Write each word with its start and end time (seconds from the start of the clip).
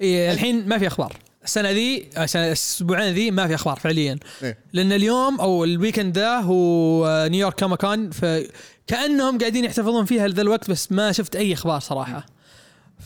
إيه 0.00 0.32
الحين 0.32 0.68
ما 0.68 0.78
في 0.78 0.86
أخبار. 0.86 1.16
السنة 1.44 1.70
ذي 1.70 2.08
الأسبوعين 2.16 3.14
ذي 3.14 3.30
ما 3.30 3.46
في 3.46 3.54
أخبار 3.54 3.76
فعليا. 3.76 4.18
إيه. 4.42 4.58
لأن 4.72 4.92
اليوم 4.92 5.40
أو 5.40 5.64
ال 5.64 5.71
weekend 5.71 6.18
ذا 6.18 6.36
هو 6.36 7.26
نيويورك 7.30 7.60
Comic 7.60 7.91
Con 7.91 8.10
فكانهم 8.10 9.38
قاعدين 9.38 9.64
يحتفظون 9.64 10.04
فيها 10.04 10.28
لذا 10.28 10.42
الوقت 10.42 10.70
بس 10.70 10.92
ما 10.92 11.12
شفت 11.12 11.36
أي 11.36 11.52
أخبار 11.52 11.80
صراحة. 11.80 12.26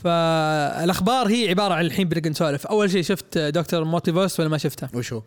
فالاخبار 0.05 1.29
هي 1.29 1.49
عبارة 1.49 1.75
عن 1.75 1.85
الحين 1.85 2.09
بنقعد 2.09 2.29
نسولف. 2.29 2.67
أول 2.67 2.91
شيء 2.91 3.03
شفت 3.03 3.39
Doctor 3.39 3.85
Multiverse 3.85 4.41
ولا 4.41 4.49
ما 4.49 4.59
شفته؟ 4.59 4.89
وش 4.95 5.13
هو؟ 5.13 5.23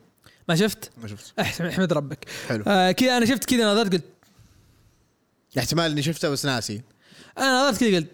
ما 0.50 0.56
شفت؟ 0.56 0.92
ما 1.02 1.08
شفت. 1.08 1.40
أحمد 1.40 1.94
ربك. 1.94 2.26
حلو. 2.50 2.64
آه 2.68 2.92
كذا 2.92 3.18
أنا 3.18 3.26
شفت 3.26 3.44
كذا 3.44 3.74
نظرت 3.74 3.94
قلت 3.94 4.04
احتمال 5.58 5.92
إني 5.92 6.02
شفته 6.02 6.30
بس 6.30 6.46
ناسي. 6.46 6.82
أنا 7.38 7.62
نظرت 7.62 7.80
كذا 7.80 7.96
قلت 7.96 8.08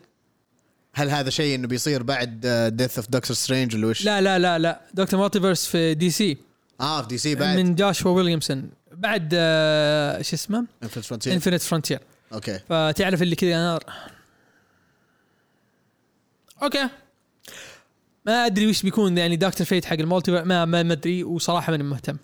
هل 0.94 1.10
هذا 1.10 1.30
شيء 1.30 1.56
إنه 1.56 1.68
بيصير 1.68 2.04
بعد 2.04 2.40
Death 2.76 2.98
of 2.98 3.10
Doctor 3.10 3.36
Strange 3.36 3.76
ولا 3.76 3.88
وش؟ 3.88 4.06
لا 4.06 4.22
لا 4.22 4.40
لا 4.40 4.60
لا. 4.60 4.82
Doctor 4.94 5.20
Multiverse 5.20 5.66
في 5.66 5.94
DC 5.94 6.38
آه 6.82 7.02
في 7.02 7.08
DC 7.08 7.36
بعد. 7.36 7.58
من 7.58 7.76
Joshua 7.76 8.12
Williamson 8.12 8.70
بعد 8.92 9.30
آه 9.34 10.22
شو 10.22 10.36
اسمه؟ 10.36 10.66
Infinite 10.84 11.06
Frontier 11.06 11.34
Infinite 11.34 11.62
Frontier 11.62 12.00
okay. 12.34 12.60
فتعرف 12.70 13.22
اللي 13.22 13.36
كذا 13.36 13.56
أنا 13.56 13.80
okay. 16.64 16.90
ما 18.26 18.46
أدري 18.46 18.68
وش 18.68 18.84
بيكون 18.84 19.18
يعني 19.18 19.36
Doctor 19.36 19.68
Fate 19.68 19.86
حق 19.86 19.94
ال 19.94 20.00
multi 20.00 20.32
ما 20.32 20.66
ما 20.66 20.84
ما 20.84 20.94
أدري. 20.94 21.24
وصراحة 21.24 21.72
ماني 21.72 21.84
مهتم. 21.84 22.18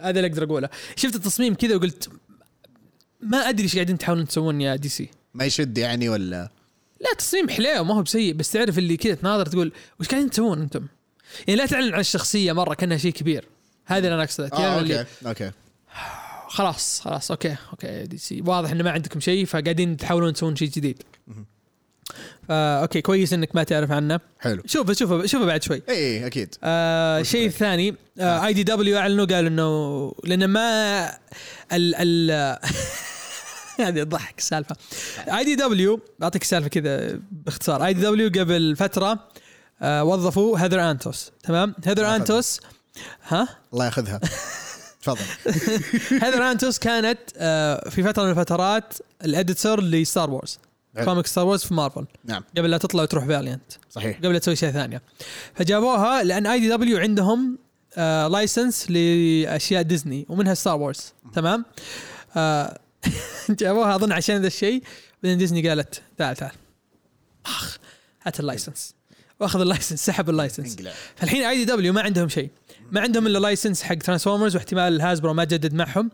هذا 0.00 0.10
اللي 0.10 0.26
أقدر 0.26 0.44
أقوله. 0.44 0.68
شفت 0.96 1.14
التصميم 1.14 1.54
كذا 1.54 1.76
وقلت 1.76 2.10
ما 3.20 3.38
أدري 3.38 3.62
إيش 3.62 3.74
قاعدين 3.74 3.98
تحاولون 3.98 4.26
تسوون 4.26 4.60
يا 4.60 4.76
DC 4.76 5.10
ما 5.34 5.44
يشد 5.44 5.78
يعني 5.78 6.08
ولا؟ 6.08 6.48
لا 7.00 7.14
تصميم 7.18 7.48
حليو 7.48 7.84
ما 7.84 7.94
هو 7.94 8.02
بسيء 8.02 8.32
بس 8.34 8.52
تعرف 8.52 8.78
اللي 8.78 8.96
كذا 8.96 9.14
تناظر 9.14 9.46
تقول 9.46 9.72
وش 10.00 10.08
قاعدين 10.08 10.30
تسوون 10.30 10.60
أنتم؟ 10.60 10.86
يعني 11.48 11.60
لا 11.60 11.66
تعلن 11.66 11.94
عن 11.94 12.00
الشخصية 12.00 12.52
مرة 12.52 12.74
كأنها 12.74 12.96
شيء 12.96 13.12
كبير. 13.12 13.44
هذا 13.86 13.98
اللي 13.98 14.14
أنا 14.14 14.22
أقصده. 14.22 14.78
اللي- 14.78 15.00
okay 15.00 15.06
okay. 15.26 15.50
خلاص 16.48 17.00
خلاص 17.00 17.30
okay 17.30 17.56
okay 17.72 18.02
DC. 18.04 18.40
واضح 18.46 18.70
انه 18.70 18.84
ما 18.84 18.90
عندكم 18.90 19.20
شيء 19.20 19.44
فقاعدين 19.44 19.96
تحاولون 19.96 20.32
تسوون 20.32 20.56
شيء 20.56 20.68
جديد. 20.68 21.02
فا 22.48 22.80
okay 22.82 23.00
كويس 23.00 23.32
إنك 23.32 23.54
ما 23.56 23.62
تعرف 23.62 23.90
عنه. 23.90 24.20
حلو. 24.40 24.62
شوفه 24.66 24.92
شوفه 24.92 25.26
شوفه 25.26 25.44
بعد 25.46 25.62
شوي. 25.62 25.82
إي 25.88 26.26
أكيد. 26.26 26.54
آه 26.64 27.22
شيء 27.22 27.46
الثاني 27.46 27.94
IDW 28.20 28.98
أعلنوا 28.98 29.24
قالوا 29.24 29.48
إنه 29.48 30.12
لأن 30.24 30.44
ما 30.44 31.06
ال 31.72 31.94
ال 31.94 32.58
هذه 33.88 34.02
تضحك 34.02 34.38
السالفه 34.38 34.76
IDW 35.18 36.00
بعطيك 36.18 36.42
السالفه 36.42 36.68
كذا 36.68 37.18
باختصار. 37.30 37.86
IDW 37.86 38.28
قبل 38.28 38.76
فترة 38.76 39.28
آه 39.82 40.04
وظفوا 40.04 40.58
Heather 40.58 40.90
Antos. 40.90 41.32
تمام؟ 41.42 41.74
Heather 41.84 42.02
ما 42.02 42.16
Antos 42.16 42.60
ها؟ 43.28 43.48
الله 43.72 43.84
ياخذها. 43.84 44.20
تفضل. 45.02 45.24
Heather 46.24 46.50
Antos 46.50 46.78
كانت 46.78 47.18
آه 47.36 47.88
في 47.88 48.02
فترة 48.02 48.24
من 48.24 48.30
الفترات 48.30 48.94
ال 49.24 49.32
editor 49.32 49.82
ل 49.82 49.92
Star 49.92 50.30
Wars. 50.30 50.58
comic 51.04 51.26
Star 51.26 51.46
Wars 51.46 51.62
في 51.64 51.74
مارفل 51.74 52.06
نعم. 52.24 52.44
قبل 52.58 52.70
لا 52.70 52.78
تطلع 52.78 53.02
وتروح 53.02 53.24
Valiant 53.24 53.72
صحيح. 53.90 54.18
قبل 54.18 54.32
لا 54.32 54.38
تسوي 54.38 54.56
شيء 54.56 54.70
ثانية 54.70 55.02
فجابوها 55.54 56.22
لأن 56.22 56.46
IDW 56.46 56.98
عندهم 56.98 57.58
آه 57.96 58.28
license 58.28 58.90
لأشياء 58.90 59.82
ديزني 59.82 60.26
ومنها 60.28 60.54
Star 60.54 60.76
Wars 60.80 61.12
تمام؟ 61.34 61.64
آه 62.36 62.78
جابوها 63.60 63.94
اظن 63.94 64.12
عشان 64.12 64.40
ذا 64.40 64.46
الشيء. 64.46 64.82
بعدين 65.22 65.38
ديزني 65.38 65.68
قالت 65.68 66.02
تعال 66.18 66.36
تعال. 66.36 66.52
آخ 67.46 67.78
هات 68.22 68.40
ال 68.40 68.46
license. 68.46 68.94
واخذ 69.40 69.60
ال 69.60 69.66
license 69.66 70.06
سحب 70.06 70.30
اللايسنس. 70.30 70.76
فالحين 71.16 71.42
IDW 71.42 71.92
ما 71.92 72.00
عندهم 72.00 72.28
شيء. 72.28 72.50
ما 72.92 73.00
عندهم 73.00 73.26
إلا 73.26 73.38
license 73.38 73.82
حق 73.82 73.94
Transformers 73.94 74.56
واحتمال 74.56 75.00
Hasbro 75.00 75.34
ما 75.34 75.44
جدد 75.44 75.74
معهم. 75.74 76.10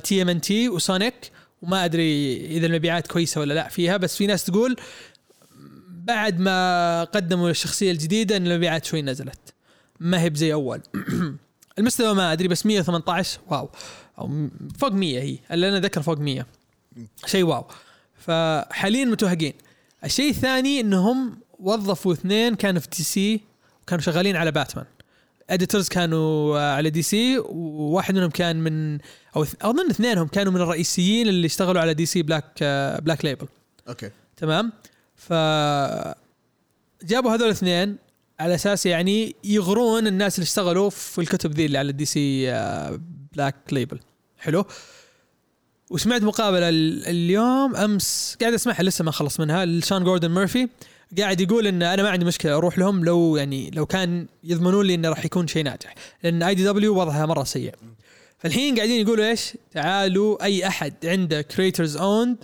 TMNT 0.00 0.68
و 0.68 0.78
Sonic 0.78 1.30
وما 1.62 1.84
أدري 1.84 2.36
إذا 2.46 2.66
المبيعات 2.66 3.06
كويسة 3.06 3.40
ولا 3.40 3.54
لا 3.54 3.68
فيها 3.68 3.96
بس 3.96 4.16
في 4.16 4.26
ناس 4.26 4.44
تقول 4.44 4.76
بعد 5.88 6.40
ما 6.40 7.04
قدموا 7.04 7.50
الشخصية 7.50 7.90
الجديدة 7.90 8.36
إن 8.36 8.46
المبيعات 8.46 8.84
شوي 8.84 9.02
نزلت. 9.02 9.54
ما 10.00 10.20
هي 10.20 10.30
بزي 10.30 10.52
أول. 10.52 10.80
المستوى 11.78 12.14
ما 12.14 12.32
أدري 12.32 12.48
بس 12.48 12.66
118 12.66 13.40
واو. 13.48 13.70
فوق 14.78 14.92
100 14.92 15.20
هي 15.20 15.38
اللي 15.50 15.68
أنا 15.68 15.80
ذكر 15.80 16.02
فوق 16.02 16.18
100 16.18 16.46
شيء 17.26 17.44
واو. 17.44 17.64
فحاليا 18.14 19.04
متوهقين. 19.04 19.52
الشيء 20.04 20.30
الثاني 20.30 20.80
إنهم 20.80 21.38
وظفوا 21.58 22.12
اثنين 22.12 22.54
كانوا 22.54 22.80
في 22.80 22.88
DC 22.96 23.40
وكانوا 23.82 24.02
شغالين 24.02 24.36
على 24.36 24.50
باتمان. 24.50 24.86
editors 25.50 25.88
كانوا 25.88 26.58
آه، 26.58 26.74
على 26.74 26.90
DC 26.90 27.38
وواحد 27.38 28.14
منهم 28.14 28.30
كان 28.30 28.56
من 28.56 28.98
أو 29.36 29.46
أظن 29.62 29.90
اثنينهم 29.90 30.28
كانوا 30.28 30.52
من 30.52 30.60
الرئيسيين 30.60 31.28
اللي 31.28 31.46
اشتغلوا 31.46 31.80
على 31.80 31.94
DC 31.94 32.22
Black 32.22 32.44
آه، 32.62 32.98
Black 33.00 33.24
Label 33.24 33.46
أوكي. 33.88 34.10
تمام؟ 34.36 34.72
ف 35.16 35.32
جابوا 37.04 37.30
هذول 37.30 37.46
الاثنين 37.46 37.96
على 38.40 38.54
أساس 38.54 38.86
يعني 38.86 39.36
يغرون 39.44 40.06
الناس 40.06 40.34
اللي 40.34 40.44
اشتغلوا 40.44 40.90
في 40.90 41.20
الكتب 41.20 41.52
ذي 41.52 41.66
اللي 41.66 41.78
على 41.78 41.90
ال 41.90 42.04
DC 42.04 42.50
آه، 42.50 43.00
Black 43.32 43.54
Label 43.72 44.00
حلو. 44.40 44.64
وسمعت 45.90 46.22
مقابلة 46.22 46.68
ال- 46.68 47.06
اليوم 47.06 47.76
أمس 47.76 48.36
قاعد 48.40 48.52
أسمعها 48.54 48.82
لسه 48.82 49.04
ما 49.04 49.10
خلص 49.10 49.40
منها 49.40 49.64
لشان 49.64 50.04
جوردن 50.04 50.30
ميرفي. 50.30 50.68
قاعد 51.18 51.40
يقول 51.40 51.66
إن 51.66 51.82
أنا 51.82 52.02
ما 52.02 52.10
عندي 52.10 52.24
مشكلة 52.24 52.56
أروح 52.56 52.78
لهم 52.78 53.04
لو 53.04 53.36
يعني 53.36 53.70
لو 53.70 53.86
كان 53.86 54.26
يضمنون 54.44 54.86
لي 54.86 54.94
إنه 54.94 55.08
راح 55.08 55.24
يكون 55.24 55.46
شيء 55.46 55.64
ناجح. 55.64 55.94
لأن 56.22 56.42
IDW 56.42 57.00
وضعها 57.00 57.26
مرة 57.26 57.44
سيء. 57.44 57.74
فالحين 58.38 58.76
قاعدين 58.76 59.00
يقولوا 59.06 59.26
إيش؟ 59.30 59.52
تعالوا 59.72 60.44
أي 60.44 60.66
أحد 60.66 60.94
عنده 61.04 61.42
creators 61.42 61.96
owned 61.96 62.36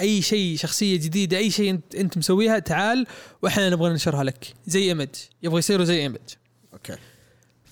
أي 0.00 0.22
شيء 0.22 0.56
شخصية 0.56 0.96
جديدة 0.96 1.36
أي 1.36 1.50
شيء 1.50 1.70
انت 1.70 1.94
أنت 1.94 2.18
مسويها 2.18 2.58
تعال 2.58 3.06
وإحنا 3.42 3.70
نبغى 3.70 3.90
ننشرها 3.90 4.24
لك. 4.24 4.54
زي 4.66 4.82
Image 4.82 5.08
يبغى 5.42 5.58
يصيروا 5.58 5.84
زي 5.84 6.00
Image 6.00 6.18
أوكي. 6.72 6.96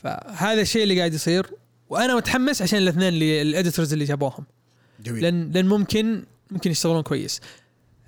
فهذا 0.03 0.61
الشيء 0.61 0.83
اللي 0.83 0.99
قاعد 0.99 1.15
يصير. 1.15 1.47
وأنا 1.91 2.17
متحمس 2.17 2.63
عشان 2.63 2.79
الاثنين 2.79 3.09
اللي 3.09 3.43
ال 3.43 3.49
editors 3.49 3.93
اللي 3.93 4.05
جابوهم. 4.05 4.45
جميل. 5.05 5.23
لأن 5.23 5.51
لأن 5.51 5.67
ممكن 5.67 6.23
ممكن 6.51 6.71
يشتغلون 6.71 7.03
كويس. 7.03 7.41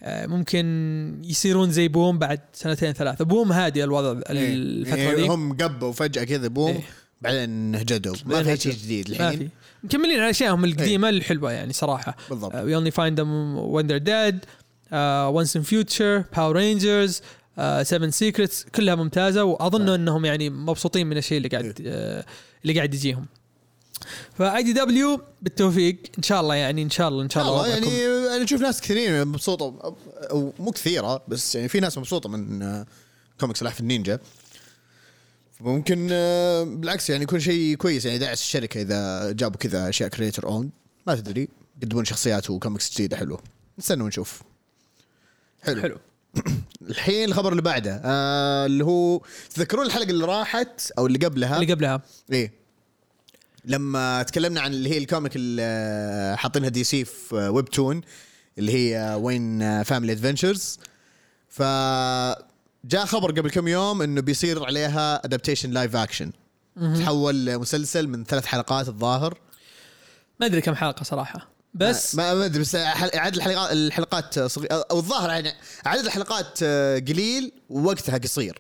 آه، 0.03 0.27
ممكن 0.27 1.23
يصيرون 1.25 1.71
زي 1.71 1.89
BOOM 1.89 2.19
بعد 2.19 2.41
سنتين 2.53 2.93
ثلاثة. 2.93 3.25
BOOM 3.25 3.53
هادي 3.53 3.85
الوضع 3.85 4.21
إيه. 4.31 4.55
الفترة 4.55 4.97
يعني 4.97 5.17
ذي 5.17 5.29
هم 5.29 5.57
قبوا 5.57 5.93
فجاه 5.93 6.25
كذا 6.25 6.49
boom 6.49 6.71
إيه. 6.71 6.83
بعدين 7.21 7.51
نهجدوا. 7.51 8.17
ما 8.27 8.43
في 8.43 8.57
شيء 8.57 8.73
هجدوا. 8.73 8.85
جديد 8.85 9.11
الحين. 9.11 9.51
مكملين 9.85 10.21
على 10.21 10.31
اشيائهم 10.31 10.65
القديمة 10.65 11.09
الحلوة 11.09 11.53
يعني 11.53 11.73
صراحة. 11.73 12.17
بالضبط. 12.31 12.53
Only 12.95 13.06
Find 13.06 13.17
Them 13.17 13.57
When 13.75 13.87
They're 13.87 14.07
Dead. 14.07 14.47
uh, 14.93 15.31
Once & 15.31 15.57
Future 15.57 16.25
Power 16.31 16.55
Rangers 16.55 17.23
uh, 17.57 17.83
Seven 17.85 18.11
Secrets 18.11 18.71
كلها 18.75 18.95
ممتازة 18.95 19.45
وأظن 19.45 19.85
نعم. 19.85 19.95
أنهم 19.95 20.25
يعني 20.25 20.51
مبسوطين 20.51 21.07
من 21.07 21.17
الشيء 21.17 21.37
اللي 21.37 21.49
قاعد 21.49 21.65
uh, 21.65 22.29
اللي 22.63 22.75
قاعد 22.75 22.95
يجيهم. 22.95 23.27
فاي 24.39 24.63
دي 24.63 24.73
دبليو 24.73 25.21
بالتوفيق. 25.43 25.97
إن 26.19 26.23
شاء 26.23 26.41
الله 26.41 26.55
يعني 26.55 26.83
إن 26.83 26.91
شاء 26.91 27.09
الله 27.09 27.23
إن 27.23 27.31
شاء 27.31 27.43
الله 27.43 27.69
يعني 27.69 28.07
أنا 28.37 28.45
أشوف 28.45 28.61
ناس 28.61 28.81
كثيرين 28.81 29.25
مبسوطة 29.25 29.95
أو 30.31 30.53
مو 30.59 30.71
كثيرة 30.71 31.23
بس 31.29 31.55
يعني 31.55 31.69
في 31.69 31.81
ناس 31.81 31.99
مبسوطة 31.99 32.29
من 32.29 32.85
كوميكس 33.41 33.61
سلاحف 33.61 33.81
النينجا. 33.81 34.19
ممكن 35.61 36.09
آه، 36.13 36.63
بالعكس 36.65 37.11
يعني 37.11 37.23
يكون 37.23 37.41
شيء 37.41 37.77
كويس 37.77 38.05
يعني 38.05 38.19
داعس 38.19 38.41
الشركة 38.41 38.83
إذا 38.83 39.33
جابوا 39.33 39.59
كذا 39.59 39.89
أشياء 39.89 40.09
creator 40.09 40.47
owned 40.47 40.71
ما 41.07 41.15
تدري 41.15 41.49
يقدمون 41.83 42.05
شخصيات 42.05 42.51
وكوميكس 42.51 42.95
جديدة 42.95 43.17
حلوة. 43.17 43.43
نستنى 43.79 44.03
ونشوف. 44.03 44.43
حلو, 45.63 45.83
حلو. 45.83 45.99
الحين 46.91 47.29
الخبر 47.29 47.51
اللي 47.51 47.63
بعده 47.63 48.01
آه 48.05 48.67
اللي 48.67 48.85
هو 48.85 49.21
تذكرون 49.55 49.87
الحلقة 49.87 50.11
اللي 50.11 50.25
راحت 50.25 50.91
أو 50.99 51.07
اللي 51.07 51.19
قبلها؟ 51.19 51.61
اللي 51.61 51.73
قبلها. 51.73 52.03
إيه. 52.33 52.62
لما 53.65 54.23
تكلمنا 54.23 54.61
عن 54.61 54.73
اللي 54.73 54.91
هي 54.91 54.99
الكوميك 54.99 55.37
اللي 55.37 55.63
آه، 55.65 56.35
حاطينها 56.35 56.69
DC 56.69 57.05
في 57.05 57.37
آه، 57.37 57.51
Webtoon 57.51 58.01
اللي 58.59 58.73
هي 58.73 59.15
Wayne 59.21 59.83
Family 59.83 60.13
Adventures 60.13 60.79
ف 61.49 61.63
جاء 62.85 63.05
خبر 63.07 63.31
قبل 63.31 63.51
كم 63.51 63.69
يوم 63.69 64.03
إنه 64.03 64.21
بيصير 64.21 64.65
عليها 64.65 65.25
adaptation 65.25 65.71
live 65.71 65.97
action 65.97 66.33
تحول 66.97 67.59
مسلسل 67.59 68.09
من 68.09 68.25
ثلاث 68.25 68.47
حلقات 68.47 68.89
الظاهر. 68.89 69.39
ما 70.41 70.47
أدري 70.47 70.61
كم 70.61 70.75
حلقة 70.75 71.05
صراحة. 71.05 71.49
بس 71.75 72.15
ما 72.15 72.35
ما 72.35 72.45
أدري 72.45 72.61
بس 72.61 72.77
عدد 73.15 73.37
الحلقات 73.37 73.73
الحلقات 73.73 74.39
صغير 74.39 74.69
أو 74.73 74.99
الظاهر 74.99 75.31
يعني 75.31 75.53
عدد 75.87 76.05
الحلقات 76.05 76.59
آه، 76.63 76.99
قليل 76.99 77.53
ووقتها 77.69 78.19
قصير. 78.19 78.59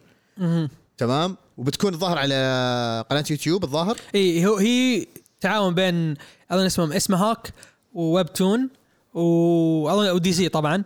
تمام؟ 1.02 1.36
وبتكون 1.56 1.94
الظاهر 1.94 2.18
على 2.18 3.04
قناة 3.10 3.24
يوتيوب 3.30 3.64
الظاهر؟ 3.64 3.96
إي 4.14 4.46
هو 4.46 4.56
هي 4.56 5.06
تعاون 5.40 5.74
بين 5.74 6.14
أظن 6.50 6.66
اسمهم 6.66 6.92
Ismahawk 6.92 7.52
و 7.92 8.32
Webtoon 8.32 8.68
واظن 9.14 10.10
و 10.10 10.32
DC 10.32 10.48
طبعا. 10.48 10.84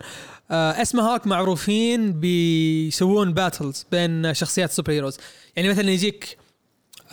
آه 0.51 0.83
Ismahawk 0.83 1.27
معروفين 1.27 2.13
بيسوون 2.13 3.33
battles 3.33 3.87
بين 3.93 4.35
شخصيات 4.35 4.71
superheroes 4.71 5.19
يعني 5.57 5.69
مثلا 5.69 5.91
يجيك 5.91 6.39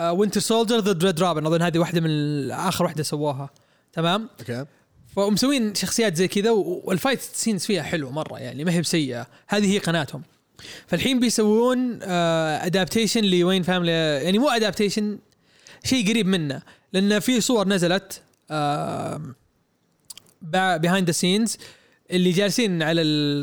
Winter 0.02 0.40
Soldier 0.40 0.80
ضد 0.80 1.06
Red 1.06 1.24
Robin 1.24 1.46
أظن 1.46 1.62
هذه 1.62 1.80
واحدة 1.80 2.02
من 2.02 2.52
آخر 2.52 2.84
واحدة 2.84 3.04
سووها. 3.04 3.50
تمام؟ 3.94 4.30
أوكي. 4.40 4.66
فمسوين 5.16 5.76
شخصيات 5.76 6.16
زي 6.16 6.28
كذا 6.28 6.52
وال 6.52 6.72
fight 6.72 7.22
scenes 7.22 7.66
فيها 7.66 7.84
حلوة 7.84 8.12
مرة 8.12 8.40
يعني 8.40 8.64
ما 8.64 8.72
هي 8.72 8.82
بسيئة. 8.82 9.28
هذه 9.48 9.74
هي 9.74 9.78
قناتهم. 9.78 10.22
فالحين 10.88 11.20
بيسوون 11.20 12.04
adaptation 12.04 13.24
ل 13.24 13.30
Wayne 13.30 13.64
Family 13.64 13.92
يعني 13.92 14.40
مو 14.40 14.50
adaptation 14.50 15.20
شيء 15.84 16.10
قريب 16.10 16.28
منه. 16.28 16.62
لأن 16.94 17.20
في 17.20 17.42
صور 17.42 17.68
نزلت 17.68 18.22
behind 20.52 21.08
the 21.08 21.12
scenes 21.12 21.58
اللي 22.12 22.32
جالسين 22.32 22.84
على 22.84 23.02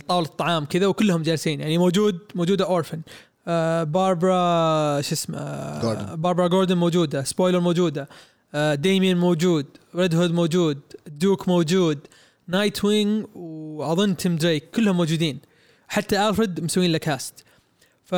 طاولة 0.08 0.26
الطعام 0.26 0.64
كذا 0.64 0.86
وكلهم 0.86 1.22
جالسين. 1.22 1.60
يعني 1.60 1.78
موجود 1.78 2.18
موجودة 2.34 2.64
Orphan 2.64 3.00
آه 3.48 3.82
باربرا 3.82 5.00
شو 5.00 5.14
اسمه؟ 5.14 5.38
آه،. 5.38 6.14
باربرا 6.14 6.48
جوردن 6.48 6.76
موجودة. 6.76 7.24
Spoiler 7.25 7.60
موجودة. 7.60 8.08
آه 8.54 8.74
Damian 8.75 9.16
موجود. 9.16 9.66
Red 9.94 10.14
Hood 10.14 10.32
موجود. 10.32 10.78
Duke 11.06 11.48
موجود. 11.48 11.98
Nightwing 12.48 13.26
وأظن 13.34 14.16
تيم 14.16 14.36
دريك 14.36 14.70
كلهم 14.74 14.96
موجودين. 14.96 15.38
حتى 15.90 16.28
آلفريد 16.28 16.60
مسوين 16.60 16.92
له 16.92 16.98
cast 16.98 17.44
ف 18.04 18.14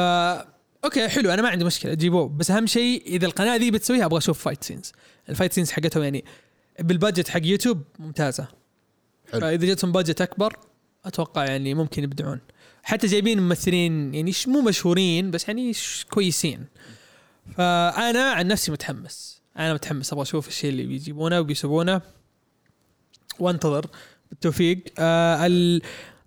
أوكي 0.85 1.09
حلو 1.09 1.31
أنا 1.31 1.43
ما 1.43 1.49
عندي 1.49 1.65
مشكلة 1.65 1.95
جيبوه. 1.95 2.29
بس 2.29 2.51
أهم 2.51 2.67
شيء 2.67 3.03
إذا 3.07 3.27
القناة 3.27 3.57
ذي 3.57 3.71
بتسويها 3.71 4.05
أبغى 4.05 4.19
أشوف 4.19 4.39
fight 4.39 4.65
scenes 4.65 4.93
ال 5.29 5.33
fight 5.33 5.53
scenes 5.53 5.71
حقتهم 5.71 6.03
يعني 6.03 6.25
بال 6.81 6.93
budget 6.93 7.29
حق 7.29 7.41
يوتيوب 7.45 7.83
ممتازة. 7.99 8.47
حلو. 9.33 9.41
فإذا 9.41 9.67
جتهم 9.67 9.93
budget 9.93 10.21
أكبر 10.21 10.57
أتوقع 11.05 11.45
يعني 11.45 11.75
ممكن 11.75 12.03
يبدعون. 12.03 12.41
حتى 12.83 13.07
جايبين 13.07 13.41
ممثلين 13.41 14.15
يعني 14.15 14.33
مو 14.47 14.61
مشهورين 14.61 15.31
بس 15.31 15.49
يعني 15.49 15.73
كويسين. 16.11 16.67
فأنا 17.57 18.31
عن 18.31 18.47
نفسي 18.47 18.73
متحمس. 18.73 19.43
أنا 19.59 19.75
متحمس 19.75 20.13
أبغى 20.13 20.23
أشوف 20.23 20.49
الشيء 20.49 20.71
اللي 20.71 20.87
بيجيبونه 20.87 21.41
وبيسوونه. 21.41 22.01
وأنتظر 23.39 23.87
بالتوفيق. 24.31 24.85
آه 24.99 25.47
ال... 25.47 25.83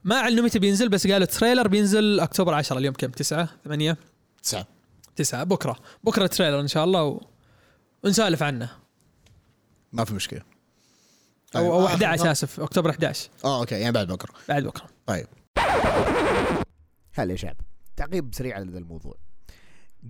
ما 0.05 0.15
اعلنوا 0.15 0.43
متى 0.45 0.59
بينزل 0.59 0.89
بس 0.89 1.07
قالوا 1.07 1.23
ال 1.27 1.32
trailer 1.32 1.67
بينزل 1.67 2.19
أكتوبر 2.19 2.53
10 2.53 2.77
اليوم 2.77 2.93
كم؟ 2.93 3.07
9 3.11 3.49
8 3.63 3.97
تسعة. 4.43 4.67
9 5.15 5.43
بكرة. 5.43 5.75
بكرة 6.03 6.27
trailer 6.27 6.59
إن 6.59 6.67
شاء 6.67 6.83
الله 6.83 7.03
و... 7.03 7.21
ونسالف 8.03 8.43
عنه. 8.43 8.69
ما 9.93 10.05
في 10.05 10.13
مشكلة. 10.13 10.41
أو 11.55 11.73
أو 11.73 11.85
آخر 11.85 11.93
11 11.95 12.17
خبر- 12.19 12.31
أسف 12.31 12.59
أكتوبر 12.59 12.89
11 12.89 13.29
آه 13.45 13.59
أوكي 13.59 13.75
يعني 13.75 13.91
بعد 13.91 14.07
بكرة. 14.07 14.33
بعد 14.49 14.63
بكرة. 14.63 14.85
طيب. 15.05 15.27
هلا 17.13 17.31
يا 17.31 17.35
شعب 17.37 17.55
تعقيب 17.95 18.35
سريع 18.35 18.55
على 18.55 18.71
ذا 18.71 18.77
الموضوع. 18.77 19.15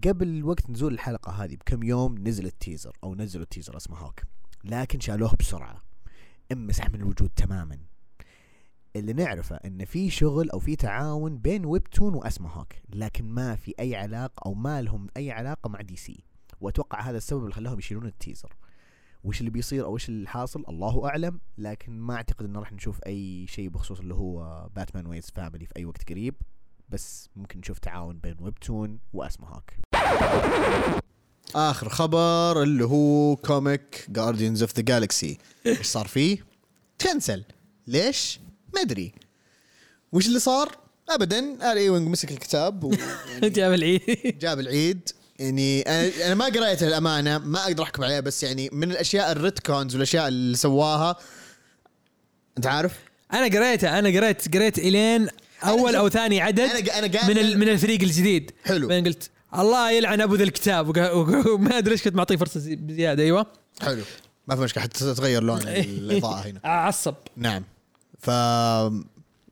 قبل 0.08 0.44
وقت 0.44 0.70
نزول 0.70 0.94
الحلقة 0.94 1.32
هذه 1.32 1.56
بكم 1.56 1.84
يوم 1.84 2.28
نزل 2.28 2.46
ال 2.46 2.53
teaser 2.53 2.98
أو 3.04 3.16
نزلوا 3.16 3.44
ال 3.44 3.78
teaser 3.78 3.98
Ismahawk 3.98 4.24
لكن 4.64 5.00
شالوه 5.00 5.34
بسرعة. 5.40 5.84
انمسح 6.52 6.90
من 6.90 6.96
الوجود 6.96 7.30
تماما. 7.36 7.78
اللي 8.96 9.14
نعرفه 9.14 9.56
إن 9.56 9.86
في 9.86 10.10
شغل 10.10 10.50
أو 10.50 10.60
في 10.60 10.76
تعاون 10.76 11.38
بين 11.38 11.66
Webtoon 11.66 12.14
و 12.14 12.50
Ismahawk 12.50 12.82
لكن 12.90 13.26
ما 13.26 13.56
في 13.56 13.74
أي 13.80 13.96
علاقة 13.96 14.46
أو 14.46 14.54
ما 14.54 14.82
لهم 14.82 15.08
أي 15.18 15.32
علاقة 15.32 15.70
مع 15.70 15.82
DC. 15.82 16.24
وأتوقع 16.62 17.02
هذا 17.02 17.18
السبب 17.18 17.44
اللي 17.44 17.54
خلاهم 17.54 17.80
يشيلون 17.80 18.06
ال 18.06 18.12
teaser. 18.12 18.56
وش 19.24 19.40
اللي 19.40 19.52
بيصير 19.52 19.86
أو 19.86 19.94
وش 19.94 20.10
اللي 20.10 20.28
حاصل؟ 20.28 20.64
الله 20.70 21.08
أعلم 21.08 21.40
لكن 21.58 22.00
ما 22.00 22.16
أعتقد 22.16 22.46
إنه 22.46 22.60
راح 22.60 22.74
نشوف 22.74 23.00
أي 23.06 23.48
شيء 23.48 23.70
بخصوص 23.70 24.00
اللي 24.00 24.14
هو 24.14 24.68
باتمان 24.76 25.06
Wayne 25.08 25.32
Family 25.36 25.66
في 25.66 25.74
أي 25.78 25.86
وقت 25.86 26.10
قريب. 26.10 26.36
بس 26.90 27.30
ممكن 27.36 27.60
نشوف 27.60 27.80
تعاون 27.80 28.18
بين 28.18 28.36
Webtoon 28.40 29.00
و 29.14 29.48
Ismahawk. 29.48 29.80
آخر 31.56 31.90
خبر 31.90 32.64
اللي 32.64 32.86
هو 32.86 33.36
كوميك 33.36 34.06
Guardians 34.10 34.62
of 34.62 34.76
the 34.76 34.82
Galaxy 34.82 35.38
إيش 35.66 35.88
صار 35.88 36.08
فيه؟ 36.08 36.46
تكنسل 37.00 37.44
ليش؟ 37.88 38.40
ما 38.76 38.82
أدري. 38.82 39.14
وش 40.12 40.28
اللي 40.28 40.40
صار؟ 40.40 40.78
ابدا 41.10 41.40
آل 41.72 41.78
ايوينج 41.78 42.08
مسك 42.10 42.32
الكتاب 42.32 42.84
ويعني 42.84 43.50
جاب 43.58 43.74
العيد. 43.74 44.36
جاب 44.40 44.60
العيد. 44.60 45.10
يعني 45.40 45.82
أنا 45.82 46.12
أنا 46.26 46.36
ما 46.36 46.46
قريته 46.46 46.88
الأمانة 46.88 47.38
ما 47.38 47.64
أقدر 47.64 47.84
أحكم 47.84 48.04
عليه 48.04 48.20
بس 48.20 48.44
يعني 48.44 48.70
من 48.74 48.92
الأشياء 48.92 49.32
ال 49.32 49.40
retcons 49.40 49.94
والأشياء 49.94 50.28
اللي 50.28 50.58
سواها 50.58 51.16
أنت 52.58 52.68
عارف؟ 52.68 52.94
أنا 53.34 53.46
قريته 53.60 54.00
أنا 54.00 54.10
قريت 54.20 54.56
قريت 54.56 54.80
إلين 54.80 55.28
أول 55.64 55.96
أو 55.96 56.10
ثاني 56.10 56.42
عدد 56.42 56.60
أنا 56.90 57.08
قاعد 57.14 57.32
من 57.32 57.38
ال- 57.38 57.58
من 57.60 57.70
الفريق 57.70 58.02
الجديد. 58.02 58.52
حلو. 58.66 58.88
بعدين 58.88 59.06
قلت 59.06 59.30
الله 59.56 59.92
يلعن 59.92 60.22
أبو 60.22 60.36
ذا 60.36 60.44
الكتاب 60.44 60.88
وما 61.48 61.78
أدري 61.78 61.92
إيش 61.94 62.04
كنت 62.04 62.16
معطيه 62.16 62.36
فرصة 62.36 62.60
زي- 62.60 62.76
بزياده 62.76 63.24
أيوه. 63.24 63.46
حلو. 63.82 64.02
ما 64.48 64.56
في 64.56 64.62
مشكلة 64.62 64.84
حتى 64.84 65.00
تتغير 65.00 65.44
لون 65.44 65.62
الإضاءة 65.68 66.48
هنا. 66.48 66.60
عصب 66.64 67.16
نعم. 67.38 67.64
ف 68.26 68.28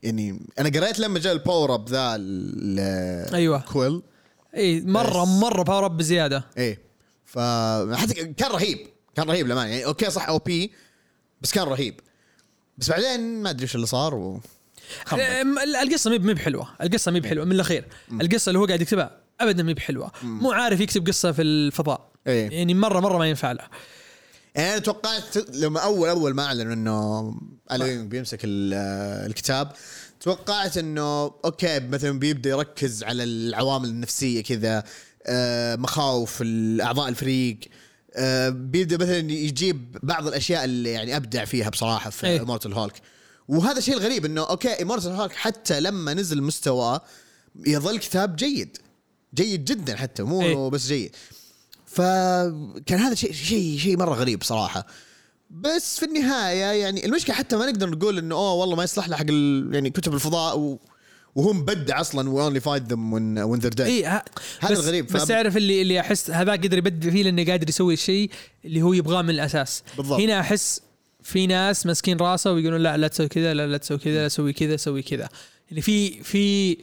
يعني 0.03 0.39
أنا 0.59 0.69
قريت 0.69 0.99
لما 0.99 1.19
جاء 1.19 1.33
الباور 1.33 1.73
اب 1.73 1.89
ذا 1.89 2.15
أيوة. 3.33 3.59
كويل 3.59 4.01
إي 4.55 4.81
مرة 4.81 5.21
بس. 5.23 5.29
مرة 5.29 5.63
باور 5.63 5.85
اب 5.85 5.97
بزيادة. 5.97 6.45
إيه 6.57 6.81
ف 7.25 7.39
حتى 7.93 8.13
كان 8.13 8.51
رهيب 8.51 8.87
كان 9.15 9.27
رهيب 9.27 9.45
للأمانة. 9.45 9.69
يعني 9.69 9.85
أوكي 9.85 10.09
صح 10.09 10.27
أو 10.27 10.37
بي 10.37 10.71
بس 11.41 11.51
كان 11.51 11.63
رهيب. 11.63 11.99
بس 12.77 12.89
بعدين 12.89 13.41
ما 13.41 13.49
أدري 13.49 13.63
إيش 13.63 13.75
اللي 13.75 13.85
صار 13.85 14.15
و 14.15 14.39
القصة 15.83 16.09
مي 16.09 16.19
مي 16.19 16.33
بحلوة. 16.33 16.67
القصة 16.81 17.11
مي 17.11 17.19
بحلوة 17.19 17.45
من 17.45 17.51
الأخير. 17.51 17.85
القصة 18.21 18.49
اللي 18.49 18.59
هو 18.59 18.65
قاعد 18.65 18.81
يكتبها 18.81 19.17
ابدا 19.39 19.63
مي 19.63 19.73
بحلوة. 19.73 20.11
مو 20.23 20.51
عارف 20.51 20.79
يكتب 20.79 21.07
قصة 21.07 21.31
في 21.31 21.41
الفضاء. 21.41 22.11
إيه. 22.27 22.49
يعني 22.49 22.73
مرة 22.73 22.99
مرة 22.99 23.17
ما 23.17 23.29
ينفع 23.29 23.51
له. 23.51 23.63
يعني 24.55 24.69
أنا 24.71 24.79
توقعت 24.79 25.37
لما 25.55 25.79
أول 25.79 26.09
أول 26.09 26.33
ما 26.33 26.43
أعلنوا 26.45 26.73
إنه 26.73 27.33
Al 27.71 27.82
Ewing 27.82 28.09
بيمسك 28.09 28.39
ال- 28.43 28.73
الكتاب 29.29 29.71
توقعت 30.19 30.77
إنه 30.77 31.23
أوكي 31.45 31.79
مثلا 31.79 32.19
بيبدأ 32.19 32.49
يركز 32.49 33.03
على 33.03 33.23
العوامل 33.23 33.89
النفسية 33.89 34.43
كذا 34.43 34.83
آه، 35.25 35.75
مخاوف 35.75 36.43
اعضاء 36.81 37.09
الفريق 37.09 37.59
آه، 38.15 38.49
بيبدأ 38.49 38.97
مثلا 38.97 39.17
يجيب 39.31 39.97
بعض 40.03 40.27
الأشياء 40.27 40.63
اللي 40.63 40.89
يعني 40.91 41.15
أبدع 41.15 41.45
فيها 41.45 41.69
بصراحة 41.69 42.09
في 42.09 42.27
إيه. 42.27 42.41
Immortal 42.45 42.73
Hulk 42.73 42.93
وهذا 43.47 43.77
الشيء 43.77 43.93
الغريب 43.97 44.25
إنه 44.25 44.41
أوكي 44.49 44.83
Immortal 44.83 45.09
Hulk 45.09 45.31
حتى 45.31 45.79
لما 45.79 46.13
نزل 46.13 46.41
مستواه 46.43 47.01
يظل 47.67 47.99
كتاب 47.99 48.35
جيد 48.35 48.77
جيد 49.35 49.65
جدا 49.65 49.95
حتى 49.95 50.23
مو 50.23 50.41
إيه. 50.41 50.69
بس 50.69 50.87
جيد 50.87 51.15
فكان 51.93 52.99
هذا 52.99 53.15
شيء 53.15 53.33
شيء 53.33 53.77
شيء 53.77 53.97
مرة 53.97 54.13
غريب 54.13 54.43
صراحة. 54.43 54.87
بس 55.49 55.99
في 55.99 56.05
النهاية 56.05 56.65
يعني 56.81 57.05
المشكلة 57.05 57.35
حتى 57.35 57.55
ما 57.55 57.65
نقدر 57.65 57.89
نقول 57.89 58.17
إنه 58.17 58.35
أوه 58.35 58.53
والله 58.53 58.75
ما 58.75 58.83
يصلح 58.83 59.09
له 59.09 59.15
حق 59.15 59.25
يعني 59.71 59.89
كتب 59.89 60.13
الفضاء 60.13 60.59
و 60.59 60.79
وهو 61.35 61.53
مبدع 61.53 62.01
أصلا 62.01 62.29
و 62.29 62.49
only 62.49 62.61
fight 62.61 62.83
them 62.91 63.13
when 63.13 63.37
when 63.51 63.65
they're 63.65 63.77
dead. 63.77 63.81
اي 63.81 64.05
هذا 64.05 64.73
الغريب، 64.73 65.07
بس 65.07 65.25
تعرف 65.25 65.57
اللي 65.57 65.81
اللي 65.81 65.99
احس 65.99 66.29
هذاك 66.29 66.63
قدر 66.65 66.77
يبدع 66.77 67.09
فيه 67.09 67.23
لأنه 67.23 67.45
قادر 67.45 67.69
يسوي 67.69 67.93
الشيء 67.93 68.29
اللي 68.65 68.81
هو 68.81 68.93
يبغاه 68.93 69.21
من 69.21 69.29
الأساس. 69.29 69.83
بالضبط. 69.97 70.19
هنا 70.19 70.39
أحس 70.39 70.81
في 71.23 71.47
ناس 71.47 71.85
ماسكين 71.85 72.17
راسه 72.17 72.51
ويقولون 72.51 72.83
لا 72.83 72.97
لا 72.97 73.07
تسوي 73.07 73.27
كذا 73.27 73.53
لا 73.53 73.67
لا 73.67 73.77
تسوي 73.77 73.97
كذا 73.97 74.23
لا 74.23 74.27
سوي 74.27 74.53
كذا 74.53 74.77
سوي 74.77 75.01
كذا. 75.01 75.29
اللي 75.69 75.81
في 75.81 76.23
في 76.23 76.77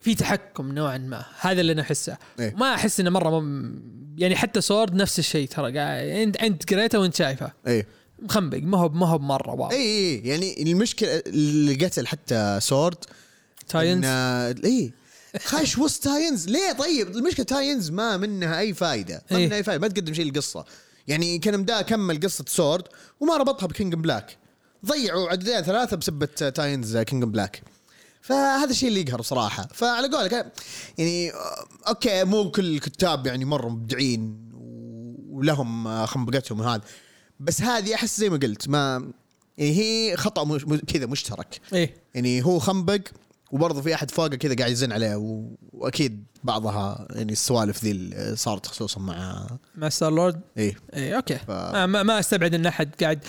في 0.00 0.14
تحكم 0.14 0.72
نوعا 0.72 0.98
ما. 0.98 1.24
هذا 1.40 1.60
اللي 1.60 1.72
أنا 1.72 1.82
أحسه. 1.82 2.16
إيه. 2.40 2.54
ما 2.56 2.74
أحس 2.74 3.00
إنه 3.00 3.10
مرة 3.10 3.40
مم 3.40 3.98
يعني 4.18 4.36
حتى 4.36 4.60
سورد 4.60 4.94
نفس 4.94 5.18
الشيء 5.18 5.48
ترى. 5.48 5.80
انت 6.22 6.36
أنت 6.36 6.74
قريته 6.74 6.98
وأنت 6.98 7.14
شايفه. 7.14 7.52
اي 7.66 7.86
مخنبق. 8.18 8.58
ما 8.58 8.78
هو 8.78 8.88
ما 8.88 9.06
هو 9.08 9.18
مره 9.18 9.50
wow. 9.50 9.70
اي 9.70 9.76
اي 9.76 10.16
يعني 10.24 10.62
المشكلة 10.62 11.22
اللي 11.26 11.74
قتل 11.86 12.06
حتى 12.06 12.58
سورد 12.62 12.96
Tie-ins؟ 13.68 14.04
إن- 14.04 14.64
اي 14.64 14.92
خاش 15.44 15.78
وسط 15.78 16.04
tie-ins. 16.04 16.48
ليه؟ 16.48 16.72
طيب 16.72 17.08
المشكلة 17.16 17.44
tie-ins 17.44 17.90
ما 17.90 18.16
منها 18.16 18.58
أي 18.60 18.74
فائده 18.74 19.22
ما 19.30 19.38
إيه. 19.38 19.46
منها 19.46 19.56
أي 19.56 19.62
فائده 19.62 19.80
ما 19.80 19.88
تقدم 19.88 20.14
شيء 20.14 20.24
للقصة. 20.24 20.64
يعني 21.08 21.38
كان 21.38 21.60
مدا 21.60 21.82
كمل 21.82 22.20
قصة 22.20 22.44
سورد 22.48 22.84
وما 23.20 23.36
ربطها 23.36 23.66
ب 23.66 23.72
King 23.72 23.94
in 23.94 24.06
Black 24.06 24.36
ضيعوا 24.86 25.28
عددين 25.30 25.60
ثلاثة 25.62 25.96
بسبة 25.96 26.26
tie-ins 26.26 26.96
King 26.96 27.24
in 27.24 27.34
Black. 27.34 27.62
فهذا 28.28 28.70
الشيء 28.70 28.88
اللي 28.88 29.00
يقهر 29.00 29.18
بصراحة. 29.20 29.68
فعلى 29.74 30.08
قولك 30.16 30.52
يعني 30.98 31.32
آه، 31.32 31.64
أوكي 31.88 32.24
مو 32.24 32.50
كل 32.50 32.74
الكتاب 32.74 33.26
يعني 33.26 33.44
مرة 33.44 33.68
مبدعين 33.68 34.48
ولهم 35.30 35.86
آه، 35.86 36.06
خنبقتهم 36.06 36.60
وهذا 36.60 36.82
بس 37.40 37.62
هذه 37.62 37.94
أحس 37.94 38.18
زي 38.20 38.30
ما 38.30 38.36
قلت 38.36 38.68
ما 38.68 39.10
يعني 39.58 39.72
هي 39.78 40.16
خطأ 40.16 40.44
مش 40.44 40.64
كذا 40.64 41.06
مشترك. 41.06 41.60
إيه. 41.72 41.94
يعني 42.14 42.44
هو 42.44 42.58
خنبق 42.58 43.00
وبرضه 43.50 43.82
في 43.82 43.94
أحد 43.94 44.10
فوقه 44.10 44.36
كذا 44.36 44.54
قاعد 44.56 44.70
يزن 44.70 44.92
عليه. 44.92 45.16
وأكيد 45.72 46.24
بعضها 46.44 47.06
يعني 47.10 47.32
السوالف 47.32 47.84
ذي 47.84 47.90
اللي 47.90 48.36
صارت 48.36 48.66
خصوصا 48.66 49.00
مع 49.00 49.46
مع 49.74 49.88
ستار 49.88 50.12
لورد؟ 50.12 50.40
اي 50.58 50.76
أوكي. 51.16 51.36
ف- 51.36 51.50
ما, 51.50 51.86
ما 51.86 52.02
ما 52.02 52.18
أستبعد 52.18 52.54
إن 52.54 52.66
أحد 52.66 52.90
قاعد 53.00 53.24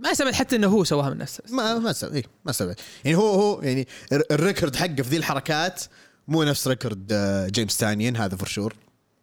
ما 0.00 0.12
استبعد 0.12 0.34
حتى 0.34 0.56
إنه 0.56 0.66
هو 0.66 0.84
سواها 0.84 1.10
من 1.10 1.18
نفسه 1.18 1.42
ما 1.50 1.78
ما 1.78 1.90
استبعد 1.90 2.14
إيه 2.14 2.24
ما 2.44 2.50
استبعد 2.50 2.76
يعني 3.04 3.16
هو 3.16 3.28
هو 3.28 3.62
يعني 3.62 3.88
الر- 4.12 4.24
ال 4.30 4.37
record 4.37 4.76
حقه 4.76 4.94
في 4.94 5.02
ذي 5.02 5.16
الحركات 5.16 5.82
مو 6.28 6.42
نفس 6.42 6.68
record 6.68 7.08
آه، 7.12 7.48
جيمس 7.48 7.76
تاينيون 7.76 8.16
هذا 8.16 8.36
for 8.36 8.48
sure 8.48 8.74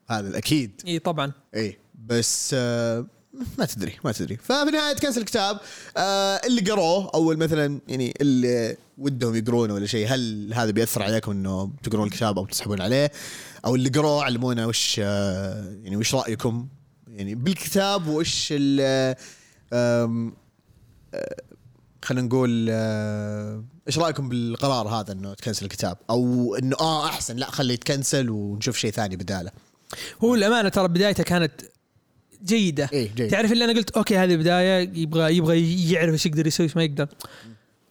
هذا 0.10 0.28
الاكيد 0.28 0.82
إي 0.88 1.00
طبعا. 1.00 1.32
اي 1.56 1.78
بس 2.06 2.52
آه 2.54 3.06
ما 3.58 3.66
تدري 3.66 3.94
ما 4.04 4.12
تدري. 4.12 4.38
ففي 4.38 4.64
النهاية 4.68 4.94
تكنسل 4.94 5.22
الكتاب. 5.22 5.60
آه 5.98 6.42
اللي 6.46 6.62
قروه 6.62 7.12
أو 7.14 7.36
مثلا 7.36 7.80
يعني 7.88 8.14
اللي 8.22 8.78
ودهم 8.98 9.36
يقرونه 9.36 9.74
ولا 9.74 9.86
شيء 9.86 10.08
هل 10.08 10.54
هذا 10.54 10.72
بيأثر 10.72 11.04
عليكم 11.04 11.32
إنه 11.32 11.72
تقرون 11.84 12.08
الكتاب 12.08 12.38
أو 12.38 12.46
تسحبون 12.46 12.82
عليه؟ 12.82 13.12
أو 13.66 13.76
اللي 13.76 13.90
قروه 13.90 14.24
علمونا 14.24 14.66
وش 14.66 14.98
يعني 14.98 15.98
وش 15.98 16.16
رأيكم؟ 16.16 16.68
يعني 17.08 17.36
بالكتاب 17.36 18.08
وش 18.08 18.54
خلينا 22.08 22.28
نقول 22.28 22.68
آه، 22.70 23.64
إيش 23.88 23.98
رأيكم 23.98 24.30
بالقرار 24.30 24.88
هذا 24.88 25.12
إنه 25.12 25.34
تكنسل 25.34 25.66
الكتاب؟ 25.66 25.98
أو 26.10 26.56
إنه 26.56 26.76
آه 26.80 27.06
أحسن 27.06 27.36
لا 27.36 27.52
خليه 27.52 27.74
يتكنسل 27.74 28.30
ونشوف 28.30 28.78
شيء 28.78 28.92
ثاني 28.92 29.16
بداله. 29.16 29.52
هو 30.24 30.36
الأمانة 30.36 30.70
ترى 30.70 30.88
بدايته 30.88 31.24
كانت 31.24 31.52
جيدة. 32.44 32.90
إيه 32.94 33.10
جيد 33.16 33.32
تعرف 33.32 33.52
اللي 33.52 33.66
أنا 33.66 33.74
قلت 33.74 33.92
أوكي 33.92 34.18
هذه 34.18 34.36
بداية 34.36 34.92
يبغى 34.94 35.38
يبغى 35.38 35.92
يعرف 35.92 36.14
إيش 36.14 36.26
يقدر 36.26 36.48
يسوي 36.48 36.64
إيش 36.64 36.76
ما 36.76 36.84
يقدر. 36.84 37.08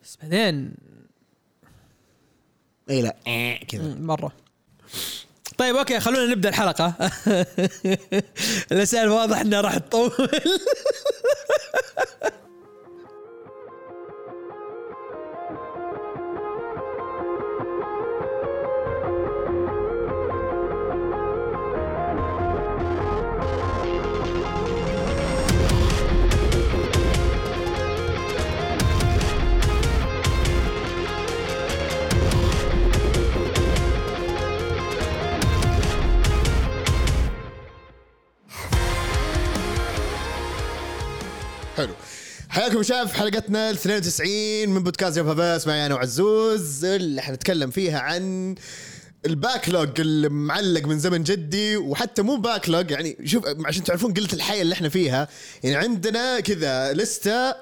بس 0.05 0.19
بعدين 0.23 0.75
اي 2.91 3.03
لا 3.03 3.17
آه، 3.27 3.57
كذا. 3.57 3.95
مرة. 3.95 4.33
طيب 5.59 5.77
أوكي 5.77 6.01
خلونا 6.01 6.27
نبدأ 6.27 6.49
الحلقة. 6.49 6.95
الأسئلة 8.73 9.15
واضح 9.15 9.41
إنها 9.41 9.61
راح 9.61 9.79
تطول. 9.79 10.11
حياكم 42.57 42.83
شباب 42.83 43.09
في 43.09 43.15
حلقتنا 43.15 43.71
ال 43.71 43.75
92 43.75 44.69
من 44.69 44.83
بودكاست 44.83 45.19
جبهه 45.19 45.35
بس 45.35 45.67
معي 45.67 45.87
أنا 45.87 45.95
وعزوز 45.95 46.85
اللي 46.85 47.23
حنتكلم 47.23 47.71
فيها 47.71 47.99
عن 47.99 48.55
ال 49.27 49.36
backlog 49.36 50.01
المعلق 50.01 50.85
من 50.85 50.99
زمن 50.99 51.23
جدي 51.23 51.77
وحتى 51.77 52.23
مو 52.23 52.37
backlog 52.37 52.91
يعني 52.91 53.17
شوف 53.25 53.45
عشان 53.65 53.85
تعرفون 53.85 54.15
قلة 54.15 54.29
الحياة 54.33 54.63
اللي 54.63 54.73
إحنا 54.75 54.89
فيها 54.89 55.29
يعني 55.63 55.77
عندنا 55.77 56.41
كذا 56.41 56.93
لستة 56.93 57.55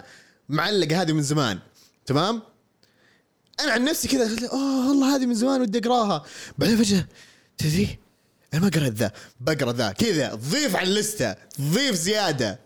معلقة 0.49 1.03
هذه 1.03 1.13
من 1.13 1.23
زمان 1.23 1.59
تمام؟ 2.07 2.43
أنا 3.61 3.73
عن 3.73 3.85
نفسي 3.85 4.09
كذا 4.09 4.25
قلت 4.25 4.43
أوه 4.43 4.89
والله 4.89 5.17
هذه 5.17 5.27
من 5.27 5.35
زمان 5.35 5.61
ودي 5.61 5.79
أقراها. 5.79 6.25
بعدين 6.59 6.77
فجأة 6.77 7.07
تدري 7.59 7.99
أنا 8.55 8.63
ما 8.63 8.69
قرأت 8.69 8.93
ذا 8.93 9.13
بقرأ 9.41 9.73
ذا 9.73 9.93
كذا 9.93 10.35
ضيف 10.35 10.77
على 10.77 10.89
اللستة 10.89 11.35
ضيف 11.61 11.95
زيادة. 11.95 12.63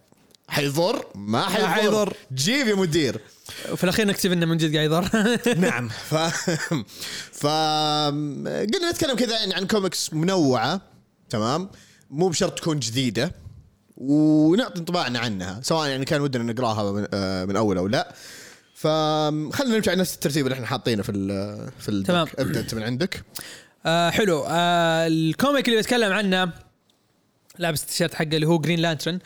حيضر؟ 0.49 1.07
ما 1.15 1.49
حيضر, 1.49 1.69
حيضر. 1.69 2.13
جيب 2.35 2.67
يا 2.67 2.75
مدير. 2.75 3.21
وفي 3.73 3.85
الأخير 3.85 4.07
نكتب 4.07 4.33
إنه 4.33 4.47
من 4.47 4.57
جد 4.57 4.75
قاعد 4.77 4.87
يضر. 4.87 5.09
نعم. 5.69 5.89
ف 6.11 6.15
ف 7.33 7.47
قلنا 7.47 8.91
نتكلم 8.91 9.17
كذا 9.17 9.39
يعني 9.39 9.55
عن 9.55 9.67
كوميكس 9.67 10.15
منوعة. 10.15 10.81
تمام؟ 11.31 11.71
مو 12.11 12.29
بشرط 12.29 12.59
تكون 12.59 12.79
جديدة. 12.79 13.33
ونعطي 13.97 14.81
انطباعنا 14.81 15.19
عنها 15.19 15.61
سواء 15.63 15.89
يعني 15.89 16.05
كان 16.05 16.21
ودنا 16.21 16.53
نقراها 16.53 16.93
من, 16.93 17.07
آه، 17.15 17.45
من 17.45 17.57
أول 17.57 17.79
أو 17.79 17.87
لا. 17.87 18.15
فخلينا 18.75 19.77
نمشي 19.77 19.91
على 19.91 20.01
نفس 20.01 20.15
الترتيب 20.15 20.47
اللي 20.47 20.55
إحنا 20.55 20.67
حاطينه 20.67 21.03
في 21.03 21.13
ال 21.13 21.29
في 21.79 21.89
ال 21.89 22.03
تمام. 22.05 22.27
ابدا 22.39 22.61
انت 22.61 22.75
من 22.75 22.83
عندك. 22.83 23.23
آه 23.87 24.11
حلو. 24.11 24.45
آه 24.49 25.07
ال 25.07 25.17
comic 25.17 25.69
اللي 25.69 25.79
بتكلم 25.79 26.13
عنه 26.13 26.53
لابس 27.59 27.83
التيشيرت 27.83 28.15
حقه 28.15 28.25
اللي 28.25 28.47
هو 28.47 28.59
جرين 28.59 28.79
لانترن 28.79 29.19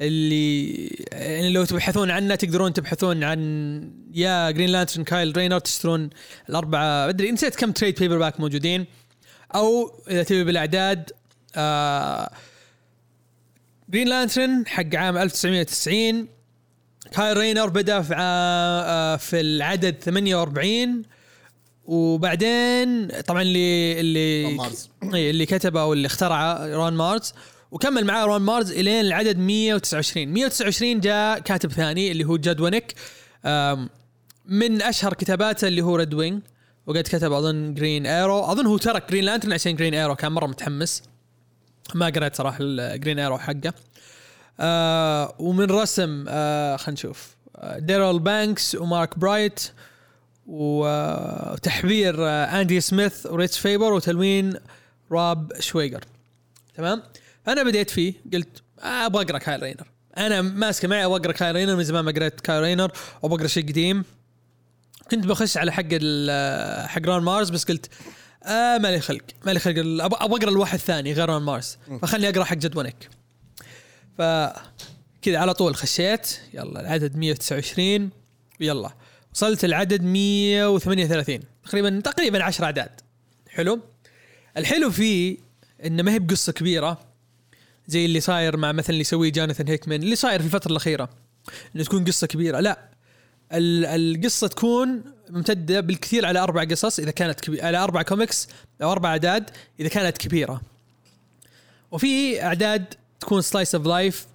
اللي 0.00 0.86
يعني 1.12 1.50
لو 1.50 1.64
تبحثون 1.64 2.10
عنه 2.10 2.34
تقدرون 2.34 2.72
تبحثون 2.72 3.24
عن 3.24 3.90
يا 4.14 4.50
جرين 4.50 4.70
لانترن 4.70 5.04
كايل 5.04 5.36
رينر 5.36 5.58
تشترون 5.58 6.10
الأربعة 6.48 7.08
أدري 7.08 7.32
نسيت 7.32 7.56
كم 7.56 7.72
trade 7.72 7.98
paperback 7.98 8.40
موجودين 8.40 8.86
أو 9.54 10.00
إذا 10.10 10.22
تبي 10.22 10.44
بالأعداد 10.44 11.10
آه 11.56 12.30
جرين 13.90 14.08
لانترن 14.08 14.66
حق 14.66 14.94
عام 14.94 15.16
1990 15.18 16.28
كايل 17.12 17.36
رينر 17.36 17.68
بدأ 17.68 18.02
في, 18.02 18.14
آه 18.16 19.16
في 19.16 19.40
العدد 19.40 19.96
48 20.02 21.02
وبعدين 21.84 23.08
طبعا 23.26 23.42
اللي 23.42 24.00
اللي. 24.00 24.46
إيه، 25.14 25.30
اللي 25.30 25.46
كتبه 25.46 25.80
أو 25.80 25.92
اللي 25.92 26.06
اخترعه 26.06 26.66
رون 26.74 26.92
مارز 26.92 27.34
وكمل 27.70 28.04
معاه 28.04 28.24
رون 28.24 28.40
مارز 28.42 28.72
إلين 28.72 29.00
العدد 29.00 29.38
129 29.38 30.28
129 30.28 31.00
جاء 31.00 31.38
كاتب 31.38 31.72
ثاني 31.72 32.10
اللي 32.12 32.24
هو 32.24 32.36
جاد 32.36 32.60
وينيك. 32.60 32.94
آم، 33.44 33.88
من 34.46 34.82
أشهر 34.82 35.14
كتاباته 35.14 35.68
اللي 35.68 35.82
هو 35.82 35.96
ريد 35.96 36.14
وينج 36.14 36.42
وقد 36.86 37.02
كتب 37.02 37.32
أظن 37.32 37.74
جرين 37.74 38.06
إيرو. 38.06 38.44
أظن 38.44 38.66
هو 38.66 38.78
ترك 38.78 39.10
جرين 39.10 39.24
لانترن 39.24 39.52
عشان 39.52 39.76
جرين 39.76 39.94
إيرو 39.94 40.14
كان 40.16 40.32
مرة 40.32 40.46
متحمس. 40.46 41.02
ما 41.94 42.06
قريت 42.06 42.36
صراحة 42.36 42.58
الجرين 42.60 43.18
إيرو 43.18 43.38
حقه. 43.38 43.72
آه 44.60 45.34
ومن 45.38 45.64
رسم 45.70 46.24
آه 46.28 46.76
خلينا 46.76 46.92
نشوف. 46.92 47.36
آه 47.56 47.78
ديرل 47.78 48.18
بانكس 48.18 48.74
ومارك 48.74 49.18
برايت 49.18 49.60
وتحبير 50.46 52.14
آه 52.18 52.44
أندي 52.60 52.80
سميث 52.80 53.26
وريتش 53.26 53.58
فيبر 53.58 53.92
وتلوين 53.92 54.54
راب 55.12 55.52
شويجر 55.60 56.04
تمام؟ 56.74 57.02
فانا 57.48 57.62
بديت 57.62 57.90
فيه 57.90 58.14
قلت 58.32 58.62
أبغى 58.78 59.24
أقرأ 59.24 59.38
كايل 59.38 59.62
رينر. 59.62 59.86
أنا 60.16 60.42
ماسكه 60.42 60.88
معي 60.88 61.04
أبغى 61.04 61.16
أقرأ 61.16 61.32
كايل 61.32 61.54
رينر 61.54 61.76
من 61.76 61.84
زمان 61.84 62.04
ما 62.04 62.12
قريت 62.12 62.40
كايل 62.40 62.62
رينر 62.62 62.92
وبقرا 63.22 63.46
شيء 63.46 63.62
قديم. 63.68 64.04
كنت 65.10 65.26
بخش 65.26 65.56
على 65.56 65.72
حق 65.72 65.84
حق 66.86 67.06
رون 67.06 67.22
مارز 67.22 67.50
بس 67.50 67.64
قلت 67.64 67.90
آه 68.44 68.78
ما 68.78 68.88
لي 68.88 69.00
خلق 69.00 69.22
ما 69.46 69.50
لي 69.50 69.58
خلق 69.58 69.78
أبغى 69.78 70.36
أقرأ 70.36 70.50
الواحد 70.50 70.74
الثاني 70.74 71.12
غير 71.12 71.28
رون 71.28 71.42
مارس 71.42 71.78
فخلني 72.02 72.28
أقرأ 72.28 72.44
حق 72.44 72.56
جاد 72.56 72.76
وينيك 72.76 73.08
ف 74.18 74.22
كذا 75.22 75.38
على 75.38 75.54
طول 75.54 75.76
خشيت. 75.76 76.38
يلا 76.54 76.80
العدد 76.80 77.16
129 77.16 78.10
ويلا 78.60 78.90
وصلت 79.34 79.64
العدد 79.64 80.02
138 80.02 81.40
تقريبا 81.64 82.00
تقريبا 82.00 82.42
10 82.42 82.64
أعداد. 82.64 83.00
حلو؟ 83.48 83.80
الحلو 84.56 84.90
فيه 84.90 85.36
إنه 85.84 86.02
ما 86.02 86.12
هي 86.12 86.18
بقصة 86.18 86.52
كبيرة. 86.52 87.07
زي 87.88 88.04
اللي 88.04 88.20
صاير 88.20 88.56
مع 88.56 88.72
مثلا 88.72 88.90
اللي 88.90 89.00
يسويه 89.00 89.32
جوناثان 89.32 89.68
هيكمان 89.68 90.02
اللي 90.02 90.16
صاير 90.16 90.40
في 90.40 90.46
الفترة 90.46 90.70
الأخيرة. 90.70 91.08
إنه 91.76 91.84
تكون 91.84 92.04
قصة 92.04 92.26
كبيرة. 92.26 92.60
لا 92.60 92.78
ال- 93.52 93.84
القصة 94.16 94.46
تكون 94.46 95.02
ممتدة 95.30 95.80
بالكثير 95.80 96.26
على 96.26 96.38
أربع 96.38 96.64
قصص 96.64 96.98
إذا 96.98 97.10
كانت 97.10 97.40
كبيرة 97.40 97.64
على 97.66 97.78
أربع 97.78 98.02
كوميكس 98.02 98.48
أو 98.82 98.92
أربع 98.92 99.08
أعداد 99.08 99.50
إذا 99.80 99.88
كانت 99.88 100.18
كبيرة. 100.18 100.60
وفي 101.90 102.42
أعداد 102.42 102.84
تكون 103.20 103.40
slice 103.42 103.74
of 103.74 103.86
life 103.86 104.26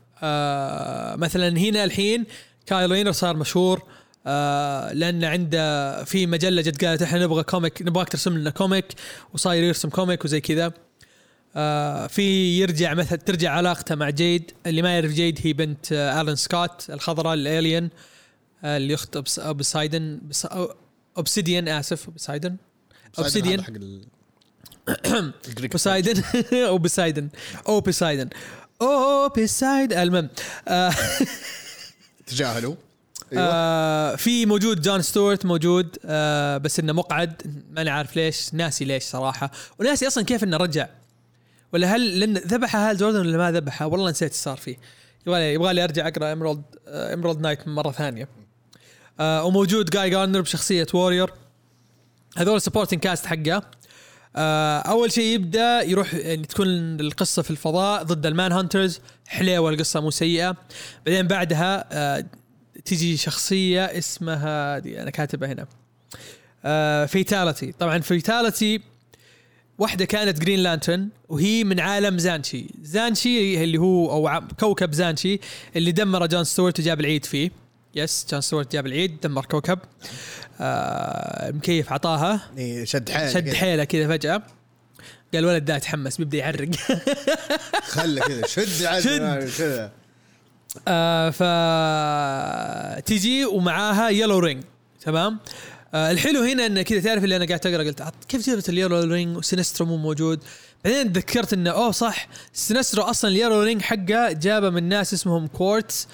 مثلا 1.19 1.57
هنا 1.57 1.83
الحين 1.83 2.25
كايل 2.65 2.91
رينر 2.91 3.11
صار 3.11 3.35
مشهور 3.37 3.81
آه 4.27 4.93
لأن 4.93 5.23
عنده 5.23 6.03
في 6.03 6.25
مجلة 6.27 6.61
جد 6.61 6.85
قالت 6.85 7.01
إحنا 7.01 7.23
نبغى 7.23 7.43
comic 7.43 7.81
نبغاك 7.81 8.09
ترسم 8.09 8.37
لنا 8.37 8.49
comic 8.49 8.85
وصاير 9.33 9.63
يرسم 9.63 9.89
comic 9.89 10.25
وزي 10.25 10.41
كذا. 10.41 10.73
آه 11.55 12.07
في 12.07 12.57
يرجع 12.59 12.93
مثلا 12.93 13.17
ترجع 13.17 13.51
علاقته 13.51 13.95
مع 13.95 14.09
جيد. 14.09 14.51
اللي 14.65 14.81
ما 14.81 14.93
يعرف 14.93 15.11
جيد 15.11 15.39
هي 15.43 15.53
بنت 15.53 15.91
آه 15.93 16.21
الين 16.21 16.35
سكوت 16.35 16.89
الخضراء 16.89 17.33
الالين 17.33 17.89
آه 18.63 18.77
اللي 18.77 18.93
أخت 18.93 19.39
اوبسايدن 19.39 20.21
أوبسيديان 21.17 21.67
آسف 21.67 22.05
أوبسايدن. 22.07 22.55
أوبسيديان. 23.19 23.63
بوسايدن 25.71 26.23
أو 26.53 26.77
بوسايدن 26.83 27.29
أو 27.67 27.79
بوسايدن 27.81 28.29
أو 28.81 29.29
بوسايد 29.29 29.93
المهم 29.93 30.29
آه 30.67 30.93
تجاهلوا. 32.27 32.75
آه 33.37 34.15
في 34.15 34.45
موجود 34.45 34.81
جون 34.81 35.01
ستوارت 35.01 35.45
موجود 35.45 35.97
آه 36.05 36.57
بس 36.57 36.79
إنه 36.79 36.93
مقعد. 36.93 37.63
ماني 37.71 37.89
عارف 37.89 38.15
ليش. 38.15 38.53
ناسي 38.53 38.85
ليش 38.85 39.03
صراحة. 39.03 39.51
وناسي 39.79 40.07
أصلا 40.07 40.23
كيف 40.23 40.43
إنه 40.43 40.57
رجع. 40.57 40.87
ولا 41.73 41.95
هل 41.95 42.19
لأن 42.19 42.33
ذبحه 42.33 42.89
هال 42.89 42.97
جوردن 42.97 43.19
ولا 43.19 43.37
ما 43.37 43.51
ذبحه 43.51 43.87
والله 43.87 44.09
نسيت 44.09 44.31
إيش 44.31 44.41
صار 44.41 44.57
فيه. 44.57 44.77
يبغى 45.27 45.53
يبغى 45.53 45.73
لي 45.73 45.83
أرجع 45.83 46.07
أقرأ 46.07 46.29
Emerald 46.29 46.63
Emerald 46.87 47.39
Knight 47.39 47.67
مرة 47.67 47.91
ثانية. 47.91 48.27
آه 49.19 49.43
وموجود 49.43 49.89
جاي 49.89 50.09
جاردنر 50.09 50.41
بشخصية 50.41 50.87
Warrior 50.93 51.33
هذول 52.37 52.61
supporting 52.61 52.99
cast 52.99 53.25
حقه. 53.25 53.63
آه 54.35 54.79
أول 54.79 55.11
شيء 55.11 55.35
يبدأ 55.35 55.81
يروح 55.81 56.13
يعني 56.13 56.45
تكون 56.45 56.67
القصة 56.99 57.41
في 57.41 57.51
الفضاء 57.51 58.03
ضد 58.03 58.25
ال 58.25 58.51
Manhunters 58.51 58.99
حليوة 59.27 59.69
القصة 59.69 59.99
مو 59.99 60.11
سيئة. 60.11 60.55
بعدين 61.05 61.27
بعدها 61.27 61.85
آه 61.91 62.25
تجي 62.85 63.17
شخصية 63.17 63.85
اسمها 63.85 64.79
دي 64.79 65.01
أنا 65.01 65.09
كاتبها 65.09 65.51
هنا. 65.51 65.67
آه 66.65 67.05
Fatality 67.05 67.71
طبعا 67.71 67.99
Fatality 67.99 68.92
واحدة 69.77 70.05
كانت 70.05 70.39
جرين 70.41 70.59
لانترن 70.59 71.09
وهي 71.29 71.63
من 71.63 71.79
عالم 71.79 72.17
زانشي 72.17 72.65
زانشي 72.81 73.63
اللي 73.63 73.77
هو 73.77 74.11
أو 74.11 74.27
ع- 74.27 74.39
كوكب 74.59 74.93
زانشي 74.93 75.39
اللي 75.75 75.91
دمر 75.91 76.25
جون 76.25 76.43
ستوارت 76.43 76.79
وجاب 76.79 76.99
العيد 76.99 77.25
فيه. 77.25 77.51
yes 77.95 78.25
جون 78.31 78.41
ستوارت 78.41 78.73
جاب 78.73 78.85
العيد 78.85 79.19
دمر 79.23 79.45
كوكب. 79.45 79.79
آه 80.61 81.51
مكيف 81.51 81.93
عطاها. 81.93 82.41
إيه، 82.57 82.85
شد 82.85 83.09
حيله 83.11 83.29
شد. 83.33 83.53
حيله 83.53 83.83
كذا 83.83 84.07
فجأة. 84.07 84.37
قال 85.33 85.43
الولد 85.43 85.65
ده 85.65 85.77
تحمس 85.77 86.17
بيبدأ 86.17 86.37
يعرق. 86.37 86.69
خله 87.93 88.21
كذا 88.21 88.47
شد 88.47 88.99
شد. 88.99 89.49
كذا. 89.57 89.91
آه 90.87 91.29
ف 91.29 91.43
تجي 93.05 93.45
ومعاها 93.45 94.09
yellow 94.09 94.39
ring 94.39 94.63
تمام؟ 95.01 95.39
آه 95.93 96.11
الحلو 96.11 96.41
هنا 96.43 96.65
انه 96.65 96.81
كذا 96.81 96.99
تعرف 96.99 97.23
اللي 97.23 97.35
أنا 97.35 97.45
قاعد 97.45 97.67
أقرأ 97.67 97.83
قلت 97.83 98.03
كيف 98.27 98.47
جابت 98.49 98.69
ال 98.69 98.99
yellow 98.99 99.22
ring 99.22 99.37
وسينسترو 99.37 99.87
مو 99.87 99.97
موجود؟ 99.97 100.43
بعدين 100.85 101.13
تذكرت 101.13 101.53
إنه 101.53 101.69
أوه 101.69 101.91
صح 101.91 102.27
سينسترو 102.53 103.03
أصلا 103.03 103.31
ال 103.31 103.61
yellow 103.63 103.74
ring 103.74 103.81
حقه 103.81 104.31
جابه 104.31 104.69
من 104.69 104.83
ناس 104.89 105.13
اسمهم 105.13 105.47
كورتس 105.47 106.07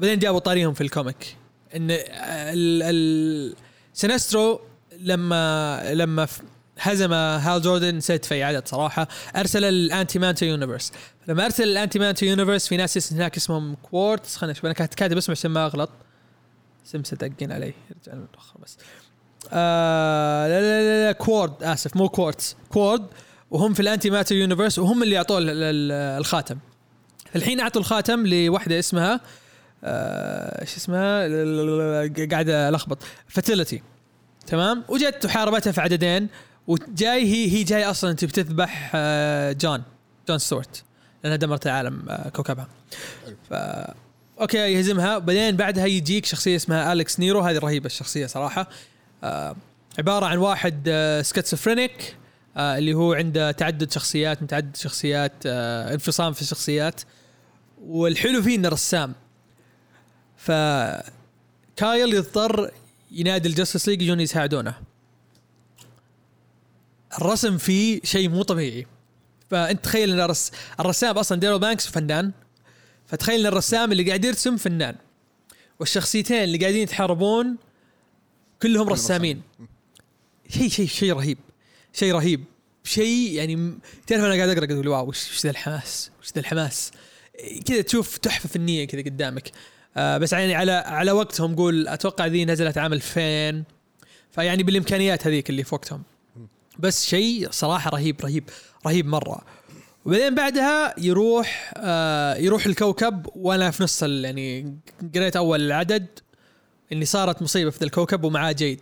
بعدين 0.00 0.18
جابوا 0.18 0.38
طاريهم 0.38 0.74
في 0.74 0.80
ال 0.80 0.89
comic 0.89 1.36
إن 1.76 1.90
ال 1.90 2.82
ال 2.82 3.54
سينسترو 3.94 4.60
لما 5.00 5.92
لما 5.94 6.26
هزم 6.78 7.12
هال 7.12 7.62
جوردن 7.62 7.94
نسيت 7.96 8.24
في 8.24 8.42
عدد 8.42 8.68
صراحة 8.68 9.08
أرسل 9.36 9.64
ال 9.64 10.18
anti-matter 10.18 10.46
universe 10.46 10.92
لما 11.28 11.44
أرسل 11.44 11.62
ال 11.62 11.98
anti-matter 11.98 12.26
universe 12.26 12.68
في 12.68 12.76
ناس 12.76 12.96
اس- 12.96 13.12
هناك 13.12 13.36
اسمهم 13.36 13.74
كوارتز 13.82 14.36
خلينا 14.36 14.52
نشوف 14.52 14.64
أنا 14.64 14.74
كات- 14.74 14.94
كاتب 14.94 15.16
اسمه 15.16 15.32
عشان 15.36 15.50
ما 15.50 15.66
أغلط. 15.66 15.90
سمسة 16.84 17.16
دقين 17.16 17.52
علي 17.52 17.72
رجع 18.06 18.14
متاخر 18.18 18.60
بس. 18.62 18.76
آه 19.52 20.48
لا 20.48 20.60
لا 20.60 20.82
لا, 20.82 21.06
لا 21.06 21.12
كوارد 21.12 21.62
آسف 21.62 21.96
مو 21.96 22.08
كوارتز 22.08 22.56
كوارد 22.70 23.06
وهم 23.50 23.74
في 23.74 23.80
ال 23.80 24.10
anti-matter 24.10 24.34
universe 24.34 24.78
وهم 24.78 25.02
اللي 25.02 25.18
أعطوه 25.18 25.38
ال- 25.38 25.48
ال- 25.50 25.92
الخاتم. 26.20 26.58
الحين 27.36 27.60
أعطوا 27.60 27.80
الخاتم 27.80 28.26
لوحدة 28.26 28.78
اسمها 28.78 29.20
آه، 29.84 30.60
إيش 30.62 30.76
اسمها؟ 30.76 31.28
ل- 31.28 32.12
ل- 32.14 32.28
قاعد 32.30 32.48
ألخبط. 32.48 32.98
Fatality 33.28 33.82
تمام؟ 34.46 34.84
وجت 34.88 35.24
وحاربتها 35.24 35.72
في 35.72 35.80
عددين 35.80 36.28
وجاي 36.66 37.22
هي 37.24 37.50
هي 37.52 37.62
جاي 37.64 37.84
أصلا 37.84 38.12
تبي 38.12 38.32
تذبح 38.32 38.92
آه، 38.94 39.52
جون 39.52 39.82
جون 40.28 40.38
ستورت 40.38 40.82
لأنها 41.24 41.36
دمرت 41.36 41.66
العالم 41.66 42.02
آه، 42.08 42.28
كوكبها. 42.28 42.68
ف 43.50 43.54
okay 44.40 44.58
يهزمها. 44.58 45.18
بعدين 45.18 45.56
بعدها 45.56 45.86
يجيك 45.86 46.26
شخصية 46.26 46.56
اسمها 46.56 46.92
أليكس 46.92 47.20
نيرو. 47.20 47.40
هذه 47.40 47.58
رهيبة 47.58 47.86
الشخصية 47.86 48.26
صراحة. 48.26 48.60
آه، 48.60 48.66
عبارة 49.98 50.26
عن 50.26 50.38
واحد 50.38 50.84
آه، 50.88 51.22
schizophrenic 51.22 52.16
آه، 52.56 52.78
اللي 52.78 52.94
هو 52.94 53.12
عنده 53.12 53.50
تعدد 53.50 53.92
شخصيات 53.92 54.42
متعدد 54.42 54.76
شخصيات 54.76 55.32
آه، 55.46 55.94
انفصام 55.94 56.32
في 56.32 56.42
الشخصيات. 56.42 57.00
والحلو 57.82 58.42
فيه 58.42 58.56
إنه 58.56 58.68
رسام. 58.68 59.14
ف 60.36 60.50
كايل 61.76 62.14
يضطر 62.14 62.70
ينادي 63.10 63.48
ال 63.48 63.53
Justice 63.53 63.88
League 63.88 64.02
يجون 64.02 64.20
يساعدونه. 64.20 64.74
الرسم 67.18 67.58
فيه 67.58 68.00
شيء 68.04 68.28
مو 68.28 68.42
طبيعي. 68.42 68.86
فأنت 69.50 69.84
تخيل 69.84 70.12
إن 70.12 70.20
الرس... 70.20 70.52
الرسام 70.80 71.18
أصلا 71.18 71.40
داريل 71.40 71.58
بانكس 71.58 71.86
فنان. 71.86 72.32
فتخيل 73.06 73.40
إن 73.40 73.46
الرسام 73.46 73.92
اللي 73.92 74.04
قاعد 74.04 74.24
يرسم 74.24 74.56
فنان. 74.56 74.94
والشخصيتين 75.80 76.44
اللي 76.44 76.58
قاعدين 76.58 76.82
يتحاربون 76.82 77.56
كلهم 78.62 78.88
رسامين. 78.88 79.42
شيء 80.48 80.68
شيء 80.68 80.86
شيء 80.86 81.12
رهيب. 81.12 81.38
شيء 81.92 82.14
رهيب. 82.14 82.44
شيء 82.84 83.32
يعني 83.32 83.78
تعرف 84.06 84.24
أنا 84.24 84.34
قاعد 84.34 84.48
أقرأ 84.48 84.72
أقول 84.72 84.88
wow 84.88 85.08
وش 85.08 85.44
ذا 85.44 85.50
الحماس؟ 85.50 86.10
وش 86.22 86.28
ذا 86.34 86.40
الحماس؟ 86.40 86.90
كذا 87.66 87.80
تشوف 87.80 88.18
تحفة 88.18 88.48
فنية 88.48 88.84
كذا 88.84 89.00
قدامك. 89.00 89.50
آه 89.96 90.18
بس 90.18 90.32
يعني 90.32 90.54
على 90.54 90.72
على 90.72 91.12
وقتهم 91.12 91.56
قول 91.56 91.88
أتوقع 91.88 92.26
ذي 92.26 92.44
نزلت 92.44 92.78
عام 92.78 92.92
2000 92.92 93.64
فيعني 94.30 94.62
بالإمكانيات 94.62 95.26
هذيك 95.26 95.50
اللي 95.50 95.64
في 95.64 95.74
وقتهم. 95.74 96.02
بس 96.78 97.06
شيء 97.06 97.50
صراحة 97.50 97.90
رهيب 97.90 98.20
رهيب 98.20 98.50
رهيب 98.86 99.06
مرة. 99.06 99.40
وبعدين 100.04 100.34
بعدها 100.34 100.94
يروح 101.00 101.72
آه 101.76 102.36
يروح 102.36 102.66
الكوكب 102.66 103.26
وأنا 103.34 103.70
في 103.70 103.82
نص 103.82 104.02
يعني 104.02 104.76
قريت 105.14 105.36
أول 105.36 105.60
العدد 105.60 106.06
اني 106.92 107.04
صارت 107.04 107.42
مصيبة 107.42 107.70
في 107.70 107.78
ذا 107.78 107.84
الكوكب 107.86 108.24
ومعاه 108.24 108.52
جيد. 108.52 108.80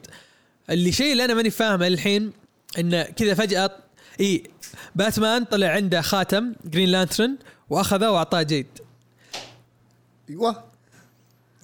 اللي 0.70 0.92
شيء 0.92 1.12
اللي 1.12 1.24
أنا 1.24 1.34
ماني 1.34 1.50
فاهمه 1.50 1.86
الحين 1.86 2.32
إنه 2.78 3.02
كذا 3.02 3.34
فجأة 3.34 3.70
إي 4.20 4.42
باتمان 4.96 5.44
طلع 5.44 5.68
عنده 5.68 6.00
خاتم 6.00 6.52
جرين 6.64 6.88
لانترن 6.88 7.36
وأخذه 7.70 8.10
وأعطاه 8.10 8.42
جيد. 8.42 8.66
أيوه. 10.30 10.64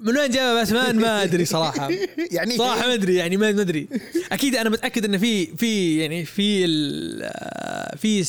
من 0.01 0.17
وين 0.19 0.31
جاب 0.31 0.57
باتمان؟ 0.57 0.97
ما 0.97 1.23
أدري 1.23 1.45
صراحة. 1.45 1.91
يعني 2.37 2.57
صراحة 2.59 2.87
ما 2.87 2.95
أدري 2.95 3.15
يعني 3.15 3.37
ما 3.37 3.49
أدري. 3.49 3.89
أكيد 4.33 4.57
أنا 4.57 4.71
متأكد 4.71 5.05
إنه 5.05 5.19
في 5.19 5.47
في 5.57 5.99
يعني 5.99 6.25
في 6.25 6.65
ال- 6.65 7.23
آه، 7.25 7.97
في 7.97 8.25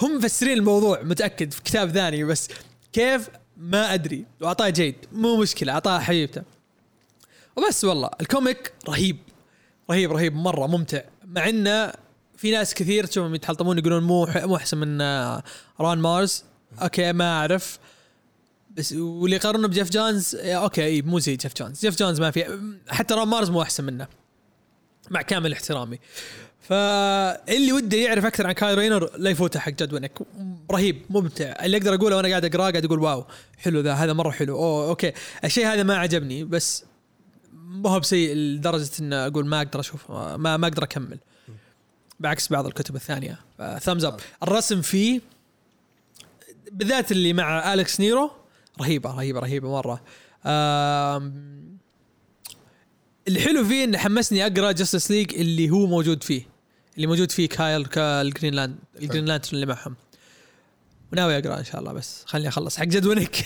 هم 0.00 0.16
مفسرين 0.16 0.58
الموضوع 0.58 1.02
متأكد 1.02 1.52
في 1.52 1.62
كتاب 1.62 1.90
ثاني 1.90 2.24
بس 2.24 2.48
كيف؟ 2.92 3.28
ما 3.56 3.94
أدري. 3.94 4.24
وأعطاه 4.40 4.68
جيد. 4.68 4.94
مو 5.12 5.36
مشكلة 5.36 5.72
أعطاه 5.72 5.98
حبيبته. 5.98 6.42
وبس 7.58 7.84
والله 7.84 8.10
ال 8.20 8.29
comic 8.29 8.72
رهيب 8.88 9.16
رهيب 9.90 10.12
رهيب 10.12 10.34
مرة 10.34 10.66
ممتع. 10.66 11.00
مع 11.24 11.48
انه 11.48 11.92
في 12.36 12.50
ناس 12.50 12.74
كثير 12.74 13.04
تشوفهم 13.04 13.34
يتحلطمون 13.34 13.78
يقولون 13.78 14.02
مو 14.02 14.28
مو 14.36 14.56
أحسن 14.56 14.78
من 14.78 15.00
آه، 15.00 15.42
ران 15.80 15.98
مارز 15.98 16.44
okay 16.82 17.12
ما 17.12 17.32
أعرف. 17.32 17.78
بس 18.70 18.92
واللي 18.92 19.36
يقارنه 19.36 19.68
بجيف 19.68 19.90
جونز 19.90 20.34
إيه، 20.34 20.62
okay 20.62 20.84
إيه، 20.84 21.02
مو 21.02 21.18
زي 21.18 21.36
جيف 21.36 21.54
جونز. 21.54 21.80
جيف 21.80 21.98
جونز 21.98 22.20
ما 22.20 22.30
في 22.30 22.58
حتى 22.88 23.14
ران 23.14 23.28
مارز 23.28 23.50
مو 23.50 23.62
أحسن 23.62 23.84
منه 23.84 24.06
مع 25.10 25.22
كامل 25.22 25.52
احترامي. 25.52 25.98
فاللي 26.60 27.72
وده 27.72 27.96
يعرف 27.96 28.24
أكثر 28.24 28.46
عن 28.46 28.52
كايل 28.52 28.74
رينر 28.74 29.10
لا 29.16 29.30
يفوته 29.30 29.60
حق 29.60 29.70
جد 29.70 29.92
وينك 29.92 30.18
رهيب 30.70 31.02
ممتع. 31.10 31.64
اللي 31.64 31.76
أقدر 31.76 31.94
أقوله 31.94 32.16
وأنا 32.16 32.28
قاعد 32.28 32.44
أقرأه 32.44 32.70
قاعد 32.70 32.84
أقول 32.84 32.98
wow 32.98 33.24
حلو 33.58 33.80
ذا 33.80 33.92
هذا 33.92 34.12
مرة 34.12 34.30
حلو. 34.30 34.56
اوه 34.56 34.88
okay 34.88 35.12
الشيء 35.44 35.66
هذا 35.66 35.82
ما 35.82 35.96
عجبني 35.96 36.44
بس 36.44 36.84
ما 37.68 37.90
هو 37.90 38.00
بسيء 38.00 38.34
لدرجة 38.34 38.90
إن 39.00 39.12
أقول 39.12 39.46
ما 39.46 39.58
أقدر 39.58 39.80
أشوف 39.80 40.10
ما 40.10 40.56
ما 40.56 40.66
أقدر 40.66 40.84
أكمل. 40.84 41.18
بعكس 42.20 42.48
بعض 42.48 42.66
الكتب 42.66 42.96
الثانية. 42.96 43.38
thumbs 43.80 44.04
up 44.04 44.20
الرسم 44.42 44.82
فيه 44.82 45.20
بالذات 46.72 47.12
اللي 47.12 47.32
مع 47.32 47.74
اليكس 47.74 48.00
نيرو 48.00 48.30
رهيبة 48.80 49.10
رهيبة 49.10 49.40
رهيبة 49.40 49.70
مرة. 49.70 50.00
الحلو 53.28 53.64
فيه 53.64 53.84
انه 53.84 53.98
حمسني 53.98 54.46
أقرأ 54.46 54.72
Justice 54.72 55.10
League 55.10 55.34
اللي 55.34 55.70
هو 55.70 55.86
موجود 55.86 56.22
فيه 56.22 56.42
اللي 56.96 57.06
موجود 57.06 57.30
فيه 57.30 57.48
كايل 57.48 57.86
كالجرين 57.86 58.54
لاند 58.54 58.76
الجرين 58.96 59.24
لانترن 59.24 59.54
اللي 59.54 59.66
معهم. 59.66 59.96
وناوي 61.12 61.38
أقرأ 61.38 61.58
إن 61.58 61.64
شاء 61.64 61.80
الله 61.80 61.92
بس 61.92 62.24
خليني 62.26 62.48
أخلص 62.48 62.76
حق 62.76 62.84
جد 62.84 63.01
وينك. 63.01 63.44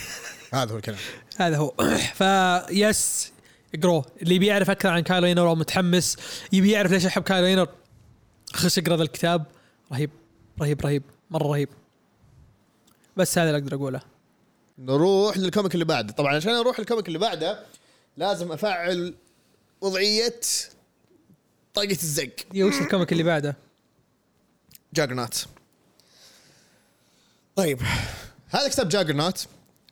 هذا 0.52 0.72
هو 0.72 0.76
الكلام. 0.76 0.98
هذا 1.38 1.56
هو. 1.56 1.74
فبس 2.18 3.31
اقروه 3.74 4.06
اللي 4.22 4.38
بيعرف 4.38 4.70
أكثر 4.70 4.88
عن 4.88 5.00
كايل 5.00 5.22
رينر 5.22 5.48
أو 5.48 5.54
متحمس 5.54 6.16
يبي 6.52 6.70
يعرف 6.70 6.92
ليش 6.92 7.06
أحب 7.06 7.22
كايل 7.22 7.44
رينر 7.44 7.68
خش 8.52 8.78
اقرأ 8.78 8.96
ذا 8.96 9.02
الكتاب. 9.02 9.46
رهيب 9.92 10.10
رهيب 10.60 10.80
رهيب 10.80 11.02
مرة 11.30 11.46
رهيب. 11.46 11.68
بس 13.16 13.38
هذا 13.38 13.50
اللي 13.50 13.58
أقدر 13.58 13.76
أقوله. 13.76 14.00
نروح 14.78 15.36
لل 15.36 15.47
comic 15.47 15.74
اللي 15.74 15.84
بعده. 15.84 16.12
طبعا 16.12 16.36
عشان 16.36 16.52
أروح 16.52 16.80
لل 16.80 16.88
comic 16.88 17.08
اللي 17.08 17.18
بعده 17.18 17.66
لازم 18.16 18.52
أفعل 18.52 19.14
وضعية 19.80 20.40
طاقه 21.74 21.90
الزق. 21.90 22.30
وش 22.56 22.80
ال 22.80 22.86
comic 22.86 23.12
اللي 23.12 23.22
بعده؟ 23.22 23.56
Juggernaut. 24.94 25.38
طيب 27.56 27.80
هذا 28.48 28.68
كتاب 28.68 28.88
Juggernaut. 28.88 29.42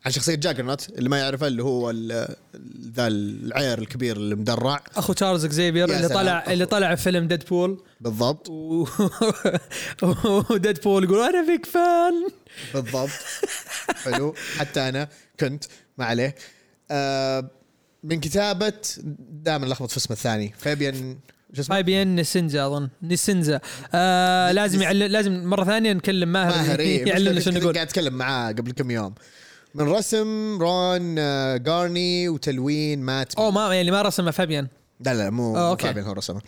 عن 0.06 0.12
شخصية 0.12 0.34
Juggernaut 0.34 0.88
اللي 0.88 1.08
ما 1.08 1.18
يعرفه 1.18 1.46
اللي 1.46 1.62
هو 1.62 1.90
ذا 2.96 3.06
العير 3.06 3.78
الكبير 3.78 4.16
المدرع 4.16 4.84
أخو 4.96 5.12
تشارلز 5.12 5.44
أكزيفير 5.44 5.88
يا 5.88 5.96
اللي. 5.96 6.08
طلع 6.08 6.44
اللي 6.52 6.66
طلع 6.66 6.94
في 6.94 7.02
فيلم 7.02 7.28
ديدبول. 7.28 7.82
بالضبط. 8.00 8.48
و 8.50 8.86
وديدبول 10.50 11.04
يقول 11.04 11.20
أنا 11.20 11.46
big 11.46 11.66
fan 11.66 12.28
بالضبط. 12.74 13.10
حلو. 14.04 14.34
حتى 14.58 14.88
أنا 14.88 15.08
كنت 15.40 15.64
ما 15.98 16.04
عليه. 16.04 16.34
آه 16.90 17.50
من 18.04 18.20
كتابة 18.20 18.72
دائما 19.30 19.66
لخبط 19.66 19.90
في 19.90 19.96
اسمه 19.96 20.16
الثاني. 20.16 20.54
فابيان 20.58 21.18
شو 21.54 21.60
اسمه؟ 21.62 21.76
اي 21.76 21.82
بي 21.82 22.02
ان 22.02 22.16
نسنجا 22.16 22.66
أظن. 22.66 22.88
نسنجا 23.02 23.60
آه 23.94 24.52
لازم 24.52 24.82
يعلم 24.82 25.02
لازم 25.02 25.44
مرة 25.44 25.64
ثانية 25.64 25.92
نكلم 25.92 26.32
ماهر 26.32 26.48
ماهر. 26.66 26.80
يعلمنا 26.80 27.40
شو 27.40 27.50
نقول 27.50 27.74
قاعد 27.74 27.86
أتكلم 27.86 28.14
معاه 28.14 28.52
قبل 28.52 28.72
كم 28.72 28.90
يوم. 28.90 29.14
من 29.74 29.88
رسم 29.88 30.58
رون 30.60 31.18
آه، 31.18 31.56
جارني 31.56 32.28
وتلوين 32.28 33.00
مات. 33.00 33.34
اوه 33.34 33.50
ما 33.50 33.74
يعني 33.74 33.90
ما 33.90 34.02
رسمه 34.02 34.30
فابيان. 34.30 34.68
لا 35.00 35.14
لا 35.14 35.30
مو 35.30 35.56
آه، 35.56 35.70
أوكي. 35.70 35.86
فابيان 35.86 36.06
هو 36.06 36.12
رسمه. 36.12 36.40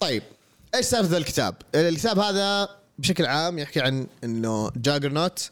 طيب 0.00 0.22
إيش 0.74 0.86
سالفة 0.86 1.10
ذا 1.10 1.16
الكتاب؟ 1.16 1.54
الكتاب 1.74 2.18
هذا 2.18 2.68
بشكل 2.98 3.26
عام 3.26 3.58
يحكي 3.58 3.80
عن 3.80 4.06
إنه 4.24 4.70
Juggernaut 4.76 5.50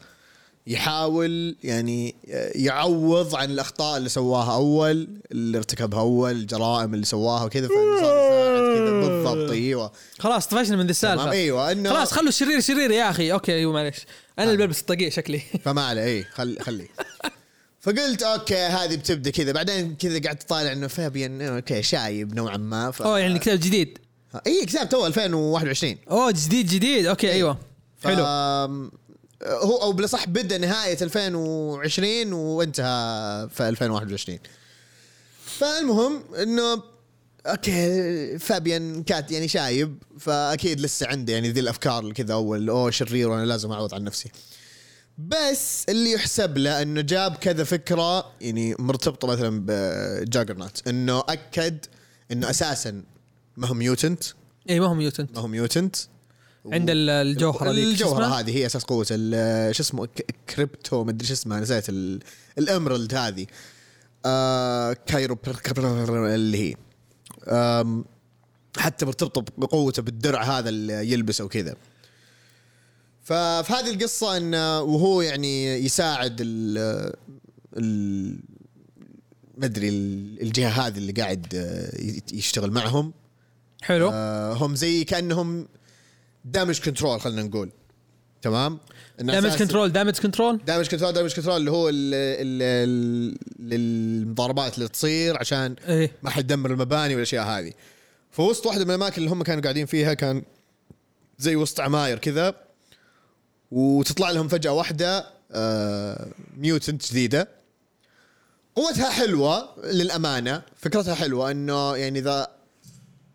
يحاول 0.66 1.56
يعني 1.64 2.14
يعوض 2.54 3.34
عن 3.34 3.50
الأخطاء 3.50 3.96
اللي 3.96 4.08
سواها 4.08 4.54
أول 4.54 5.08
اللي 5.32 5.58
ارتكبها 5.58 6.00
أول 6.00 6.32
الجرائم 6.32 6.94
اللي 6.94 7.06
سواها 7.06 7.44
وكذا 7.44 7.68
كذا 7.68 9.00
بالضبط 9.00 9.50
إيوه. 9.50 9.92
خلاص 10.18 10.46
طفشنا 10.46 10.76
من 10.76 10.84
ذي 10.84 10.90
السالفة. 10.90 11.30
إيوه 11.30 11.72
إنه 11.72 11.90
خلاص 11.90 12.12
خلوا 12.12 12.28
الشرير 12.28 12.60
شرير 12.60 12.90
يا 12.90 13.10
أخي. 13.10 13.32
okay 13.32 13.52
أيوه 13.52 13.72
معليش. 13.72 14.06
أنا 14.38 14.52
اللي 14.52 14.66
بلبس 14.66 14.80
الطاقية 14.80 15.10
شكلي. 15.10 15.42
فما 15.64 15.86
عليه. 15.86 16.02
اي 16.04 16.24
خل 16.24 16.58
خليه. 16.60 16.88
فقلت 17.80 18.22
okay 18.22 18.56
هذه 18.56 18.96
بتبدأ 18.96 19.30
كذا. 19.30 19.52
بعدين 19.52 19.96
كذا 19.96 20.20
قعدت 20.20 20.48
طالع 20.48 20.72
إنه 20.72 20.86
فابيان 20.86 21.42
okay 21.42 21.82
شايب 21.82 22.34
نوعا 22.34 22.56
ما. 22.56 22.90
ف... 22.90 23.02
oh 23.02 23.18
يعني 23.18 23.38
كتاب 23.38 23.60
جديد. 23.60 23.98
اي 24.46 24.66
كتاب 24.66 24.88
تو 24.88 25.06
2021 25.06 25.96
oh 26.10 26.30
جديد 26.30 26.66
جديد. 26.66 27.06
okay 27.06 27.32
أيوه. 27.32 27.58
ف... 27.98 28.06
حلو. 28.06 28.24
هو 29.44 29.82
أو 29.82 29.92
بالأصح 29.92 30.28
بدأ 30.28 30.58
نهاية 30.58 30.98
2020 31.02 32.32
وانتهى 32.32 33.48
في 33.48 33.68
2021 33.68 34.38
فالمهم 35.44 36.22
إنه 36.42 36.82
okay 37.46 38.38
فابيان 38.38 39.02
كات 39.02 39.30
يعني 39.30 39.48
شايب 39.48 40.02
فأكيد 40.18 40.80
لسه 40.80 41.06
عنده 41.06 41.32
يعني 41.32 41.50
ذي 41.50 41.60
الأفكار 41.60 41.98
اللي 41.98 42.14
كذا 42.14 42.34
أول 42.34 42.68
oh 42.68 42.90
شرير 42.90 43.28
وأنا 43.30 43.44
لازم 43.46 43.72
أعوض 43.72 43.94
عن 43.94 44.04
نفسي. 44.04 44.30
بس 45.18 45.84
اللي 45.88 46.12
يحسب 46.12 46.58
له 46.58 46.82
إنه 46.82 47.00
جاب 47.00 47.36
كذا 47.36 47.64
فكرة 47.64 48.32
يعني 48.40 48.74
مرتبطة 48.78 49.28
مثلا 49.28 49.62
ب 49.66 49.77
Juggernaut 49.77 50.88
إنه 50.88 51.22
أكد 51.28 51.78
إنه 52.32 52.50
أساسا 52.50 53.02
ما 53.56 53.66
هو 53.66 53.74
mutant 53.74 54.24
اي 54.70 54.80
ما 54.80 54.86
هو 54.86 54.94
mutant 54.94 55.36
ما 55.36 55.42
هو 55.42 55.46
mutant 55.46 55.96
عند 56.72 56.90
ال- 56.90 57.10
الجوهرة 57.10 57.70
ذيك 57.70 57.84
الجوهرة؟ 57.84 58.24
هذه 58.24 58.56
هي 58.56 58.66
أساس 58.66 58.84
قوة 58.84 59.04
شو 59.72 59.82
اسمه 59.82 60.08
كريبتو 60.54 61.04
مدري 61.04 61.26
شو 61.26 61.32
اسمها 61.32 61.60
نسيت 61.60 61.88
ال- 61.88 62.20
ال 62.58 62.65
emerald 62.65 63.14
هذه. 63.14 63.46
آه 64.26 64.92
كايرو 64.92 65.38
اللي 66.34 66.70
هي. 66.70 66.74
حتى 68.76 69.06
مرتبطه 69.06 69.44
بقوته 69.58 70.02
بالدرع 70.02 70.42
هذا 70.42 70.68
اللي 70.68 71.12
يلبسه 71.12 71.44
وكذا. 71.44 71.76
ففي 73.22 73.72
هذه 73.72 73.90
القصة 73.90 74.36
انه 74.36 74.80
وهو 74.80 75.22
يعني 75.22 75.64
يساعد 75.84 76.36
ال 76.40 76.78
ال 77.76 78.38
ال- 79.64 80.42
الجهة 80.42 80.68
هذه 80.86 80.98
اللي 80.98 81.12
قاعد 81.12 81.46
آه، 81.54 81.92
يشتغل 82.32 82.70
معهم. 82.70 83.12
حلو. 83.82 84.10
آه 84.12 84.52
هم 84.52 84.74
زي 84.74 85.04
كأنهم 85.04 85.68
damage 86.44 86.80
control 86.80 87.20
خلينا 87.20 87.42
نقول. 87.42 87.70
تمام؟ 88.42 88.78
damage 89.22 89.56
control 89.58 89.92
damage 89.92 90.18
control 90.18 90.60
damage 90.66 90.88
control 90.88 91.12
damage 91.12 91.34
control 91.34 91.56
اللي 91.56 91.70
هو 91.70 91.88
ال 91.88 92.14
ال 92.14 92.62
ال 92.62 93.72
المضاربات 93.72 94.74
اللي 94.74 94.88
تصير 94.88 95.38
عشان 95.38 95.76
إيه. 95.88 96.12
ما 96.22 96.30
حد 96.30 96.44
يدمر 96.44 96.70
المباني 96.70 97.14
والأشياء 97.14 97.44
هذه. 97.44 97.72
فوسط 98.30 98.66
واحدة 98.66 98.84
من 98.84 98.90
الأماكن 98.90 99.22
اللي 99.22 99.30
هم 99.30 99.42
كانوا 99.42 99.62
قاعدين 99.62 99.86
فيها 99.86 100.14
كان 100.14 100.42
زي 101.38 101.56
وسط 101.56 101.80
عماير 101.80 102.18
كذا 102.18 102.54
وتطلع 103.70 104.30
لهم 104.30 104.48
فجأة 104.48 104.72
واحدة 104.72 105.26
آه 105.52 106.28
mutant 106.56 107.10
جديدة. 107.10 107.48
قوتها 108.76 109.10
حلوة 109.10 109.68
للأمانة 109.84 110.62
فكرتها 110.76 111.14
حلوة 111.14 111.50
إنه 111.50 111.96
يعني 111.96 112.18
إذا 112.18 112.48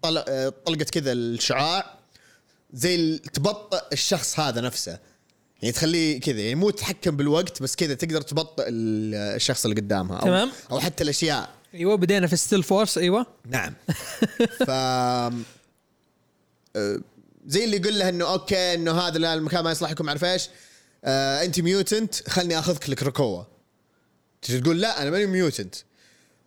آه، 0.06 0.54
طلقت 0.66 0.90
كذا 0.90 1.12
الشعاع 1.12 1.98
زي 2.74 3.18
تبطئ 3.18 3.82
الشخص 3.94 4.40
هذا 4.40 4.62
نفسه. 4.62 5.00
يعني 5.62 5.72
تخليه 5.74 6.20
كذا 6.20 6.40
يعني 6.40 6.56
مو 6.56 6.70
تتحكم 6.70 7.18
بالوقت 7.18 7.62
بس 7.64 7.76
كذا 7.76 7.94
تقدر 7.94 8.22
تبطئ 8.22 8.64
ال- 8.68 9.16
الشخص 9.36 9.66
اللي 9.66 9.82
قدامها 9.82 10.18
أو 10.18 10.22
تمام. 10.26 10.52
أو 10.72 10.80
حتى 10.80 11.04
الأشياء. 11.04 11.50
أيوه 11.74 11.96
بدينا 11.96 12.28
في 12.28 12.36
Steel 12.36 12.64
Force 12.64 12.98
أيوه. 12.98 13.26
نعم. 13.46 13.74
ف 14.68 14.70
آه، 14.70 15.32
زي 17.48 17.64
اللي 17.66 17.78
يقول 17.78 18.00
له 18.00 18.10
إنه 18.10 18.32
okay 18.32 18.74
إنه 18.74 18.92
هذا 18.92 19.18
لا 19.18 19.34
المكان 19.34 19.64
ما 19.64 19.72
يصلح 19.72 19.92
لكم 19.92 20.10
عارف 20.10 20.24
إيش. 20.26 20.50
آه 21.06 21.44
أنت 21.46 21.60
mutant 21.60 22.30
خلني 22.30 22.60
آخذك 22.60 22.90
ل 22.90 22.97
Krakoa 22.97 23.44
تجي 24.42 24.60
تقول 24.62 24.82
لا 24.82 25.02
أنا 25.02 25.10
ماني 25.10 25.26
mutant 25.26 25.76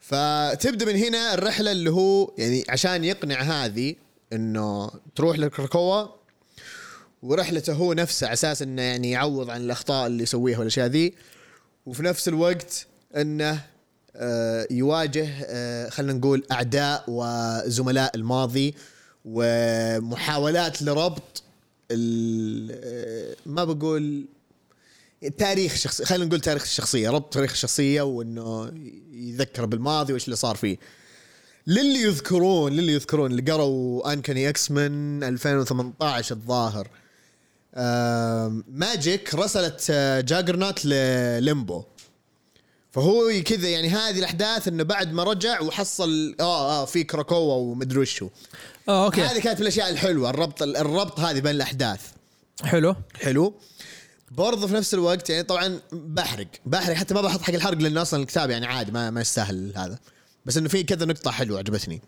فتبدأ 0.00 0.86
من 0.86 0.96
هنا 0.96 1.34
الرحلة 1.34 1.72
اللي 1.72 1.90
هو 1.90 2.32
يعني 2.38 2.64
عشان 2.68 3.04
يقنع 3.04 3.40
هذه 3.42 3.94
إنه 4.32 4.90
تروح 5.16 5.38
ل 5.38 5.48
Krakoa 5.48 6.06
ورحلته 7.22 7.72
هو 7.72 7.92
نفسه 7.92 8.26
على 8.26 8.34
أساس 8.34 8.62
إنه 8.62 8.82
يعني 8.82 9.10
يعوض 9.10 9.50
عن 9.50 9.60
الأخطاء 9.60 10.06
اللي 10.06 10.22
يسويها 10.22 10.58
والأشياء 10.58 10.86
ذي. 10.86 11.14
وفي 11.86 12.02
نفس 12.02 12.28
الوقت 12.28 12.86
إنه 13.16 13.60
آه، 14.16 14.66
يواجه 14.70 15.28
آه، 15.44 15.88
خلينا 15.88 16.12
نقول 16.12 16.44
أعداء 16.52 17.04
وزملاء 17.08 18.16
الماضي 18.16 18.74
ومحاولات 19.24 20.82
لربط 20.82 21.42
آه، 21.92 23.36
ما 23.46 23.64
بقول 23.64 24.24
تاريخ 25.38 25.74
شخص 25.74 26.02
خلينا 26.02 26.24
نقول 26.24 26.40
تاريخ 26.40 26.62
الشخصية 26.62 27.10
ربط 27.10 27.34
تاريخ 27.34 27.52
الشخصية 27.52 28.02
وإنه 28.02 28.72
يذكر 29.12 29.66
بالماضي 29.66 30.12
وإيش 30.12 30.24
اللي 30.24 30.36
صار 30.36 30.56
فيه. 30.56 30.76
للي 31.66 32.02
يذكرون 32.02 32.72
للي 32.72 32.92
يذكرون 32.92 33.30
اللي 33.30 33.52
قروا 33.52 34.12
Uncanny 34.12 34.48
X-Men 34.48 34.70
من 34.70 35.24
2018 35.24 36.34
الظاهر. 36.34 36.88
Magik 38.68 39.34
رسلت 39.34 39.86
آه، 39.90 40.20
Juggernaut 40.20 40.84
لل 40.84 41.13
Limbo 41.13 41.84
فهو 42.90 43.42
كذا 43.44 43.68
يعني 43.68 43.88
هذه 43.88 44.18
الأحداث 44.18 44.68
إنه 44.68 44.82
بعد 44.82 45.12
ما 45.12 45.24
رجع 45.24 45.60
وحصل 45.60 46.36
آه 46.40 46.82
آه 46.82 46.84
في 46.84 47.04
Krakoa 47.04 47.54
ومدري 47.54 47.98
وشو. 47.98 48.28
آه 48.88 49.04
أوكي. 49.04 49.22
هذه 49.22 49.38
كانت 49.38 49.56
من 49.56 49.62
الأشياء 49.62 49.90
الحلوة 49.90 50.30
الربط 50.30 50.62
الربط 50.62 51.20
هذه 51.20 51.40
بين 51.40 51.54
الأحداث. 51.54 52.00
حلو. 52.64 52.96
حلو. 53.14 53.54
برضه 54.30 54.66
في 54.66 54.74
نفس 54.74 54.94
الوقت 54.94 55.30
يعني 55.30 55.42
طبعا 55.42 55.80
بحرق 55.92 56.46
بحرق. 56.66 56.94
حتى 56.94 57.14
ما 57.14 57.20
بحط 57.20 57.42
حق 57.42 57.54
الحرق 57.54 57.78
لأنه 57.78 58.02
أصلا 58.02 58.22
الكتاب 58.22 58.50
يعني 58.50 58.66
عادي 58.66 58.92
ما 58.92 59.10
ما 59.10 59.20
يستاهل 59.20 59.72
هذا. 59.76 59.98
بس 60.46 60.56
إنه 60.56 60.68
في 60.68 60.82
كذا 60.82 61.04
نقطة 61.04 61.30
حلوة 61.30 61.58
عجبتني. 61.58 62.02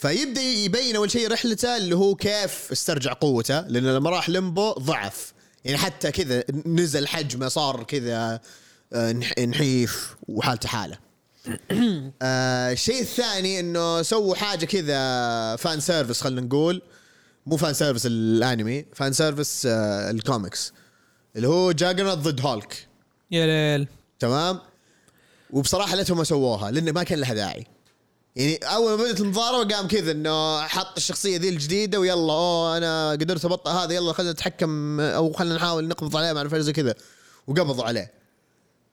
فيبدأ 0.00 0.40
يبين 0.40 0.96
أول 0.96 1.10
شيء 1.10 1.32
رحلته 1.32 1.76
اللي 1.76 1.96
هو 1.96 2.14
كيف 2.14 2.68
استرجع 2.72 3.12
قوته 3.12 3.60
لأنه 3.60 3.92
لما 3.92 4.10
راح 4.10 4.28
لمبو 4.30 4.72
ضعف. 4.72 5.32
يعني 5.64 5.78
حتى 5.78 6.10
كذا 6.12 6.44
نزل 6.66 7.06
حجمه 7.08 7.48
صار 7.48 7.82
كذا 7.82 8.40
آه، 8.92 9.12
نح- 9.12 9.38
نحيف 9.38 10.16
وحالته 10.28 10.68
حالة. 10.68 10.98
آه، 12.22 12.72
الشيء 12.72 13.00
الثاني 13.00 13.60
إنه 13.60 14.02
سووا 14.02 14.34
حاجة 14.34 14.64
كذا 14.66 15.56
fan 15.56 15.80
service 15.80 16.20
خلينا 16.20 16.40
نقول. 16.40 16.82
مو 17.46 17.56
fan 17.56 17.74
service 17.74 18.06
الانمي 18.06 18.84
fan 18.94 19.12
service 19.12 19.66
آه، 19.66 20.10
الكوميكس 20.10 20.72
اللي 21.36 21.48
هو 21.48 21.72
Juggernaut 21.72 22.18
ضد 22.18 22.40
هولك 22.46 22.88
يا 23.30 23.46
ليل. 23.46 23.88
تمام؟ 24.18 24.58
وبصراحة 25.50 25.96
ليتهم 25.96 26.18
ما 26.18 26.24
سووها 26.24 26.70
لأنه 26.70 26.92
ما 26.92 27.02
كان 27.02 27.18
لها 27.18 27.34
داعي. 27.34 27.66
يعني 28.36 28.56
أول 28.56 28.90
ما 28.90 28.96
بدأت 28.96 29.20
المضاربة 29.20 29.74
قام 29.74 29.88
كذا 29.88 30.10
إنه 30.10 30.60
حط 30.60 30.96
الشخصية 30.96 31.38
ذي 31.38 31.48
الجديدة 31.48 32.00
ويلا 32.00 32.32
oh 32.32 32.76
أنا 32.76 33.10
قدرت 33.10 33.44
أبطئ 33.44 33.70
هذا 33.70 33.92
يلا 33.92 34.12
خلينا 34.12 34.32
نتحكم 34.32 35.00
أو 35.00 35.32
خلينا 35.32 35.54
نحاول 35.54 35.88
نقبض 35.88 36.16
عليه 36.16 36.42
إيش 36.42 36.62
زي 36.62 36.72
كذا. 36.72 36.94
وقبضوا 37.46 37.84
عليه. 37.84 38.12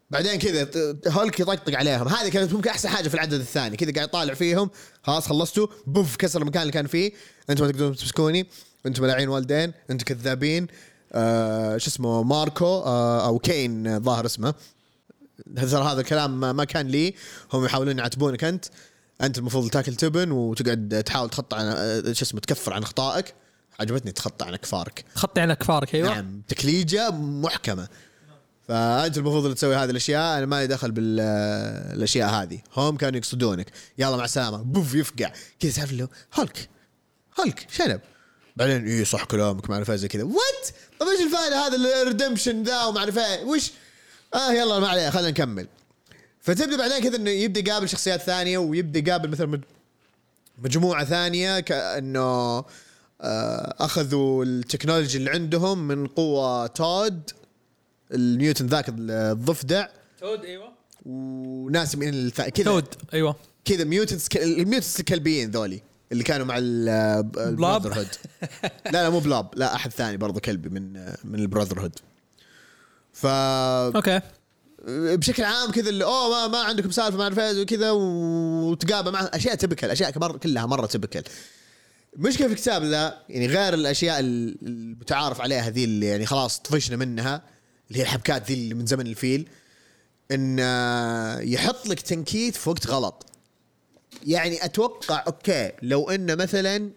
بعدين 0.09 0.39
كذا 0.39 0.69
هولك 1.07 1.39
يطقطق 1.39 1.75
عليهم. 1.75 2.07
هذه 2.07 2.29
كانت 2.29 2.53
ممكن 2.53 2.69
أحسن 2.69 2.89
حاجة 2.89 3.07
في 3.07 3.13
العدد 3.13 3.33
الثاني. 3.33 3.77
كذا 3.77 3.91
قاعد 3.91 4.07
يطالع 4.07 4.33
فيهم 4.33 4.69
خلاص 5.03 5.27
خلصتوا 5.27 5.67
بوف 5.87 6.15
كسر 6.15 6.41
المكان 6.41 6.61
اللي 6.61 6.73
كان 6.73 6.87
فيه. 6.87 7.11
أنتم 7.49 7.65
ما 7.65 7.71
تقدرون 7.71 7.95
تمسكوني. 7.95 8.47
أنتم 8.85 9.03
ملاعين 9.03 9.29
والدين 9.29 9.73
أنتم 9.89 10.05
كذابين. 10.05 10.67
آه 11.13 11.77
شو 11.77 11.89
اسمه 11.89 12.23
ماركو 12.23 12.65
آه 12.65 13.25
أو 13.25 13.39
كين 13.39 13.99
ظاهر 14.03 14.25
اسمه. 14.25 14.53
هذا 15.57 16.01
الكلام 16.01 16.55
ما 16.55 16.63
كان 16.63 16.87
لي. 16.87 17.15
هم 17.53 17.65
يحاولون 17.65 17.97
يعاتبونك 17.97 18.43
أنت. 18.43 18.65
انت 19.21 19.37
المفروض 19.37 19.69
تاكل 19.69 19.95
تبن 19.95 20.31
وتقعد 20.31 21.03
تحاول 21.05 21.29
تخطى 21.29 21.57
عن 21.57 21.65
آه، 21.65 22.13
شو 22.13 22.25
اسمه 22.25 22.39
تكفر 22.39 22.73
عن 22.73 22.83
اخطائك 22.83 23.33
عجبتني 23.79 24.11
تخطى 24.11 24.45
عن 24.45 24.55
كفارك. 24.55 25.05
خطي 25.15 25.41
عن 25.41 25.53
كفارك 25.53 25.95
أيوه. 25.95 26.09
نعم 26.09 26.41
تكليجة 26.47 27.11
محكمة. 27.11 27.87
فأنت 28.67 29.17
المفروض 29.17 29.43
اللي 29.43 29.55
تسوي 29.55 29.75
هذه 29.75 29.89
الأشياء 29.89 30.37
أنا 30.37 30.45
مالي 30.45 30.67
دخل 30.67 30.91
بالاشياء 30.91 32.29
هذه. 32.29 32.59
هم 32.77 32.97
كانوا 32.97 33.17
يقصدونك. 33.17 33.71
يلا 33.97 34.17
مع 34.17 34.25
السلامة. 34.25 34.57
بوف 34.57 34.95
يفقع. 34.95 35.31
كذا 35.59 35.71
تعرف 35.71 35.91
له 35.91 36.07
هولك 36.39 36.69
هولك 37.39 37.67
شنب. 37.71 38.01
بعدين 38.55 38.87
اي 38.87 39.05
صح 39.05 39.23
كلامك 39.23 39.69
ما 39.69 39.75
اعرف 39.75 39.91
زي 39.91 40.07
كذا. 40.07 40.23
وات 40.23 40.69
طيب 40.99 41.09
إيش 41.09 41.21
الفائدة 41.21 41.67
هذا 41.67 42.01
الريدمشن 42.01 42.63
ذا 42.63 42.83
وما 42.83 42.99
اعرف؟ 42.99 43.19
وش 43.43 43.71
آه 44.33 44.51
يلا 44.51 44.79
ما 44.79 44.87
عليه 44.87 45.09
خلينا 45.09 45.29
نكمل. 45.29 45.67
فتبدأ 46.47 46.77
بعدين 46.77 46.99
كذا 47.03 47.15
إنه 47.15 47.29
يبدأ 47.29 47.59
يقابل 47.59 47.89
شخصيات 47.89 48.21
ثانية 48.21 48.57
ويبدأ 48.57 48.99
يقابل 48.99 49.29
مثلا 49.29 49.47
مج- 49.47 49.63
مجموعة 50.57 51.05
ثانية 51.05 51.59
كأنه 51.59 52.57
آه، 53.21 53.75
أخذوا 53.79 54.45
ال 54.45 54.52
technology 54.52 55.17
اللي 55.17 55.29
عندهم 55.29 55.87
من 55.87 56.07
قوة 56.07 56.67
Toad 56.67 57.29
ال 58.13 58.21
mutant 58.21 58.65
ذاك 58.67 58.85
الضفدع. 58.89 59.87
Toad 60.19 60.45
أيوه. 60.45 60.71
وناس 61.05 61.95
من 61.95 62.09
الث... 62.09 62.41
كذا 62.41 62.65
Toad 62.65 62.85
أيوه. 63.13 63.35
كذا 63.65 63.83
mutants 63.83 64.27
ال 64.35 64.43
mutants 64.43 64.95
الكلبيين 64.99 65.51
ذولي 65.51 65.81
اللي 66.11 66.23
كانوا 66.23 66.45
مع 66.45 66.55
ال 66.57 67.23
Blob؟ 67.23 67.37
ال 67.47 67.93
Brotherhood 67.99 68.07
لا 68.93 69.03
لا 69.03 69.09
مو 69.09 69.19
Blob 69.19 69.49
لا 69.55 69.75
أحد 69.75 69.91
ثاني 69.91 70.17
برضو 70.17 70.39
كلبي 70.39 70.69
من 70.69 70.93
من 71.23 71.39
ال 71.39 71.79
Brotherhood 71.81 71.99
ف 73.13 73.25
okay. 73.25 74.21
بشكل 74.85 75.43
عام 75.43 75.71
كذا 75.71 75.89
اللي 75.89 76.03
oh 76.03 76.29
ما, 76.29 76.47
ما 76.47 76.57
عندكم 76.57 76.91
سالفة 76.91 77.23
أعرف 77.23 77.39
إيش 77.39 77.57
وكذا 77.57 77.91
وتقابل 77.91 79.11
مع 79.11 79.29
أشياء 79.33 79.55
تبكل 79.55 79.89
أشياء 79.89 80.09
كبر 80.09 80.37
كلها 80.37 80.65
مرة 80.65 80.85
تبكل 80.85 81.23
مشكلة 82.15 82.47
في 82.47 82.53
الكتاب 82.53 82.83
لا 82.83 83.17
يعني 83.29 83.47
غير 83.47 83.73
الأشياء 83.73 84.19
المتعارف 84.19 85.41
عليها 85.41 85.69
ذي 85.69 85.83
اللي 85.83 86.05
يعني 86.05 86.25
خلاص 86.25 86.59
طفشنا 86.59 86.97
منها 86.97 87.41
اللي 87.87 87.99
هي 87.99 88.03
الحبكات 88.03 88.47
ذي 88.47 88.53
اللي 88.53 88.73
من 88.73 88.85
زمن 88.85 89.07
الفيل 89.07 89.47
إن 90.31 90.57
آه، 90.59 91.39
يحط 91.39 91.87
لك 91.87 91.99
تنكيت 91.99 92.55
في 92.55 92.69
وقت 92.69 92.87
غلط. 92.87 93.25
يعني 94.25 94.65
أتوقع 94.65 95.23
أوكي 95.27 95.71
لو 95.81 96.09
إنه 96.09 96.35
مثلا 96.35 96.89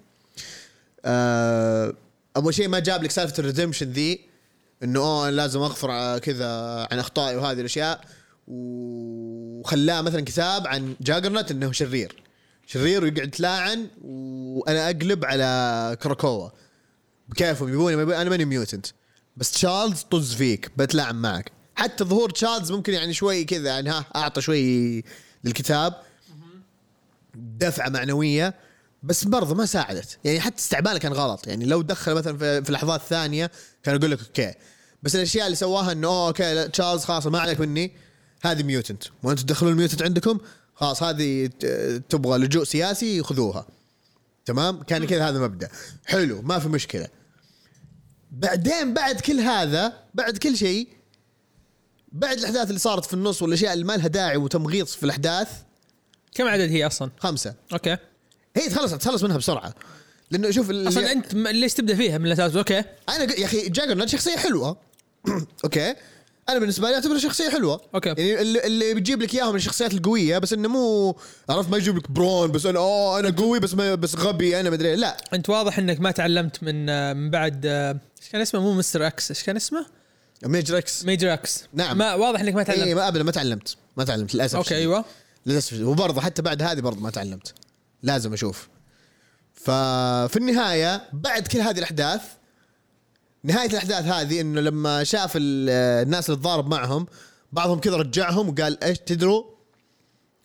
آه 1.05 1.95
أول 2.37 2.55
شيء 2.55 2.69
ما 2.69 2.79
جاب 2.79 3.03
لك 3.03 3.11
سالفة 3.11 3.35
ال 3.39 3.43
redemption 3.43 3.91
ذي 3.91 4.30
إنه 4.83 5.01
oh 5.01 5.29
أنا 5.29 5.35
لازم 5.37 5.61
أغفر 5.61 6.19
كذا 6.19 6.49
عن 6.93 6.99
أخطائي 6.99 7.37
وهذه 7.37 7.61
الأشياء. 7.61 8.05
وخلاه 8.47 10.01
مثلا 10.01 10.21
كتاب 10.21 10.67
عن 10.67 10.95
جاجرنوت 11.01 11.51
إنه 11.51 11.73
شرير. 11.73 12.23
شرير 12.67 13.05
ويقعد 13.05 13.29
يتلاعن 13.29 13.89
وأنا 14.03 14.91
أقلب 14.91 15.25
على 15.25 15.97
كراكوا 16.03 16.49
بكيفهم 17.29 17.69
يبوني 17.69 17.97
ما 17.97 18.23
أنا 18.23 18.31
ماني 18.31 18.45
mutant 18.45 18.87
بس 19.37 19.53
تشارلز 19.53 20.03
طز 20.03 20.35
فيك 20.35 20.71
بتلاعن 20.77 21.17
معك. 21.17 21.53
حتى 21.75 22.05
ظهور 22.05 22.31
تشارلز 22.31 22.73
ممكن 22.73 22.93
يعني 22.93 23.13
شوي 23.13 23.45
كذا 23.45 23.69
يعني 23.69 23.91
ها 23.91 24.05
أعطى 24.17 24.41
شوي 24.41 25.05
للكتاب. 25.45 25.95
دفعة 27.35 27.89
معنوية 27.89 28.55
بس 29.03 29.25
برضه 29.25 29.55
ما 29.55 29.67
ساعدت. 29.67 30.19
يعني 30.25 30.41
حتى 30.41 30.59
استعماله 30.59 30.99
كان 30.99 31.13
غلط. 31.13 31.47
يعني 31.47 31.65
لو 31.65 31.83
دخل 31.83 32.15
مثلا 32.15 32.63
في, 32.63 32.73
لحظات 32.73 33.01
ثانية 33.03 33.51
كان 33.83 33.97
يقول 33.97 34.11
لك 34.11 34.21
أوكي. 34.21 34.55
بس 35.03 35.17
الأشياء 35.17 35.47
اللي 35.47 35.57
سواها 35.57 35.93
إنه 35.93 36.27
أوكي 36.27 36.55
لا، 36.55 36.67
تشارلز 36.67 37.05
خلاص 37.05 37.27
ما 37.27 37.39
عليك 37.41 37.61
مني. 37.61 37.93
هذه 38.43 38.63
mutant 38.63 39.03
وأنتم 39.23 39.43
تدخلون 39.43 39.73
ال 39.73 39.77
mutant 39.77 40.03
عندكم 40.03 40.39
خلاص 40.75 41.03
هذه 41.03 41.47
ت- 41.47 42.03
تبغى 42.09 42.39
لجوء 42.39 42.65
سياسي 42.65 43.23
خذوها. 43.23 43.67
تمام؟ 44.45 44.83
كان 44.83 45.07
كذا 45.07 45.29
هذا 45.29 45.39
مبدأ. 45.39 45.69
حلو 46.07 46.43
ما 46.43 46.59
في 46.59 46.69
مشكلة. 46.69 47.09
بعدين 48.33 48.95
بعد 48.95 49.21
كل 49.21 49.41
هذا 49.41 49.93
بعد 50.15 50.39
كل 50.39 50.57
شيء 50.57 50.89
بعد 52.13 52.39
الأحداث 52.39 52.69
اللي 52.69 52.79
صارت 52.79 53.05
في 53.05 53.15
النص 53.15 53.43
والأشياء 53.43 53.73
اللي 53.73 53.85
ما 53.85 53.93
لها 53.97 54.09
داعي 54.09 54.37
وتمغيط 54.37 54.89
في 54.89 55.03
الأحداث 55.05 55.49
كم 56.35 56.49
عدد 56.49 56.71
هي 56.71 56.87
أصلا؟ 56.87 57.11
خمسة. 57.19 57.55
أوكي. 57.73 57.97
هي 58.57 58.69
تخلص 58.69 58.93
تخلص 58.95 59.23
منها 59.23 59.37
بسرعة. 59.37 59.75
لأنه 60.31 60.51
شوف 60.51 60.71
أصلا 60.71 61.13
أنت 61.13 61.35
م- 61.35 61.49
ليش 61.49 61.75
تبدأ 61.75 61.95
فيها 61.95 62.19
من 62.19 62.27
الأساس؟ 62.27 62.57
أوكي. 62.57 62.79
أنا 63.09 63.25
ق- 63.33 63.39
يا 63.41 63.45
أخي 63.45 63.69
جاجرنوت 63.69 64.09
شخصية 64.09 64.37
حلوة. 64.37 64.77
أوكي. 65.65 65.95
أنا 66.49 66.59
بالنسبة 66.59 66.89
لي 66.89 66.95
أعتبرها 66.95 67.19
شخصية 67.19 67.51
حلوة. 67.51 67.81
أوكي. 67.95 68.09
يعني 68.09 68.41
اللي, 68.41 68.67
اللي 68.67 68.95
بيجيب 68.95 69.23
لك 69.23 69.35
إياهم 69.35 69.57
الشخصيات 69.57 69.93
القوية 69.93 70.39
بس 70.39 70.53
إنه 70.53 70.69
مو 70.69 71.17
عرفت 71.49 71.71
ما 71.71 71.77
يجيب 71.77 71.97
لك 71.97 72.11
برون 72.11 72.53
بس 72.53 72.67
أنا 72.67 72.79
أوه 72.79 73.19
أنا 73.21 73.31
قوي 73.31 73.61
بس 73.61 73.75
ما 73.75 73.95
بس 73.95 74.17
غبي 74.17 74.61
أنا 74.61 74.71
مدري 74.71 74.97
لا. 74.97 75.17
أنت 75.35 75.51
واضح 75.51 75.79
إنك 75.79 76.01
ما 76.01 76.11
تعلمت 76.11 76.63
من 76.63 76.87
من 77.17 77.31
بعد 77.31 77.67
إيش 77.67 78.29
كان 78.33 78.41
اسمه؟ 78.41 78.61
مو 78.61 78.73
مستر 78.73 79.07
أكس 79.07 79.31
إيش 79.31 79.43
كان 79.43 79.57
اسمه؟ 79.57 79.87
ميج 80.45 80.73
ريكس 80.73 81.05
ميجر 81.05 81.33
أكس. 81.33 81.65
نعم. 81.75 81.99
ما 81.99 82.15
واضح 82.15 82.41
إنك 82.41 82.55
ما 82.55 82.63
تعلمت. 82.63 82.87
اي 82.87 82.95
ما 82.95 83.09
ابدا 83.09 83.23
ما 83.23 83.33
تعلمت. 83.33 83.77
ما 83.97 84.05
تعلمت 84.05 84.35
للأسف 84.35 84.57
أوكي 84.57 84.69
شديد. 84.69 84.81
أيوه. 84.81 85.05
للأسف 85.47 85.71
شديد. 85.71 85.83
وبرضه 85.83 86.21
حتى 86.21 86.43
بعد 86.43 86.63
هذه 86.63 86.81
برضه 86.81 87.01
ما 87.01 87.11
تعلمت. 87.11 87.55
لازم 88.03 88.33
أشوف. 88.33 88.69
ففي 89.55 90.37
النهاية 90.37 91.03
بعد 91.13 91.47
كل 91.47 91.59
هذه 91.59 91.79
الأحداث 91.79 92.21
نهاية 93.45 93.71
الأحداث 93.71 94.05
هذه 94.05 94.41
إنه 94.41 94.61
لما 94.61 95.05
شاف 95.05 95.33
ال- 95.37 95.71
الناس 96.07 96.31
اللي 96.31 96.41
تضارب 96.41 96.69
معهم 96.69 97.07
بعضهم 97.53 97.79
كذا 97.81 97.97
رجعهم 97.97 98.49
وقال 98.49 98.85
إيش 98.85 98.99
تدروا؟ 98.99 99.45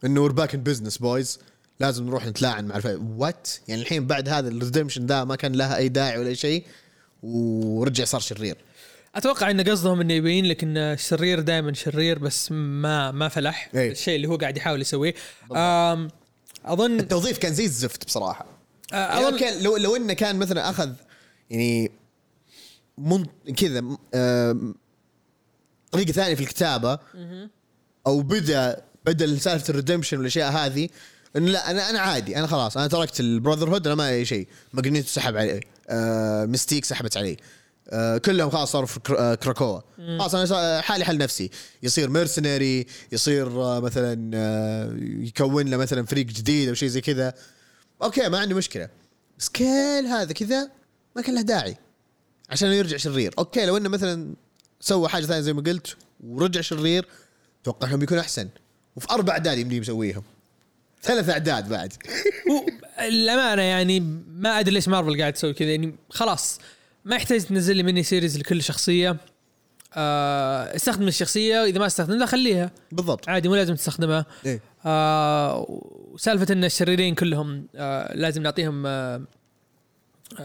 إنه 0.05 0.21
we're 0.21 0.32
back 0.32 0.56
in 0.56 0.63
business 0.63 0.97
boys 0.97 1.39
لازم 1.79 2.05
نروح 2.05 2.25
نتلاعن 2.25 2.65
مع 2.65 2.75
الفريق. 2.75 2.99
what 3.17 3.47
يعني 3.67 3.81
الحين 3.81 4.08
بعد 4.08 4.29
هذا 4.29 4.47
ال 4.47 4.53
redemption 4.53 5.06
ذا 5.05 5.23
ما 5.23 5.36
كان 5.36 5.53
لها 5.53 5.77
أي 5.77 5.89
داعي 5.89 6.19
ولا 6.19 6.27
أي 6.27 6.36
شيء 6.36 6.65
ورجع 7.23 8.05
صار 8.05 8.21
شرير. 8.21 8.58
أتوقع 9.15 9.51
إن 9.51 9.62
قصدهم 9.62 10.01
إنه 10.01 10.13
يبين 10.13 10.45
لك 10.45 10.63
إن 10.63 10.77
الشرير 10.77 11.39
دائما 11.39 11.73
شرير 11.73 12.19
بس 12.19 12.51
ما 12.51 13.12
ما 13.12 13.29
فلح. 13.29 13.69
إيه. 13.75 13.91
الشيء 13.91 14.15
اللي 14.15 14.27
هو 14.27 14.36
قاعد 14.36 14.58
يحاول 14.58 14.81
يسويه. 14.81 15.13
أظن 16.65 16.99
التوظيف 16.99 17.38
كان 17.38 17.53
زي 17.53 17.65
الزفت 17.65 18.05
بصراحة. 18.05 18.45
آه، 18.93 18.95
يعني 18.95 19.27
أظن 19.27 19.38
كان 19.39 19.63
لو 19.63 19.77
لو 19.77 19.95
إنه 19.95 20.13
كان 20.13 20.36
مثلا 20.36 20.69
أخذ 20.69 20.89
يعني 21.49 21.91
من 22.97 23.25
كذا 23.58 23.81
آم، 24.13 24.75
طريقة 25.91 26.12
ثانية 26.12 26.36
في 26.36 26.41
الكتابة 26.41 26.99
أو 28.08 28.21
بدأ 28.21 28.81
بدأ 29.05 29.38
سالفة 29.39 29.69
ال 29.69 29.74
redemption 29.74 30.17
والأشياء 30.17 30.51
هذه 30.51 30.89
انه 31.36 31.51
لا 31.51 31.71
أنا 31.71 31.89
أنا 31.89 31.99
عادي 31.99 32.38
أنا 32.38 32.47
خلاص 32.47 32.77
أنا 32.77 32.88
تركت 32.88 33.19
البراذر 33.19 33.69
هود 33.69 33.88
أنا 33.88 33.95
ما 33.95 34.10
أي 34.10 34.25
شيء. 34.25 34.47
ماجنيتو 34.73 35.08
سحب 35.08 35.38
علي 35.38 35.62
آه 35.89 36.45
مستيك 36.45 36.86
سحبت 36.86 37.17
علي. 37.17 37.38
آه 37.89 38.17
كلهم 38.17 38.49
خلاص 38.49 38.71
صاروا 38.71 38.88
في 38.88 38.99
كرا- 38.99 39.19
آه 39.19 39.36
كراكوا 39.36 39.79
خلاص 40.19 40.36
أنا 40.36 40.81
حالي 40.81 41.05
حل 41.05 41.17
نفسي. 41.17 41.49
يصير 41.84 42.10
mercenary 42.10 42.86
يصير 43.12 43.47
آه 43.62 43.79
مثلا 43.79 44.31
آه 44.34 44.95
يكون 45.01 45.67
له 45.67 45.77
مثلا 45.77 46.05
فريق 46.05 46.25
جديد 46.25 46.67
أو 46.69 46.73
شيء 46.73 46.89
زي 46.89 47.01
كذا. 47.01 47.34
أوكي 48.03 48.29
ما 48.29 48.39
عندي 48.39 48.53
مشكلة. 48.53 48.89
بس 49.39 49.49
كل 49.49 50.05
هذا 50.10 50.34
كذا 50.34 50.71
ما 51.15 51.21
كان 51.21 51.36
له 51.36 51.41
داعي. 51.41 51.77
عشان 52.49 52.67
يرجع 52.67 52.97
شرير. 52.97 53.34
أوكي 53.39 53.65
لو 53.65 53.77
إنه 53.77 53.89
مثلا 53.89 54.34
سوى 54.79 55.10
حاجة 55.10 55.25
ثانية 55.25 55.41
زي 55.41 55.53
ما 55.53 55.62
قلت 55.62 55.95
ورجع 56.23 56.62
شرير 56.62 57.05
أتوقع 57.62 57.88
إنهم 57.88 57.99
بيكون 57.99 58.17
أحسن. 58.17 58.49
وفي 58.95 59.08
أربع 59.12 59.34
أعداد 59.34 59.58
يمدي 59.58 59.77
يسويهم. 59.77 60.23
ثلاث 61.03 61.29
أعداد 61.29 61.69
بعد. 61.69 61.93
الامانه 63.08 63.62
يعني 63.62 63.99
ما 64.27 64.60
أدري 64.60 64.73
ليش 64.73 64.88
مارفل 64.88 65.19
قاعد 65.19 65.34
تسوي 65.34 65.53
كذا. 65.53 65.69
يعني 65.69 65.95
خلاص 66.10 66.60
ما 67.05 67.15
يحتاج 67.15 67.41
تنزل 67.41 67.75
لي 67.77 67.84
mini 67.84 68.04
series 68.04 68.38
لكل 68.38 68.63
شخصية. 68.63 69.17
آه 69.93 70.75
استخدم 70.75 71.08
الشخصية 71.08 71.63
إذا 71.63 71.79
ما 71.79 71.86
استخدمتها 71.86 72.25
خليها. 72.25 72.71
بالضبط. 72.91 73.29
عادي 73.29 73.49
مو 73.49 73.55
لازم 73.55 73.75
تستخدمها. 73.75 74.25
إيه. 74.45 74.62
آه 74.86 75.65
وسالفة 75.69 76.53
إن 76.53 76.63
الشريرين 76.63 77.15
كلهم 77.15 77.67
آه 77.75 78.15
لازم 78.15 78.41
نعطيهم 78.41 78.84
آه، 78.88 79.21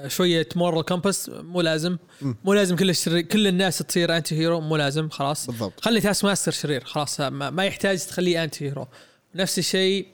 شوية 0.06 0.48
moral 0.56 0.84
compass 0.84 1.28
مو 1.34 1.60
لازم. 1.60 1.98
مو 2.44 2.54
لازم 2.54 2.76
كل 2.76 2.90
الشرير 2.90 3.20
كل 3.20 3.46
الناس 3.46 3.78
تصير 3.78 4.16
anti-hero 4.16 4.60
مو 4.60 4.76
لازم 4.76 5.08
خلاص. 5.08 5.46
بالضبط. 5.46 5.80
خلي 5.80 6.00
تاسك 6.00 6.24
ماستر 6.24 6.52
شرير 6.52 6.84
خلاص. 6.84 7.20
ما, 7.20 7.50
ما 7.50 7.64
يحتاج 7.64 7.98
تخليه 8.06 8.44
anti-hero 8.44 8.88
نفس 9.34 9.58
الشيء 9.58 10.06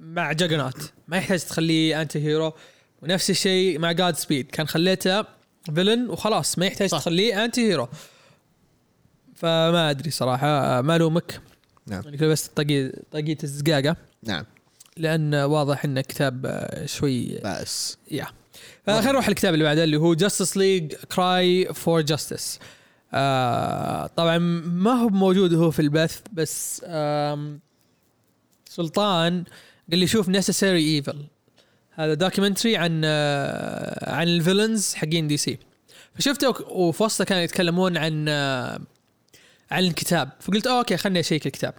مع 0.00 0.32
جاجرنات 0.32 0.74
ما 1.08 1.16
يحتاج 1.16 1.40
تخليه 1.40 2.02
anti-hero 2.02 2.52
ونفس 3.02 3.30
الشيء 3.30 3.78
مع 3.78 3.92
جاد 3.92 4.16
سبيد 4.16 4.46
كان 4.46 4.68
خليته 4.68 5.24
villain 5.74 6.10
وخلاص. 6.10 6.58
ما 6.58 6.66
يحتاج 6.66 6.88
صح. 6.88 6.98
تخليه 6.98 7.44
anti-hero 7.44 7.88
فما 9.34 9.90
أدري 9.90 10.10
صراحة. 10.10 10.80
ما 10.80 10.96
ألومك. 10.96 11.40
نعم. 11.86 12.02
يعني 12.04 12.16
بس 12.16 12.46
طقي 12.46 12.92
طقية 13.12 13.38
الزقاقة. 13.44 13.96
نعم. 14.22 14.44
لأن 14.96 15.34
واضح 15.34 15.84
انه 15.84 16.00
كتاب 16.00 16.68
شوي 16.86 17.38
بس 17.44 17.98
يا 18.10 18.26
فخلينا 18.86 19.12
نروح 19.12 19.28
الكتاب 19.28 19.54
اللي 19.54 19.64
بعده 19.64 19.84
اللي 19.84 19.96
هو 19.96 20.14
Justice 20.14 20.56
League 20.56 20.92
Cry 20.94 21.74
for 21.74 22.00
Justice 22.00 22.58
طبعا 24.16 24.38
ما 24.38 24.92
هو 24.92 25.08
موجود 25.08 25.54
هو 25.54 25.70
في 25.70 25.82
البث 25.82 26.20
بس 26.32 26.84
سلطان 28.68 29.44
قال 29.90 29.98
لي 29.98 30.06
شوف 30.06 30.28
Necessary 30.28 30.94
Evil 30.94 31.26
هذا 31.94 32.14
documentary 32.14 32.76
عن 32.76 33.02
آه، 33.04 34.14
عن 34.14 34.28
ال 34.28 34.35
villains 34.35 34.94
حقين 34.94 35.28
دي 35.28 35.36
سي 35.36 35.58
فشفته 36.14 36.48
وفي 36.70 37.02
وسطه 37.02 37.24
كانوا 37.24 37.42
يتكلمون 37.42 37.96
عن 37.96 38.28
آه، 38.28 38.80
عن 39.70 39.84
الكتاب. 39.84 40.30
فقلت 40.40 40.66
أوكي 40.66 40.96
خلني 40.96 41.20
أشيك 41.20 41.46
الكتاب. 41.46 41.74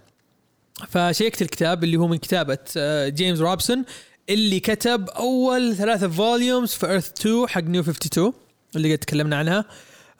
فشيكت 0.88 1.42
الكتاب 1.42 1.84
اللي 1.84 1.96
هو 1.96 2.06
من 2.06 2.16
كتابة 2.16 2.58
آه، 2.76 3.08
جيمس 3.08 3.40
روبنسون 3.40 3.84
اللي 4.30 4.60
كتب 4.60 5.08
أول 5.08 5.76
ثلاثة 5.76 6.08
volumes 6.08 6.72
في 6.72 6.86
Earth 6.90 7.10
2 7.20 7.48
حق 7.48 7.60
New 7.62 7.82
52 7.82 8.32
اللي 8.76 8.92
قد 8.92 8.98
تكلمنا 8.98 9.36
عنها. 9.36 9.64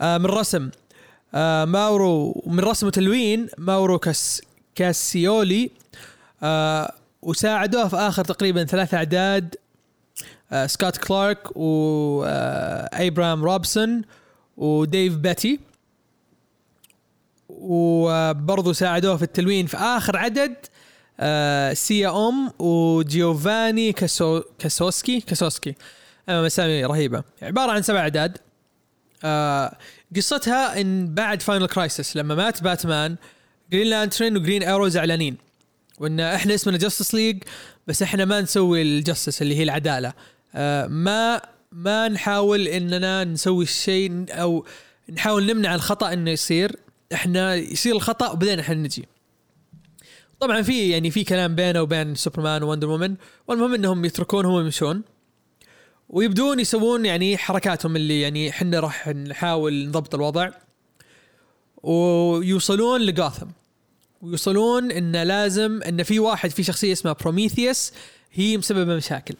آه، 0.00 0.18
من 0.18 0.26
رسم. 0.26 0.70
آه، 1.34 1.64
ماورو 1.64 2.42
من 2.46 2.60
رسم 2.60 2.86
وتلوين 2.86 3.48
ماورو 3.58 3.98
كاس 3.98 4.42
كاسيولي. 4.74 5.70
وساعدوه 7.22 7.88
في 7.88 7.96
آخر 7.96 8.24
تقريبا 8.24 8.64
ثلاث 8.64 8.94
أعداد. 8.94 9.54
سكوت 10.66 10.96
كلارك 10.96 11.56
وايبرام 11.56 13.44
روبرسون 13.44 14.02
وديف 14.56 15.16
باتي. 15.16 15.60
وبرضه 17.48 18.72
ساعدوه 18.72 19.16
في 19.16 19.22
التلوين 19.22 19.66
في 19.66 19.76
آخر 19.76 20.16
عدد. 20.16 20.56
آه 21.20 21.72
سيا 21.72 22.28
أم 22.28 22.50
وجيوفاني 22.58 23.92
كاسو 23.92 24.42
كاسوسكي 24.58 25.20
كاسوسكي. 25.20 25.74
مسامي 26.28 26.84
رهيبة. 26.84 27.22
عبارة 27.42 27.72
عن 27.72 27.82
سبع 27.82 28.00
أعداد. 28.00 28.38
آه 29.24 29.76
قصتها 30.16 30.80
إن 30.80 31.14
بعد 31.14 31.42
Final 31.42 31.66
Crisis 31.66 32.16
لما 32.16 32.34
مات 32.34 32.62
باتمان 32.62 33.16
جرين 33.72 33.86
لانترن 33.86 34.36
وجرين 34.36 34.62
ايرو 34.62 34.88
زعلانين. 34.88 35.36
وإن 35.98 36.20
إحنا 36.20 36.54
اسمنا 36.54 36.78
Justice 36.78 37.14
League 37.14 37.42
بس 37.86 38.02
إحنا 38.02 38.24
ما 38.24 38.40
نسوي 38.40 38.82
ال 38.82 38.90
justice 38.90 39.42
اللي 39.42 39.56
هي 39.56 39.62
العدالة. 39.62 40.12
آه 40.54 40.86
ما 40.86 41.40
ما 41.72 42.08
نحاول 42.08 42.68
إننا 42.68 43.24
نسوي 43.24 43.64
الشيء 43.64 44.26
أو 44.30 44.66
نحاول 45.12 45.46
نمنع 45.46 45.74
الخطأ 45.74 46.12
إنه 46.12 46.30
يصير. 46.30 46.76
إحنا 47.14 47.54
يصير 47.54 47.96
الخطأ 47.96 48.30
وبعدين 48.30 48.58
إحنا 48.58 48.74
نجي. 48.74 49.04
طبعا 50.44 50.62
في 50.62 50.90
يعني 50.90 51.10
في 51.10 51.24
كلام 51.24 51.54
بينه 51.54 51.82
وبين 51.82 52.14
سوبرمان 52.14 52.62
ووندر 52.62 52.88
وومن 52.88 53.14
والمهم 53.48 53.74
إنهم 53.74 54.04
يتركونهم 54.04 54.52
ويمشون 54.52 55.02
ويبدون 56.08 56.60
يسوون 56.60 57.06
يعني 57.06 57.36
حركاتهم 57.38 57.96
اللي 57.96 58.20
يعني 58.20 58.50
إحنا 58.50 58.80
راح 58.80 59.08
نحاول 59.08 59.86
نضبط 59.88 60.14
الوضع 60.14 60.50
ويوصلون 61.82 63.00
لجاثم. 63.00 63.46
ويوصلون 64.22 64.90
انه 64.92 65.22
لازم 65.22 65.82
إن 65.82 66.02
في 66.02 66.18
واحد 66.18 66.50
في 66.50 66.62
شخصية 66.62 66.92
اسمها 66.92 67.12
بروميثيوس 67.12 67.92
هي 68.32 68.56
مسببة 68.56 68.96
مشاكل. 68.96 69.34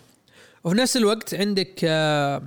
وفي 0.64 0.76
نفس 0.76 0.96
الوقت 0.96 1.34
عندك 1.34 1.80
آه 1.84 2.42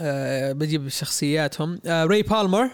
آه 0.00 0.52
بجيب 0.52 0.88
شخصياتهم 0.88 1.80
ري 1.86 2.22
بالمر 2.22 2.70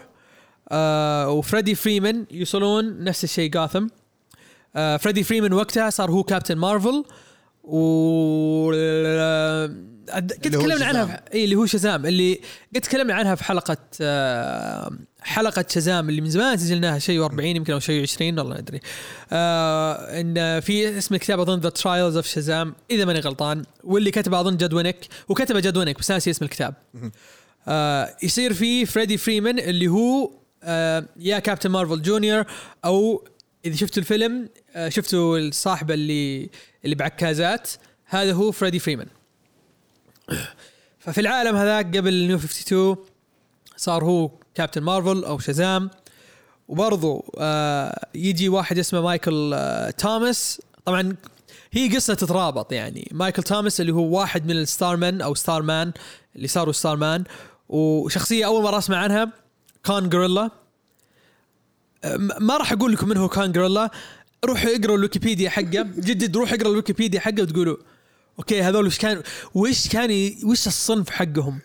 آه 0.69 1.31
وفريدي 1.31 1.75
فريمان 1.75 2.27
يوصلون 2.31 3.05
نفس 3.05 3.25
الشيء 3.25 3.51
جاثم. 3.51 3.87
فريدي 4.75 5.23
فريمان 5.23 5.53
وقتها 5.53 5.91
صار 5.91 6.11
هو 6.11 6.23
كابتن 6.23 6.57
مارفل 6.57 7.05
و 7.65 8.71
قد 10.15 10.27
تكلمنا 10.27 10.85
عنها 10.87 11.23
اي 11.35 11.45
اللي 11.45 11.55
هو 11.57 11.67
شزام 11.67 12.07
اللي 12.07 12.41
قد 12.75 12.81
تكلمنا 12.81 13.15
عنها 13.15 13.35
في 13.35 13.45
حلقة 13.45 13.77
آه 14.01 14.91
حلقة 15.21 15.65
شزام 15.69 16.09
اللي 16.09 16.21
من 16.21 16.31
زمان 16.31 16.57
سجلناها 16.57 16.99
شيء 16.99 17.25
40 17.25 17.47
يمكن 17.57 17.73
أو 17.73 17.79
شيء 17.79 18.03
20 18.03 18.39
والله 18.39 18.55
ما 18.55 18.59
أدري. 18.59 18.81
آه 19.33 20.21
إن 20.21 20.61
في 20.61 20.99
اسم 20.99 21.15
الكتاب 21.15 21.41
أظن 21.41 21.61
The 21.61 21.69
Trials 21.69 22.17
of 22.17 22.27
Shazam 22.27 22.75
إذا 22.91 23.05
ماني 23.05 23.21
غلطان 23.21 23.65
واللي 23.85 24.11
كتبه 24.11 24.41
أظن 24.41 24.57
Judd 24.57 24.73
Winick 24.75 25.07
وكتبه 25.29 25.61
Judd 25.61 25.77
Winick 25.77 25.99
بس 25.99 26.11
ناسي 26.11 26.31
اسم 26.31 26.45
الكتاب. 26.45 26.75
آه 27.69 28.17
يصير 28.23 28.55
في 28.55 28.87
فريدي 28.87 29.17
فريمان 29.17 29.59
اللي 29.59 29.89
هو 29.89 30.31
آه 30.63 31.05
يا 31.17 31.39
كابتن 31.39 31.71
مارفل 31.71 32.03
جونيور 32.03 32.45
أو 32.85 33.25
إذا 33.65 33.77
شفتوا 33.77 34.03
الفيلم 34.03 34.49
آه 34.75 34.89
شفتوا 34.89 35.39
صاحبه 35.39 35.95
اللي 35.95 36.51
اللي 36.85 36.95
بعكازات 36.95 37.71
هذا 38.05 38.33
هو 38.33 38.53
فريدي 38.53 38.79
فريمان. 38.79 39.07
ففي 40.99 41.21
العالم 41.21 41.57
هذاك 41.57 41.97
قبل 41.97 42.15
New 42.15 42.37
52 42.37 42.97
صار 43.77 44.05
هو 44.05 44.31
كابتن 44.55 44.83
مارفل 44.83 45.25
أو 45.25 45.39
شازام. 45.39 45.91
وبرضو 46.69 47.33
آه 47.39 48.07
يجي 48.15 48.49
واحد 48.49 48.79
اسمه 48.79 49.01
مايكل 49.01 49.53
آه 49.55 49.91
توماس. 49.91 50.63
طبعا 50.85 51.17
هي 51.73 51.97
قصة 51.97 52.15
تترابط 52.15 52.73
يعني. 52.73 53.09
مايكل 53.13 53.43
توماس 53.43 53.81
اللي 53.81 53.93
هو 53.93 54.19
واحد 54.19 54.45
من 54.47 54.51
الستارمان 54.51 55.21
أو 55.21 55.35
ستار 55.35 55.63
مان 55.63 55.93
اللي 56.37 56.49
صاروا 56.49 56.73
ستار 56.73 56.97
مان 56.97 57.25
وشخصية 57.69 58.47
أول 58.47 58.63
مرة 58.63 58.79
أسمع 58.79 58.97
عنها 58.97 59.33
كان 59.85 60.09
جوريلا 60.09 60.51
ما 62.41 62.57
راح 62.57 62.73
أقول 62.73 62.93
لكم 62.93 63.09
من 63.09 63.17
هو 63.17 63.29
كان 63.29 63.53
جوريلا 63.53 63.91
روحوا 64.45 64.77
اقروا 64.77 64.97
الويكيبيديا 64.97 65.51
حقه 65.51 65.83
جدد 65.83 66.37
روح 66.37 66.53
اقرا 66.53 66.69
الويكيبيديا 66.69 67.21
حقه 67.21 67.43
وتقولوا 67.43 67.77
okay 68.39 68.63
هذول 68.63 68.87
وش 68.87 68.99
كان 68.99 69.23
وش 69.55 69.89
كان 69.89 70.35
وش 70.45 70.67
الصنف 70.67 71.11
حقهم؟ 71.11 71.61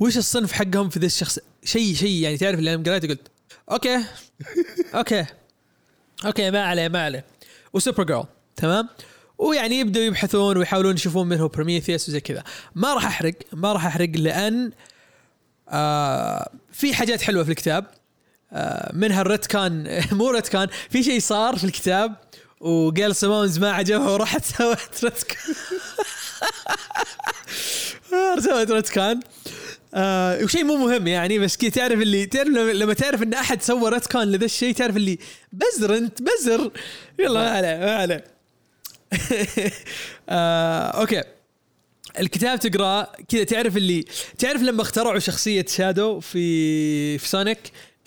وش 0.00 0.16
الصنف 0.16 0.52
حقهم 0.52 0.88
في 0.88 0.98
ذا 0.98 1.06
الشخص؟ 1.06 1.38
شيء 1.64 1.94
شيء 1.94 2.22
يعني 2.22 2.36
تعرف 2.36 2.58
اللي 2.58 2.74
أنا 2.74 2.82
قريته 2.82 3.08
قلت 3.08 3.28
okay 3.70 4.04
okay 4.94 5.26
okay 6.26 6.50
ما 6.50 6.62
عليه 6.62 6.88
ما 6.88 7.04
عليه 7.04 7.24
وسوبر 7.72 8.04
جيرل 8.04 8.24
تمام؟ 8.56 8.88
ويعني 9.38 9.78
يبدوا 9.78 10.02
يبحثون 10.02 10.56
ويحاولون 10.56 10.94
يشوفون 10.94 11.28
من 11.28 11.40
هو 11.40 11.48
بروميثيوس 11.48 12.08
وزي 12.08 12.20
كذا 12.20 12.44
ما 12.74 12.94
راح 12.94 13.06
أحرق 13.06 13.34
ما 13.52 13.72
راح 13.72 13.86
أحرق 13.86 14.10
لأن 14.14 14.70
آه 15.68 16.50
في 16.72 16.94
حاجات 16.94 17.22
حلوة 17.22 17.44
في 17.44 17.50
الكتاب 17.50 17.86
منها 18.92 19.20
ال 19.20 19.46
retcon 19.46 20.00
مو 20.12 20.30
retcon 20.30 20.68
في 20.90 21.02
شيء 21.02 21.20
صار 21.20 21.56
في 21.56 21.64
الكتاب 21.64 22.14
و 22.60 22.71
Gail 22.71 23.14
Simone 23.14 23.58
ما 23.58 23.72
عجبها 23.72 24.10
وراحت 24.10 24.44
سوت 24.58 25.04
retcon. 25.04 25.54
سوت 28.44 28.70
retcon. 28.70 29.20
آه 29.94 30.44
وشيء 30.44 30.64
مو 30.64 30.76
مهم 30.76 31.06
يعني 31.06 31.38
بس 31.38 31.56
كذا 31.56 31.70
تعرف 31.70 32.00
اللي 32.00 32.26
تعرف 32.26 32.48
لما 32.48 32.94
تعرف 32.94 33.22
إن 33.22 33.34
أحد 33.34 33.62
سوى 33.62 33.90
retcon 33.90 34.32
لذا 34.32 34.44
الشيء 34.44 34.74
تعرف 34.74 34.96
اللي 34.96 35.18
بزر 35.52 35.96
أنت 35.96 36.22
بزر. 36.22 36.70
يلا 37.18 37.40
ما 37.40 37.50
عليه 37.50 37.76
ما 37.78 37.96
عليه. 37.96 38.24
آه 40.28 41.00
okay. 41.00 41.22
الكتاب 42.20 42.58
تقرأه 42.60 43.12
كذا 43.28 43.44
تعرف 43.44 43.76
اللي 43.76 44.04
تعرف 44.38 44.62
لما 44.62 44.82
اخترعوا 44.82 45.18
شخصية 45.18 45.66
شادو 45.68 46.20
في 46.20 47.18
في 47.18 47.28
سونيك 47.28 47.58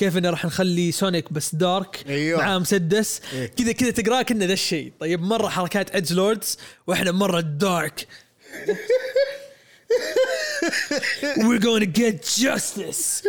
كيف 0.02 0.18
إنه 0.18 0.30
راح 0.30 0.46
نخلي 0.46 0.92
سونيك 0.92 1.34
بس 1.34 1.56
dark 1.56 2.04
أيوه. 2.10 2.40
معاه 2.40 2.60
مسدس. 2.60 3.22
إيه. 3.34 3.46
كذا 3.46 3.72
كذا 3.72 3.92
تقراه 3.92 4.22
كنه 4.22 4.46
ذا 4.46 4.54
الشيء. 4.54 4.92
طيب 5.00 5.22
مرة 5.22 5.50
حركات 5.50 5.96
edge 5.96 6.14
lords 6.14 6.58
وإحنا 6.88 7.12
مرة 7.12 7.42
dark 7.42 8.08
We're 11.38 11.60
going 11.60 11.82
to 11.82 11.92
get 12.02 12.24
justice. 12.24 13.28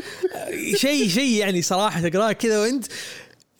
شيء 0.74 1.08
شيء 1.08 1.38
يعني 1.38 1.62
صراحة 1.62 2.08
تقراه 2.08 2.32
كذا 2.32 2.60
وانت 2.60 2.86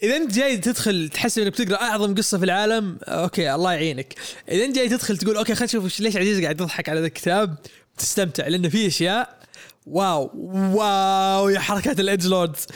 إذا 0.03 0.17
أنت 0.17 0.35
جاي 0.35 0.57
تدخل 0.57 1.09
تحس 1.09 1.39
إنك 1.39 1.53
بتقرأ 1.53 1.83
أعظم 1.83 2.15
قصة 2.15 2.39
في 2.39 2.45
العالم 2.45 2.99
okay 3.05 3.55
الله 3.55 3.73
يعينك. 3.73 4.15
إذا 4.49 4.65
أنت 4.65 4.77
جاي 4.77 4.89
تدخل 4.89 5.17
تقول 5.17 5.37
okay 5.37 5.55
خلينا 5.55 5.65
نشوف 5.65 6.01
ليش 6.01 6.17
عزيز 6.17 6.41
قاعد 6.43 6.61
يضحك 6.61 6.89
على 6.89 7.01
ذا 7.01 7.07
الكتاب؟ 7.07 7.59
تستمتع 7.99 8.49
لأنه 8.49 8.69
في 8.69 8.87
أشياء 8.87 9.42
wow 9.87 10.31
wow 10.75 11.49
يا 11.49 11.61
حركات 11.61 12.01
ال 12.01 12.06
edge 12.06 12.27
lords. 12.27 12.67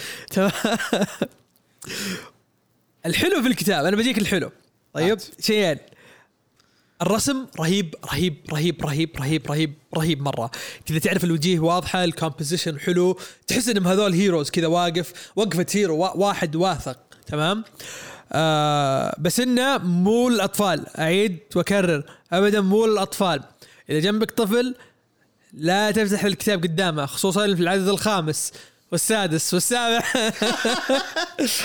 الحلو 3.07 3.43
في 3.43 3.49
الكتاب 3.49 3.85
أنا 3.85 3.97
بجيك 3.97 4.19
الحلو. 4.19 4.51
طيب 4.93 5.19
شيئين 5.41 5.79
الرسم 7.03 7.47
رهيب 7.61 7.95
رهيب 8.13 8.37
رهيب 8.53 8.83
رهيب 8.83 9.17
رهيب 9.21 9.47
رهيب 9.51 9.75
رهيب 9.97 10.23
مرة. 10.23 10.51
كذا 10.87 10.99
تعرف 10.99 11.25
الوجيه 11.25 11.61
واضحة 11.61 12.05
ال 12.05 12.11
composition 12.11 12.79
حلو. 12.79 13.19
تحس 13.47 13.69
إنهم 13.69 13.89
هذول 13.89 14.13
heroes 14.13 14.51
كذا 14.51 14.67
واقف 14.67 15.13
وقفة 15.37 15.67
hero 15.73 15.97
واحد 16.15 16.57
واثق. 16.57 16.99
تمام؟ 17.27 17.65
آه 18.33 19.17
بس 19.19 19.41
إنه 19.41 19.79
مو 19.79 20.29
الأطفال. 20.29 20.97
أعيد 20.99 21.39
وأكرر. 21.57 22.05
ابدا 22.33 22.61
مو 22.61 22.85
الأطفال. 22.85 23.43
إذا 23.91 24.01
جنبك 24.01 24.31
طفل 24.31 24.75
لا 25.57 25.91
تفتح 25.91 26.25
الكتاب 26.25 26.63
قدامه 26.63 27.07
خصوصا 27.07 27.55
في 27.55 27.63
العدد 27.63 27.89
الخامس 27.89 28.53
والسادس 28.93 29.55
والسابع. 29.55 30.03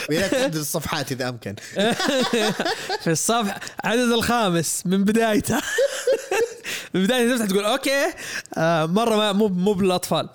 ولا 0.10 0.28
تعدد 0.28 0.56
الصفحات 0.56 1.12
إذا 1.12 1.30
أمكن. 1.30 1.56
في 3.04 3.08
الصفحة 3.08 3.60
عدد 3.84 4.12
الخامس 4.12 4.84
من 4.86 5.04
بدايته. 5.04 5.62
من 6.94 7.04
بدايته 7.04 7.36
تفتح 7.36 7.46
تقول 7.50 7.66
okay. 7.66 8.14
آه 8.58 8.86
مرة 8.86 9.16
ما 9.16 9.32
مو 9.32 9.48
مو 9.48 9.74
بالأطفال. 9.74 10.30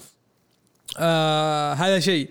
آه 0.99 1.73
هذا 1.75 2.01
شيء. 2.01 2.29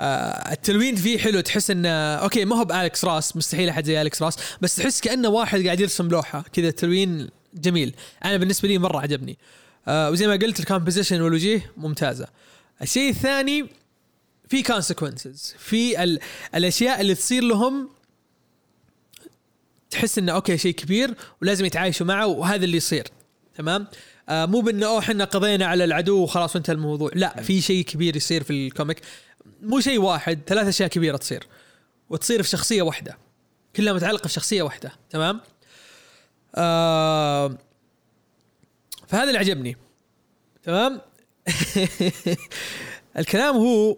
آه 0.00 0.52
التلوين 0.52 0.96
فيه 0.96 1.18
حلو 1.18 1.40
تحس 1.40 1.70
انه 1.70 1.88
okay 2.14 2.44
ما 2.44 2.56
هو 2.56 2.64
ب 2.64 2.72
Alex 2.72 3.04
Ross 3.04 3.36
مستحيل 3.36 3.68
أحد 3.68 3.84
زي 3.84 4.02
Alex 4.02 4.22
Ross 4.22 4.36
بس 4.60 4.76
تحس 4.76 5.00
كأنه 5.00 5.28
واحد 5.28 5.64
قاعد 5.64 5.80
يرسم 5.80 6.08
لوحة. 6.08 6.44
كذا 6.52 6.68
التلوين 6.68 7.28
جميل. 7.54 7.94
أنا 8.24 8.36
بالنسبة 8.36 8.68
لي 8.68 8.78
مرة 8.78 9.00
عجبني. 9.00 9.32
آه 9.32 9.63
وزي 9.88 10.26
ما 10.26 10.32
قلت 10.32 10.60
ال 10.60 10.65
composition 10.65 11.20
والوجيه 11.20 11.72
ممتازة. 11.76 12.28
الشيء 12.82 13.10
الثاني 13.10 13.66
في 14.48 14.62
consequences 14.62 15.54
في 15.58 16.02
ال 16.02 16.20
الأشياء 16.54 17.00
اللي 17.00 17.14
تصير 17.14 17.42
لهم 17.42 17.88
تحس 19.90 20.18
إنه 20.18 20.32
okay 20.32 20.58
شيء 20.58 20.74
كبير 20.74 21.14
ولازم 21.42 21.64
يتعايشوا 21.64 22.06
معه 22.06 22.26
وهذا 22.26 22.64
اللي 22.64 22.76
يصير. 22.76 23.08
تمام؟ 23.54 23.86
آه 24.28 24.46
مو 24.46 24.60
بإنه 24.60 24.86
أوه 24.86 24.98
إحنا 24.98 25.24
قضينا 25.24 25.66
على 25.66 25.84
العدو 25.84 26.18
وخلاص 26.22 26.56
وانتهى 26.56 26.72
الموضوع. 26.72 27.10
لا 27.14 27.42
في 27.42 27.60
شيء 27.60 27.84
كبير 27.84 28.16
يصير 28.16 28.42
في 28.42 28.50
ال 28.50 28.57
comic. 28.57 29.00
مو 29.62 29.80
شيء 29.80 30.00
واحد 30.00 30.38
ثلاث 30.46 30.66
أشياء 30.66 30.88
كبيرة 30.88 31.16
تصير. 31.16 31.46
وتصير 32.10 32.42
في 32.42 32.48
شخصية 32.48 32.82
واحدة. 32.82 33.18
كلها 33.76 33.92
متعلقة 33.92 34.26
في 34.26 34.32
شخصية 34.32 34.62
واحدة. 34.62 34.92
تمام؟ 35.10 35.40
آه 36.54 37.58
فهذا 39.14 39.28
اللي 39.28 39.38
عجبني. 39.38 39.76
تمام؟ 40.62 41.00
الكلام 43.18 43.56
هو 43.56 43.96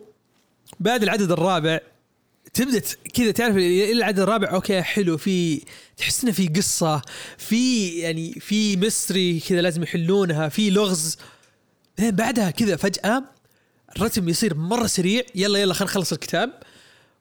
بعد 0.81 1.03
العدد 1.03 1.33
الرابع 1.33 1.81
تبدأ 2.55 2.83
كذا 3.14 3.31
تعرف 3.31 3.57
العدد 3.57 4.21
الرابع 4.21 4.51
okay 4.53 4.83
حلو 4.83 5.17
في 5.17 5.62
تحس 5.97 6.25
إنه 6.25 6.33
في 6.33 6.49
قصة 6.49 7.03
في 7.39 7.89
يعني 7.89 8.33
في 8.33 8.77
mystery 8.77 9.41
كذا 9.41 9.61
لازم 9.61 9.83
يحلونها 9.83 10.49
في 10.49 10.71
لغز. 10.71 11.17
بعدين 11.99 12.17
بعدها 12.17 12.51
كذا 12.51 12.77
فجأة 12.77 13.25
الرتم 13.97 14.29
يصير 14.29 14.55
مرة 14.55 14.87
سريع 14.87 15.23
يلا 15.35 15.59
يلا 15.59 15.75
خلينا 15.75 15.91
نخلص 15.91 16.12
الكتاب. 16.12 16.62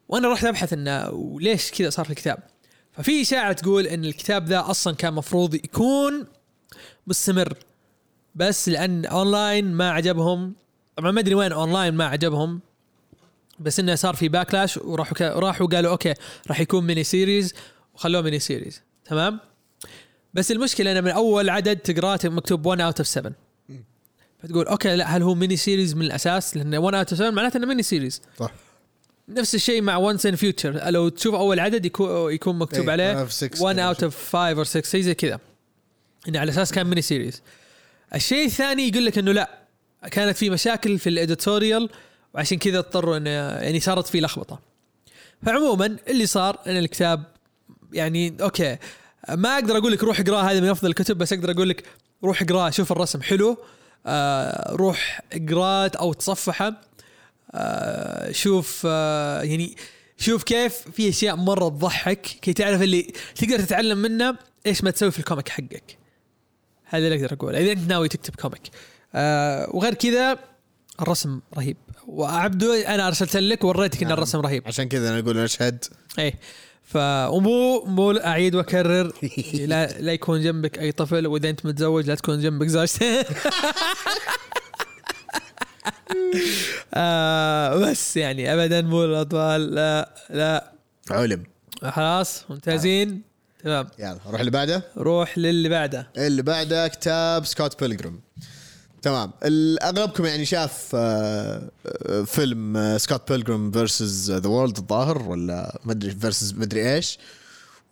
وأنا 0.10 0.34
رحت 0.34 0.46
أبحث 0.46 0.74
إنه 0.74 1.10
وليش 1.10 1.72
كذا 1.72 1.90
صار 1.90 2.06
في 2.06 2.12
الكتاب. 2.12 2.44
ففي 2.94 3.22
إشاعة 3.22 3.54
تقول 3.54 3.88
إن 3.88 4.06
الكتاب 4.06 4.48
ذا 4.48 4.70
أصلا 4.70 4.96
كان 4.96 5.14
مفروض 5.14 5.56
يكون 5.56 6.28
مستمر. 7.08 7.58
بس 8.36 8.70
لأن 8.70 9.06
اونلاين 9.06 9.72
ما 9.74 9.92
عجبهم. 9.92 10.54
طبعا 10.98 11.12
ما 11.12 11.20
أدري 11.20 11.36
وين 11.36 11.52
اونلاين 11.52 11.94
ما 11.94 12.06
عجبهم. 12.06 12.60
بس 13.60 13.80
إنه 13.80 13.96
صار 13.96 14.16
في 14.16 14.30
backlash 14.30 14.78
وراحوا 14.78 15.14
كا- 15.14 15.34
راحوا 15.34 15.68
قالوا 15.68 15.92
okay 15.92 16.14
راح 16.48 16.60
يكون 16.60 16.84
mini 16.88 17.04
series 17.04 17.54
وخلوه 17.94 18.22
mini 18.22 18.40
series 18.40 18.82
تمام؟ 19.06 19.40
بس 20.34 20.52
المشكلة 20.52 20.92
إنه 20.92 21.02
من 21.02 21.12
أول 21.12 21.50
عدد 21.50 21.78
تقراه 21.78 22.20
مكتوب 22.26 22.66
1 22.66 22.82
out 22.82 22.98
of 23.00 23.08
7 23.08 23.32
فتقول 24.44 24.68
okay 24.68 24.96
لا 24.96 25.06
هل 25.18 25.22
هو 25.24 25.36
mini 25.36 25.56
series 25.58 25.96
من 25.96 26.02
الأساس؟ 26.06 26.58
لأن 26.58 26.76
1 26.76 26.96
out 26.96 27.10
of 27.10 27.20
7 27.20 27.30
معناته 27.32 27.58
إنه 27.58 27.68
mini 27.68 27.84
series 27.84 28.22
صح. 28.40 28.52
نفس 29.30 29.56
الشيء 29.56 29.82
مع 29.82 29.98
Once & 29.98 30.26
Future 30.26 30.90
لو 30.90 31.10
تشوف 31.10 31.36
أول 31.36 31.60
عدد 31.60 31.86
يكون 31.86 32.34
يكون 32.34 32.58
مكتوب 32.60 32.90
إيه، 32.90 32.92
عليه 32.92 33.26
one 33.26 33.28
out 33.28 33.30
of 33.30 33.34
six 33.34 33.62
1 33.62 33.76
كذا 33.76 33.84
out 33.86 34.04
of 34.04 34.36
5 34.36 34.38
أو 34.60 34.64
6 34.64 34.82
شيء 34.86 35.02
زي 35.02 35.14
كذا. 35.14 35.40
انه 36.28 36.40
على 36.40 36.52
أساس 36.52 36.72
كان 36.72 36.88
mini 36.88 37.02
series 37.02 37.42
الشيء 38.16 38.46
الثاني 38.46 38.88
يقول 38.88 39.06
لك 39.06 39.18
إنه 39.18 39.32
لا 39.32 39.50
كانت 40.12 40.38
في 40.38 40.50
مشاكل 40.50 41.00
في 41.00 41.10
ال 41.10 41.18
editorial 41.18 41.90
وعشان 42.34 42.58
كذا 42.58 42.80
اضطروا 42.80 43.18
إنه 43.18 43.30
يعني 43.30 43.80
صارت 43.80 44.08
في 44.08 44.22
لخبطة. 44.22 44.60
فعموما 45.46 45.98
اللي 46.08 46.26
صار 46.26 46.60
إن 46.68 46.78
الكتاب 46.78 47.24
يعني 47.94 48.38
okay 48.42 48.78
ما 49.30 49.54
أقدر 49.54 49.78
أقول 49.78 49.92
لك 49.92 50.04
روح 50.04 50.20
اقراه 50.20 50.42
هذا 50.42 50.60
من 50.60 50.70
أفضل 50.70 50.90
الكتب 50.90 51.18
بس 51.18 51.34
أقدر 51.34 51.52
أقول 51.52 51.70
لك 51.70 51.84
روح 52.24 52.42
اقراه 52.42 52.70
شوف 52.70 52.92
الرسم 52.92 53.22
حلو 53.22 53.58
آه 54.06 54.76
روح 54.76 55.22
اقراه 55.34 55.92
أو 56.00 56.14
تصفحه 56.14 56.82
آه 57.52 58.32
شوف 58.32 58.82
آه 58.86 59.42
يعني 59.42 59.76
شوف 60.18 60.44
كيف 60.44 60.74
في 60.74 61.10
أشياء 61.10 61.36
مرة 61.36 61.70
تضحك 61.70 62.22
كي 62.22 62.54
تعرف 62.54 62.82
اللي 62.82 63.14
تقدر 63.36 63.60
تتعلم 63.60 63.98
منه 63.98 64.38
إيش 64.66 64.84
ما 64.84 64.92
تسوي 64.92 65.12
في 65.12 65.20
ال 65.20 65.25
comic 65.25 65.50
حقك. 65.50 66.05
هذا 66.98 67.08
اللي 67.08 67.16
أقدر 67.26 67.34
أقوله. 67.34 67.60
إذا 67.60 67.72
انت 67.72 67.90
ناوي 67.90 68.08
تكتب 68.08 68.36
comic 68.36 68.62
آه 69.16 69.68
وغير 69.72 69.94
كذا 69.94 70.40
الرسم 71.02 71.40
رهيب. 71.58 71.78
وعبدو 72.08 72.74
أنا 72.74 73.08
أرسلت 73.08 73.38
لك 73.38 73.64
ووريتك 73.64 74.02
إن 74.02 74.08
نعم. 74.08 74.18
الرسم 74.18 74.40
رهيب. 74.40 74.64
عشان 74.66 74.90
كذا 74.90 75.10
أنا 75.10 75.20
أقول 75.20 75.44
نشهد 75.44 75.86
إيه. 76.20 76.34
ف 76.84 76.98
ومو 77.30 77.86
مو 77.86 78.12
أعيد 78.12 78.56
وأكرر. 78.56 79.12
لا 79.54 80.00
لا 80.00 80.14
يكون 80.14 80.42
جنبك 80.42 80.80
أي 80.80 80.92
طفل 80.92 81.28
وإذا 81.28 81.50
أنت 81.50 81.66
متزوج 81.66 82.08
لا 82.08 82.16
تكون 82.16 82.42
جنبك 82.42 82.68
زوجتك 82.68 83.28
آه 86.94 87.76
بس 87.76 88.18
يعني 88.18 88.54
ابدا 88.54 88.82
مو 88.82 89.04
الأطفال. 89.06 89.76
لا 89.76 90.16
لا. 90.30 90.72
علم. 91.12 91.44
خلاص 91.84 92.46
ممتازين. 92.50 93.35
تمام. 93.66 93.88
يلا 94.00 94.18
نروح 94.28 94.40
اللي 94.40 94.52
بعده. 94.52 94.84
روح 94.98 95.38
للي 95.38 95.70
بعده. 95.70 96.08
اللي 96.18 96.42
بعده 96.42 96.88
كتاب 96.88 97.46
سكوت 97.46 97.84
بيلجرام. 97.84 98.20
تمام. 99.02 99.32
اغلبكم 99.84 100.26
يعني 100.26 100.46
شاف 100.46 100.92
آه، 100.96 101.70
آه، 101.86 102.22
فيلم 102.24 102.78
آه، 102.78 102.98
سكوت 102.98 103.32
بيلجرام 103.32 103.72
versus 103.72 104.32
the 104.32 104.50
world 104.50 104.78
الظاهر 104.78 105.22
ولا 105.30 105.80
ما 105.86 105.92
أدري 105.92 106.12
versus 106.12 106.54
ما 106.54 106.64
أدري 106.64 106.96
إيش. 106.96 107.18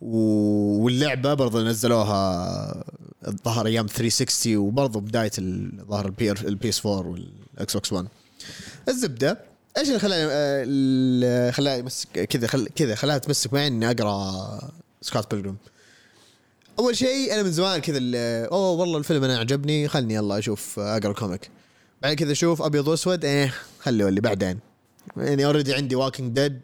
واللعبة 0.00 1.34
برضه 1.34 1.62
نزلوها 1.62 2.84
الظاهر 3.28 3.66
أيام 3.66 3.86
360 3.86 4.56
وبرضه 4.56 5.00
بداية 5.00 5.30
الظاهر 5.38 6.12
ال 6.44 6.68
PS 6.68 6.86
4 6.86 7.08
وال 7.08 7.74
Xbox 7.74 7.92
1 7.92 8.06
الزبدة. 8.88 9.38
إيش 9.78 9.88
اللي 9.88 9.98
خلاني 9.98 11.52
خلاني 11.52 11.90
كذا 12.14 12.46
كذا 12.76 12.94
خلاها 12.94 13.18
تمسك 13.18 13.52
معي 13.52 13.66
إني 13.66 13.90
أقرأ 13.90 14.83
سكوت 15.04 15.34
بيلجرام. 15.34 15.56
أول 16.78 16.96
شيء 16.96 17.34
أنا 17.34 17.42
من 17.42 17.52
زمان 17.52 17.80
كذا 17.80 17.98
أوه 18.46 18.70
والله 18.70 18.98
الفيلم 18.98 19.24
أنا 19.24 19.38
عجبني 19.38 19.88
خلني 19.88 20.14
يلا 20.14 20.38
أشوف 20.38 20.78
أقرأ 20.78 21.12
comic. 21.12 21.50
بعد 22.02 22.14
كذا 22.14 22.32
أشوف 22.32 22.62
أبيض 22.62 22.88
وأسود 22.88 23.24
إيه 23.24 23.54
خلي 23.80 24.08
اللي 24.08 24.20
بعدين. 24.20 24.58
يعني 25.16 25.44
already 25.46 25.74
عندي 25.74 25.94
Walking 25.94 26.32
Dead 26.34 26.60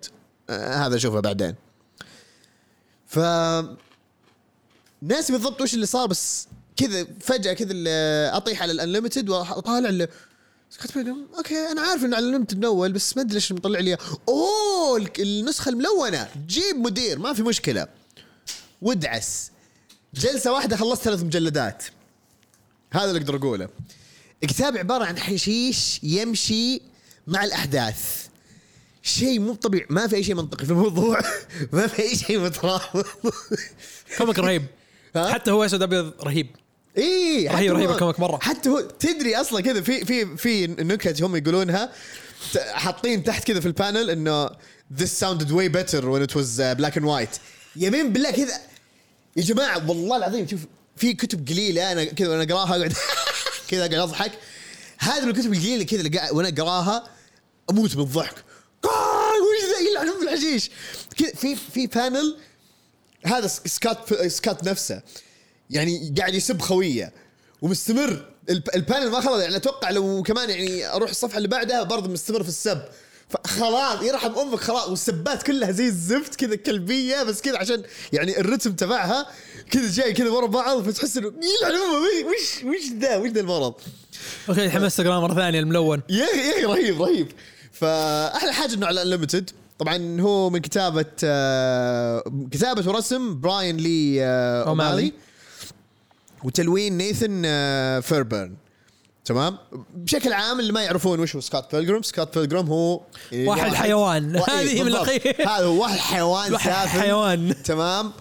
هذا 0.50 0.96
أشوفه 0.96 1.20
بعدين. 1.20 1.54
ف 3.06 3.18
ناسي 5.02 5.32
بالضبط 5.32 5.60
وش 5.60 5.74
اللي 5.74 5.86
صار 5.86 6.06
بس 6.06 6.48
كذا 6.76 7.06
فجأة 7.20 7.52
كذا 7.52 7.72
أطيح 8.36 8.62
على 8.62 8.72
ال 8.72 8.78
Unlimited 8.78 9.28
وأطالع 9.28 9.88
ال- 9.88 10.08
سكوت 10.70 10.94
بيلجرام. 10.94 11.26
أوكي 11.36 11.54
أنا 11.54 11.80
عارف 11.80 12.04
انه 12.04 12.16
على 12.16 12.24
ال 12.24 12.28
Unlimited 12.28 12.58
من 12.58 12.64
أول 12.64 12.92
بس 12.92 13.16
ما 13.16 13.22
أدري 13.22 13.34
ليش 13.34 13.52
مطلع 13.52 13.80
لي. 13.80 13.96
أوه 14.28 15.06
النسخة 15.18 15.68
الملونة. 15.68 16.28
جيبه 16.46 16.76
مدير 16.76 17.18
ما 17.18 17.32
في 17.32 17.42
مشكلة. 17.42 17.99
وادعس. 18.82 19.50
جلسة 20.14 20.52
واحدة 20.52 20.76
خلصت 20.76 21.02
ثلاث 21.02 21.22
مجلدات. 21.22 21.84
هذا 22.92 23.04
اللي 23.10 23.20
أقدر 23.20 23.36
أقوله. 23.36 23.68
الكتاب 24.42 24.76
عبارة 24.78 25.04
عن 25.04 25.18
حشيش 25.18 26.00
يمشي 26.02 26.82
مع 27.26 27.44
الأحداث. 27.44 28.26
شيء 29.02 29.40
مو 29.40 29.54
طبيعي. 29.54 29.86
ما 29.90 30.06
في 30.06 30.16
أي 30.16 30.24
شيء 30.24 30.34
منطقي 30.34 30.64
في 30.66 30.70
الموضوع. 30.72 31.20
ما 31.72 31.86
في 31.86 32.02
أي 32.02 32.16
شيء 32.16 32.38
مترابط. 32.38 33.06
comic 34.18 34.38
رهيب؟ 34.38 34.66
حتى 35.16 35.50
هو 35.50 35.64
أسود 35.64 35.82
أبيض 35.82 36.12
رهيب. 36.22 36.46
اي 36.98 37.48
رهيب- 37.48 37.72
رهيب 37.72 37.90
ال 37.90 37.95
comic 37.95 38.20
مرة. 38.20 38.38
حتى 38.42 38.68
هو 38.68 38.80
تدري 38.80 39.36
أصلا 39.36 39.60
كذا 39.60 39.80
في 39.80 40.04
في 40.04 40.36
في 40.36 40.66
نكت 40.66 41.22
هم 41.22 41.36
يقولونها. 41.36 41.92
حاطين 42.72 43.24
تحت 43.24 43.44
كذا 43.44 43.60
في 43.60 43.66
ال 43.66 43.74
panel 43.74 44.10
إنه 44.10 44.48
this 44.98 45.10
sounded 45.20 45.48
way 45.50 45.68
better 45.68 46.00
when 46.02 46.22
it 46.22 46.34
was 46.34 46.58
uh, 46.60 46.74
black 46.80 46.96
and 46.96 47.04
white. 47.04 47.38
يمين 47.76 48.12
بالله 48.12 48.30
كذا 48.30 48.60
يا 49.36 49.42
جماعة 49.42 49.88
والله 49.90 50.16
العظيم 50.16 50.48
شوف 50.48 50.60
في 50.96 51.14
كتب 51.14 51.48
قليلة 51.48 51.92
أنا 51.92 52.04
كذا 52.04 52.28
وأنا 52.28 52.42
أقراها 52.42 52.76
اقعد 52.76 52.92
كذا 53.68 53.80
أقعد 53.80 53.94
أضحك. 53.94 54.32
هذه 54.98 55.24
من 55.24 55.30
الكتب 55.30 55.52
القليلة 55.52 55.84
كذا 55.84 56.30
وأنا 56.30 56.48
أقراها 56.48 57.04
أموت 57.70 57.96
من 57.96 58.02
الضحك. 58.02 58.34
وش 58.84 59.64
ذا؟ 59.72 59.90
يلعن 59.90 60.08
ام 60.08 60.28
الحشيش 60.28 60.70
كذا 61.16 61.32
في 61.34 61.56
في 61.56 61.86
panel 61.86 62.36
هذا 63.26 63.46
سكات 63.46 64.14
سكات 64.26 64.64
نفسه. 64.64 65.02
يعني 65.70 66.14
قاعد 66.18 66.34
يسب 66.34 66.60
خوية. 66.60 67.12
ومستمر. 67.62 68.26
ال- 68.50 68.68
ال 68.74 68.80
panel 68.80 69.10
ما 69.10 69.20
خلص 69.20 69.42
يعني 69.42 69.56
أتوقع 69.56 69.90
لو 69.90 70.22
كمان 70.22 70.50
يعني 70.50 70.86
أروح 70.86 71.10
الصفحة 71.10 71.36
اللي 71.36 71.48
بعدها 71.48 71.82
برضه 71.82 72.08
مستمر 72.10 72.42
في 72.42 72.48
السب. 72.48 72.82
فخلاص 73.30 74.02
يرحم 74.02 74.38
أمك 74.38 74.58
خلاص 74.58 74.88
والسبات 74.88 75.42
كلها 75.42 75.70
زي 75.70 75.86
الزفت 75.86 76.34
كذا 76.34 76.56
كلبية 76.56 77.22
بس 77.22 77.40
كذا 77.40 77.58
عشان 77.58 77.82
يعني 78.12 78.40
الرتم 78.40 78.72
تبعها 78.72 79.26
كذا 79.70 79.90
جاي 79.90 80.12
كذا 80.12 80.30
ورا 80.30 80.46
بعض 80.46 80.82
فتحس 80.82 81.16
إنه 81.16 81.26
يلعن 81.26 81.72
امه 81.72 82.28
وش 82.28 82.64
وش 82.64 82.92
ذا؟ 82.98 83.16
وش 83.16 83.30
ذا 83.30 83.40
المرض؟ 83.40 83.74
أوكي 84.48 84.68
تحمست 84.68 85.00
اقراه 85.00 85.20
مرة 85.20 85.34
ثانية 85.34 85.60
الملون. 85.60 86.02
يا 86.08 86.24
أخي 86.24 86.38
يا 86.38 86.52
أخي 86.52 86.64
رهيب 86.64 87.02
رهيب. 87.02 87.26
فأحلى 87.72 88.52
حاجة 88.52 88.74
إنه 88.74 88.86
على 88.86 89.02
Unlimited 89.02 89.50
طبعا 89.78 90.20
هو 90.20 90.50
من 90.50 90.58
كتابة 90.58 91.06
آه، 91.24 92.24
كتابة 92.50 92.88
ورسم 92.88 93.40
براين 93.40 93.76
لي 93.76 94.24
آه،. 94.24 94.68
أومالي. 94.68 95.12
وتلوين 96.44 96.96
نيثن 96.96 97.42
آه، 97.46 98.00
فيربرن. 98.00 98.54
تمام 99.30 99.58
بشكل 99.94 100.32
عام 100.32 100.60
اللي 100.60 100.72
ما 100.72 100.82
يعرفون 100.82 101.20
وش 101.20 101.34
هو 101.34 101.40
سكوت 101.40 101.74
بيلجرام 101.74 102.02
سكوت 102.02 102.38
بيلجرام 102.38 102.66
هو 102.66 103.00
واحد 103.32 103.74
حيوان. 103.74 104.36
هذه 104.48 104.78
من 104.78 104.84
بالضبط. 104.84 105.08
الأخير. 105.08 105.48
هذا 105.48 105.64
هو 105.64 105.82
واحد 105.82 105.98
حيوان 105.98 106.52
واحد 106.52 106.70
سافل 106.70 107.00
حيوان. 107.00 107.54
تمام 107.64 108.12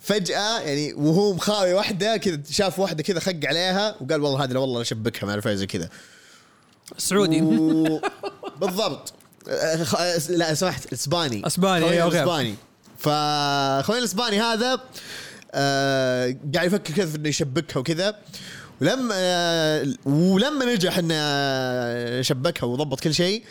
فجأة 0.00 0.60
يعني 0.60 0.92
وهو 0.92 1.34
مخاوي 1.34 1.72
واحدة 1.72 2.16
كذا 2.16 2.40
شاف 2.50 2.78
واحدة 2.78 3.02
كذا 3.02 3.20
خق 3.20 3.40
عليها 3.44 3.96
وقال 4.00 4.20
والله 4.20 4.44
هذه 4.44 4.58
والله 4.58 4.80
أشبكها 4.80 5.26
ما 5.26 5.32
أعرف 5.32 5.48
زي 5.48 5.66
كذا 5.66 5.88
سعودي 6.98 7.42
و... 7.42 8.00
بالضبط 8.60 9.12
لا 10.28 10.54
سمحت 10.54 10.92
إسباني 10.92 11.42
أوكي. 12.02 12.22
الإسباني 12.22 12.54
فخوينا 12.98 13.98
الإسباني 13.98 14.40
هذا 14.40 14.80
آه 15.54 16.36
قاعد 16.54 16.66
يفكر 16.66 16.94
كيف 16.94 17.16
إنه 17.16 17.28
يشبكها 17.28 17.80
وكذا 17.80 18.16
ولما 18.80 19.14
آه 19.14 19.86
ولما 20.04 20.74
نجح 20.74 20.98
انه 20.98 22.22
شبكها 22.22 22.66
وضبط 22.66 23.00
كل 23.00 23.14
شيء 23.14 23.42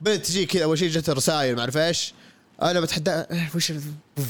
بدات 0.00 0.26
تجي 0.26 0.46
كذا 0.46 0.64
أول 0.64 0.78
شيء 0.78 0.88
جت 0.90 1.10
رسائل 1.10 1.54
ما 1.54 1.60
أعرف 1.60 1.76
إيش. 1.76 2.14
أنا 2.62 2.80
بتحدى 2.80 3.24
وش 3.54 3.72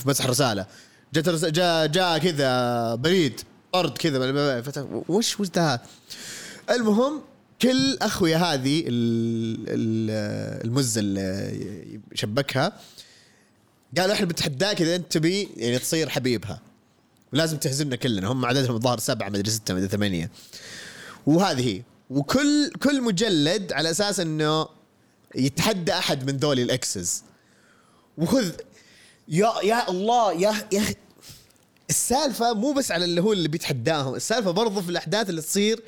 مسح 0.07 0.25
الرسالة. 0.25 0.67
جت 1.15 1.29
رس... 1.29 1.45
جاء 1.45 1.87
جاء 1.87 2.19
كذا 2.19 2.95
بريد 2.95 3.41
طرد 3.73 3.99
كذا 3.99 4.45
وش 5.09 5.41
وش 5.41 5.49
ده؟ 5.49 5.83
المهم 6.71 7.21
كل 7.63 7.99
أخويا 8.03 8.37
هذه 8.37 8.81
ال- 8.87 9.65
ال- 9.69 10.65
المزه 10.67 11.01
اللي 11.01 12.01
شبكها 12.15 12.73
قالوا 13.99 14.15
إحنا 14.15 14.27
بنتحداك 14.27 14.83
إذا 14.83 14.97
أنت 14.97 15.13
تبي 15.13 15.49
يعني 15.57 15.79
تصير 15.79 16.09
حبيبها. 16.09 16.61
ولازم 17.35 17.57
تهزمنا 17.57 17.97
كلنا. 17.97 18.29
هم 18.29 18.47
عددهم 18.47 18.77
الظاهر 18.77 18.99
سبعة 18.99 19.29
مدري 19.29 19.51
ستة 19.51 19.75
مدري 19.75 19.89
ثمانية. 19.89 20.31
وهذه 21.27 21.69
هي. 21.69 21.83
وكل 22.11 22.71
كل 22.83 23.03
مجلد 23.03 23.73
على 23.73 23.91
أساس 23.91 24.21
إنه 24.21 24.69
يتحدى 25.35 25.93
أحد 25.93 26.31
من 26.31 26.37
ذولي 26.37 26.63
الإكسز. 26.63 27.23
وخذ 28.19 28.51
يا 29.29 29.53
يا 29.63 29.91
الله 29.91 30.33
يا 30.33 30.55
يا 30.73 30.85
السالفة 31.91 32.55
مو 32.55 32.73
بس 32.73 32.93
على 32.93 33.05
اللي 33.05 33.21
هو 33.23 33.33
اللي 33.33 33.49
بيتحداهم. 33.49 34.15
السالفة 34.15 34.51
برضو 34.51 34.83
في 34.83 34.89
الأحداث 34.89 35.31
اللي 35.31 35.43
تصير 35.43 35.83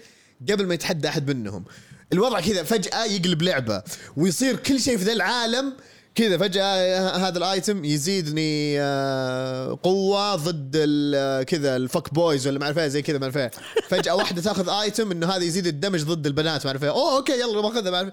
قبل 0.51 0.67
ما 0.67 0.75
يتحدى 0.75 1.09
أحد 1.09 1.31
منهم. 1.31 1.65
الوضع 2.13 2.41
كذا 2.41 2.63
فجأة 2.63 3.05
يقلب 3.05 3.43
لعبة 3.43 3.83
ويصير 4.17 4.57
كل 4.57 4.81
شيء 4.81 4.99
في 4.99 5.05
ذا 5.05 5.13
العالم 5.13 5.73
كذا 6.17 6.39
فجأة 6.39 7.09
هذا 7.29 7.39
ال 7.39 7.48
item 7.48 7.85
يزيدني 7.85 8.81
آه، 8.81 9.79
قوة 9.83 10.35
ضد 10.35 10.73
ال- 10.75 11.45
كذا 11.45 11.77
ال 11.77 11.84
fuck 11.84 12.15
boys 12.15 12.47
ولا 12.47 12.59
ما 12.59 12.65
أعرف 12.65 12.79
إيه، 12.79 12.89
زي 12.89 13.03
كذا 13.03 13.19
ما 13.19 13.25
أعرف 13.25 13.37
إيه. 13.37 13.51
فجأة 13.89 14.15
واحدة 14.15 14.43
تأخذ 14.43 14.69
item 14.69 15.11
إنه 15.11 15.27
هذا 15.27 15.45
يزيد 15.45 15.67
ال 15.67 15.72
damage 15.72 16.03
ضد 16.03 16.27
البنات 16.27 16.65
ما 16.65 16.71
أعرف 16.71 16.85
إيه. 16.85 16.91
أوه 16.91 17.17
أوكي 17.17 17.33
يلا 17.33 17.61
باخذها 17.61 17.91
ما 17.91 17.97
أعرف. 17.97 18.13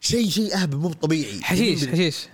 شيء 0.00 0.30
شيء 0.30 0.54
اهبل 0.56 0.76
مو 0.76 0.92
طبيعي. 0.92 1.40
حشيش 1.42 1.82
الكتاب, 1.82 1.94
حشيش. 1.94 2.28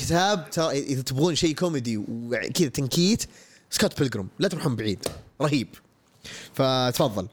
الكتاب 0.00 0.50
ترى 0.50 0.78
إذا 0.78 1.02
تبغون 1.02 1.34
شيء 1.34 1.54
كوميدي 1.54 1.96
وكذا 1.96 2.68
تنكيت 2.68 3.24
سكوت 3.70 3.98
بيلجرام. 3.98 4.28
لا 4.38 4.48
تروحون 4.48 4.76
بعيد. 4.76 5.06
رهيب. 5.42 5.68
فتفضل. 6.54 7.26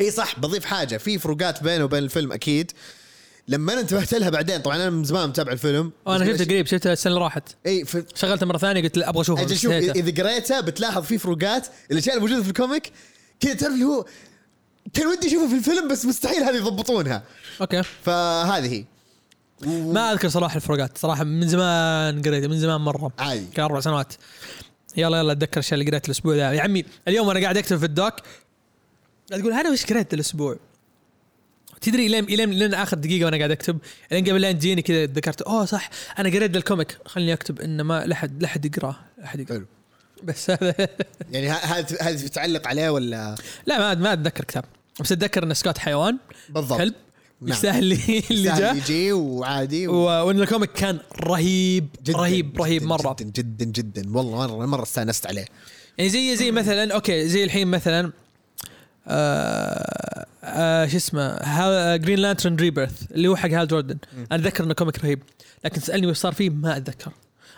إي 0.00 0.10
صح 0.10 0.38
بضيف 0.40 0.64
حاجة. 0.64 0.96
في 0.96 1.18
فروقات 1.18 1.62
بينه 1.62 1.84
وبين 1.84 2.02
الفيلم 2.04 2.32
أكيد. 2.32 2.72
لما 3.48 3.72
أنا 3.72 3.80
انتبهت 3.80 4.14
لها 4.14 4.30
بعدين 4.30 4.58
طبعا 4.58 4.76
أنا 4.76 4.90
من 4.90 5.04
زمان 5.04 5.28
متابع 5.28 5.52
الفيلم. 5.52 5.92
أنا 6.06 6.26
شفته 6.26 6.44
قريب 6.44 6.66
شفته 6.66 6.92
السنة 6.92 7.12
اللي 7.12 7.24
راحت. 7.24 7.42
إي 7.66 7.84
في 7.84 8.04
شغلته 8.14 8.46
مرة 8.46 8.58
ثانية 8.58 8.82
قلت 8.82 8.98
أبغى 8.98 9.20
اشوفه 9.20 9.42
أجل 9.42 9.56
شوف. 9.56 9.72
إذا 9.72 10.22
قريته 10.22 10.60
بتلاحظ 10.60 11.02
في 11.02 11.18
فروقات 11.18 11.66
الأشياء 11.90 12.16
الموجوده 12.16 12.42
في 12.42 12.48
ال 12.48 12.55
comic 12.55 12.92
كذا 13.40 13.54
تعرف 13.54 13.74
اللي 13.74 13.84
هو 13.84 14.06
كان 14.92 15.06
ودي 15.06 15.28
أشوفه 15.28 15.48
في 15.48 15.54
الفيلم 15.54 15.88
بس 15.88 16.04
مستحيل 16.04 16.42
هذه 16.42 16.56
يضبطونها. 16.56 17.22
أوكي. 17.60 17.82
فهذه 17.82 18.72
هي. 18.72 18.84
ما 19.66 20.12
أذكر 20.12 20.28
صراحة 20.28 20.56
الفروقات 20.56 20.98
صراحة 20.98 21.24
من 21.24 21.48
زمان 21.48 22.22
قريته 22.22 22.48
من 22.48 22.60
زمان 22.60 22.80
مرة. 22.80 23.12
عادي 23.18 23.46
كان 23.54 23.64
أربع 23.64 23.80
سنوات. 23.80 24.12
يلا 24.96 25.18
يلا 25.18 25.32
أتذكر 25.32 25.52
الأشياء 25.52 25.80
اللي 25.80 25.90
قريتها 25.90 26.06
الأسبوع 26.06 26.34
ذا. 26.34 26.52
يا 26.52 26.60
عمي 26.60 26.84
اليوم 27.08 27.30
أنا 27.30 27.40
قاعد 27.40 27.56
أكتب 27.56 27.76
في 27.76 27.84
ال 27.84 27.91
doc 27.91 28.14
تقول 29.26 29.52
أنا 29.52 29.70
وش 29.70 29.86
قريت 29.86 30.14
الأسبوع؟ 30.14 30.56
تدري 31.82 32.08
لين 32.08 32.24
لين 32.24 32.50
لين 32.50 32.74
آخر 32.74 32.96
دقيقة 32.96 33.24
وأنا 33.24 33.36
قاعد 33.36 33.50
أكتب 33.50 33.78
لين 34.12 34.24
قبل 34.24 34.40
لا 34.40 34.52
تجيني 34.52 34.82
كذا 34.82 35.06
تذكرت 35.06 35.42
أوه 35.42 35.64
صح 35.64 35.90
أنا 36.18 36.28
قريت 36.28 36.56
ال 36.56 36.63
comic 36.63 36.98
خليني 37.06 37.32
أكتب 37.32 37.60
انه 37.60 37.82
ما 37.82 38.06
لا 38.06 38.14
حد 38.14 38.42
لا 38.42 38.48
حد 38.48 38.64
يقرأه 38.64 38.96
لا 39.18 39.26
حد 39.26 39.40
يقرأه. 39.40 39.56
حلو. 39.56 39.66
بس 40.22 40.50
هذا. 40.50 40.74
يعني 41.32 41.50
ه- 41.50 41.52
هذه 41.54 41.86
هذه 42.00 42.24
بتعلق 42.24 42.68
عليه 42.68 42.90
ولا؟ 42.90 43.34
لا 43.66 43.78
ما 43.78 43.94
ما 43.94 44.12
أتذكر 44.12 44.44
كتاب 44.44 44.64
بس 45.00 45.12
أتذكر 45.12 45.42
إن 45.44 45.54
سكوت 45.54 45.78
حيوان. 45.78 46.18
بالضبط. 46.48 46.78
كلب 46.78 46.94
نعم. 47.40 47.50
يستاهل 47.52 47.78
اللي 47.82 48.22
اللي 48.30 48.48
سهل 48.48 48.58
جاء. 48.60 48.76
يجي 48.76 49.12
وعادي 49.12 49.88
و... 49.88 49.94
و- 49.94 50.26
وإن 50.26 50.40
ال 50.40 50.45
comic 50.45 50.72
كان 50.72 50.98
رهيب 51.20 51.88
جداً 52.02 52.18
رهيب 52.18 52.60
رهيب 52.60 52.80
جداً 52.82 52.88
مرة. 52.88 53.16
جدا 53.20 53.30
جدا 53.42 53.64
جدا. 53.64 54.16
والله 54.16 54.46
مره 54.56 54.66
مرة 54.66 54.82
استانست 54.82 55.26
عليه. 55.26 55.44
يعني 55.98 56.10
زي 56.10 56.36
زي 56.36 56.50
مثلا 56.50 56.94
أوكي 56.94 57.28
زي 57.28 57.44
الحين 57.44 57.68
مثلا 57.68 58.12
آه 59.08 60.26
آه 60.44 60.86
شو 60.86 60.96
اسمه 60.96 61.96
Green 61.96 62.18
Lantern 62.18 62.56
Rebirth 62.56 63.02
اللي 63.10 63.28
هو 63.28 63.36
حق 63.36 63.50
هال 63.50 63.68
جوردن 63.68 63.98
أنا 64.16 64.26
أتذكر 64.40 64.64
إنه 64.64 64.74
comic 64.74 65.04
رهيب. 65.04 65.22
لكن 65.64 65.80
تسالني 65.80 66.06
وش 66.06 66.16
صار 66.16 66.32
فيه 66.32 66.50
ما 66.50 66.76
أتذكر. 66.76 67.12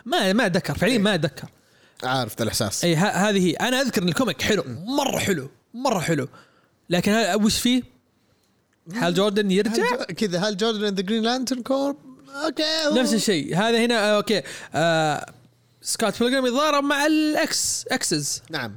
ما 0.04 0.32
ما 0.32 0.46
أتذكر 0.46 0.78
فعليا 0.78 0.98
ما 0.98 1.14
أتذكر. 1.14 1.48
عارف 2.04 2.42
الإحساس. 2.42 2.84
اي 2.84 2.96
هذه 2.96 3.46
هي. 3.46 3.52
أنا 3.52 3.80
أذكر 3.80 4.02
إن 4.02 4.08
ال 4.08 4.14
comic 4.14 4.42
حلو 4.42 4.64
مرة 4.84 5.18
حلو 5.18 5.50
مرة 5.74 6.00
حلو. 6.00 6.28
لكن 6.90 7.12
وش 7.42 7.58
فيه؟ 7.58 7.82
هال 8.94 9.14
جوردن 9.14 9.50
يرجع؟ 9.50 9.96
كذا 10.04 10.38
هال 10.38 10.56
جوردن 10.56 10.94
the 10.94 11.02
Green 11.02 11.22
Lantern 11.22 11.62
Corps 11.62 11.96
أوكي. 12.44 13.00
نفس 13.00 13.14
الشيء. 13.14 13.56
هذا 13.56 13.84
هنا 13.84 13.94
آه، 13.94 14.16
أوكي. 14.16 14.42
آه 14.74 15.26
سكوت 15.82 16.22
بيلجرام 16.22 16.46
يتضارب 16.46 16.84
مع 16.84 17.06
الاكس 17.06 17.84
اكسز 17.90 18.42
نعم. 18.50 18.76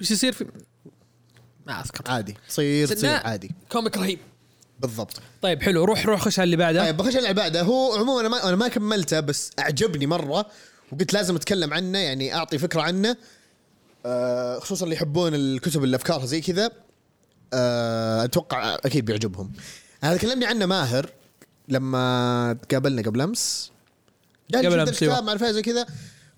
وش 0.00 0.10
يصير 0.10 0.32
في 0.32 0.46
ما 1.66 1.80
أذكر. 1.80 2.10
عادي. 2.10 2.36
تصير 2.48 2.88
تصير. 2.88 3.10
عادي. 3.10 3.50
comic 3.72 3.96
رهيب. 3.96 4.18
بالضبط. 4.80 5.20
طيب 5.42 5.62
حلو. 5.62 5.84
روح 5.84 6.06
روح 6.06 6.20
خش 6.20 6.38
على 6.38 6.44
اللي 6.44 6.56
بعده. 6.56 6.84
طيب 6.84 6.96
بخش 6.96 7.16
على 7.16 7.18
العباده 7.18 7.62
هو 7.62 7.94
عموما 7.96 8.20
أنا 8.20 8.28
ما 8.28 8.48
أنا 8.48 8.56
ما 8.56 8.68
كملته 8.68 9.20
بس 9.20 9.50
أعجبني 9.58 10.06
مرة 10.06 10.46
وقلت 10.92 11.12
لازم 11.12 11.36
أتكلم 11.36 11.74
عنه 11.74 11.98
يعني 11.98 12.34
أعطي 12.34 12.58
فكرة 12.58 12.82
عنه. 12.82 13.16
آه 14.06 14.58
خصوصا 14.58 14.84
اللي 14.84 14.96
يحبون 14.96 15.34
الكتب 15.34 15.84
اللي 15.84 15.96
افكارها 15.96 16.26
زي 16.26 16.40
كذا. 16.40 16.70
آه 17.52 18.24
أتوقع 18.24 18.74
أكيد 18.74 19.04
بيعجبهم. 19.04 19.52
أنا 20.04 20.16
كلمني 20.16 20.46
عنه 20.46 20.66
ماهر 20.66 21.10
لما 21.68 22.56
تقابلنا 22.68 23.02
قبل 23.02 23.20
أمس. 23.20 23.70
قبل 24.54 24.66
أيوة. 24.66 24.82
الكتاب 24.82 25.28
أعرف 25.28 25.42
إيه 25.42 25.50
زي 25.50 25.62
كذا. 25.62 25.86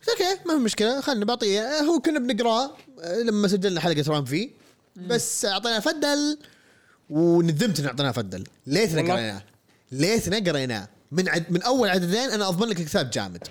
أوكي 0.08 0.40
ما 0.46 0.54
في 0.54 0.60
مشكلة 0.60 1.00
خلنا 1.00 1.24
بعطيه 1.24 1.60
آه، 1.60 1.80
هو 1.82 2.00
كنا 2.00 2.18
بنقراه 2.18 2.70
آه، 3.02 3.22
لما 3.22 3.48
سجلنا 3.48 3.80
حلقة 3.80 4.04
رام 4.08 4.24
في 4.24 4.50
بس 5.06 5.44
أعطينا 5.44 5.80
فدل 5.80 6.38
وندمت 7.10 7.80
ان 7.80 7.86
أعطيناه 7.86 8.10
فدل. 8.10 8.44
ليتنا. 8.66 9.00
قريناه 9.12 9.42
ليتنا 9.92 10.50
قريناه 10.50 10.88
من 11.12 11.28
عد 11.28 11.44
من 11.50 11.62
أول 11.62 11.88
عددين 11.88 12.30
أنا 12.30 12.48
أضمن 12.48 12.68
لك 12.68 12.80
الكتاب 12.80 13.10
جامد. 13.10 13.42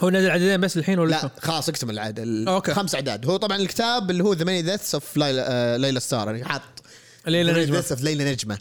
هو 0.00 0.10
نزل 0.10 0.30
عددين 0.30 0.60
بس 0.60 0.76
الحين 0.76 0.98
ولا 0.98 1.10
لا 1.10 1.30
خلاص 1.38 1.68
اكتمل 1.68 1.94
العدد 1.94 2.18
ال- 2.18 2.48
أوكي. 2.48 2.74
خمس 2.74 2.94
أعداد. 2.94 3.26
هو 3.26 3.36
طبعا 3.36 3.56
الكتاب 3.56 4.10
اللي 4.10 4.24
هو 4.24 4.32
ذا 4.32 4.44
ماني 4.44 4.72
اوف 4.94 5.16
ليلى 5.16 5.40
آه، 5.48 5.76
ليلى 5.76 6.00
ستار 6.00 6.26
يعني 6.34 6.44
حاط 6.44 6.62
ليلى. 7.26 7.82
Deaths 7.82 7.86
of 7.96 8.02
ليلى 8.02 8.32
نجمة. 8.32 8.58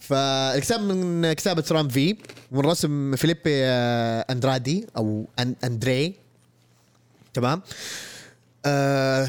فالكتاب 0.00 0.80
من 0.80 1.32
كتابه 1.32 1.64
رام 1.70 1.88
في 1.88 2.16
من 2.52 2.60
رسم 2.60 3.16
فيليبي 3.16 3.40
آه، 3.46 4.26
أندرادي 4.30 4.86
أو 4.96 5.28
أن 5.38 5.54
أندري. 5.64 6.14
تمام؟ 7.34 7.62
آه 8.66 9.28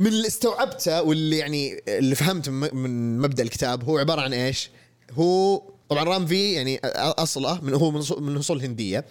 من 0.00 0.06
اللي 0.06 0.26
استوعبته 0.26 1.02
واللي 1.02 1.38
يعني 1.38 1.82
اللي 1.88 2.14
فهمته 2.14 2.52
من 2.52 3.18
مبدأ 3.18 3.42
الكتاب 3.42 3.84
هو 3.84 3.98
عبارة 3.98 4.20
عن 4.20 4.32
إيش؟ 4.32 4.70
هو 5.12 5.62
طبعا 5.88 6.04
Ram 6.04 6.26
V 6.26 6.52
يعني 6.52 6.80
أصله 6.84 7.60
من 7.60 7.74
هو 7.74 7.90
من 8.20 8.36
أصول 8.36 8.62
هندية 8.62 9.04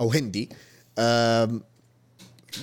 أو 0.00 0.12
هندي. 0.12 0.48
آم، 0.98 1.62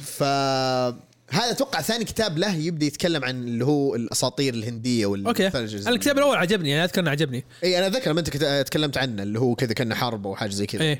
فهذا 0.03 0.91
أتوقع 1.31 1.81
ثاني 1.81 2.05
كتاب 2.05 2.37
له 2.37 2.55
يبدأ 2.55 2.85
يتكلم 2.85 3.25
عن 3.25 3.43
اللي 3.43 3.65
هو 3.65 3.95
الأساطير 3.95 4.53
الهندية 4.53 5.05
وال 5.05 5.27
okay. 5.27 5.47
الكتاب 5.87 6.17
الأول 6.17 6.37
عجبني 6.37 6.69
يعني 6.69 6.83
أذكر 6.83 7.01
إنه 7.01 7.11
عجبني. 7.11 7.43
إي 7.63 7.77
أنا 7.77 7.87
اتذكر 7.87 8.11
لما 8.11 8.19
أنت 8.19 8.37
تكلمت 8.67 8.97
عنه 8.97 9.23
اللي 9.23 9.39
هو 9.39 9.55
كذا 9.55 9.73
كأنه 9.73 9.95
حرب 9.95 10.27
أو 10.27 10.35
حاجة 10.35 10.51
زي 10.51 10.65
كذا. 10.65 10.81
إيه 10.81 10.99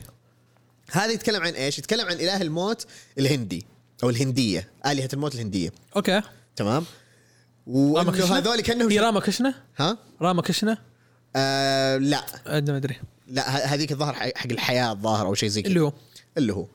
هذا 0.91 1.11
يتكلم 1.11 1.41
عن 1.41 1.53
إيش؟ 1.53 1.79
يتكلم 1.79 2.05
عن 2.05 2.15
إله 2.15 2.41
الموت 2.41 2.85
الهندي. 3.19 3.65
أو 4.03 4.09
الهندية 4.09 4.69
آلهة 4.85 5.09
الموت 5.13 5.35
الهندية. 5.35 5.71
okay. 5.95 6.21
تمام؟ 6.55 6.85
وانه 7.67 8.37
هذول 8.37 8.61
كأنهم 8.61 8.89
هي 8.89 8.99
راما 8.99 9.19
كريشنا؟ 9.19 9.55
ها؟ 9.77 9.97
راما 10.21 10.41
كريشنا؟ 10.41 10.77
آه 11.35 11.97
لا. 11.97 12.23
أنا 12.47 12.71
ما 12.71 12.77
أدري. 12.77 12.95
لا 13.27 13.73
هذيك 13.73 13.91
الظاهر 13.91 14.13
حق 14.13 14.51
الحياة 14.51 14.91
الظاهر 14.91 15.25
أو 15.25 15.33
شيء 15.33 15.49
زي 15.49 15.61
كذا. 15.61 15.69
اللي 15.69 15.81
هو. 15.81 15.93
اللي 16.37 16.53
هو. 16.53 16.67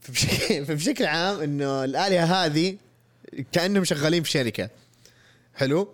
فبشكل, 0.00 0.64
فبشكل 0.66 1.04
عام 1.04 1.40
إنه 1.40 1.84
الآلهة 1.84 2.44
هذه 2.44 2.76
كأنهم 3.52 3.84
شغالين 3.84 4.22
في 4.22 4.30
شركة. 4.30 4.70
حلو؟ 5.54 5.88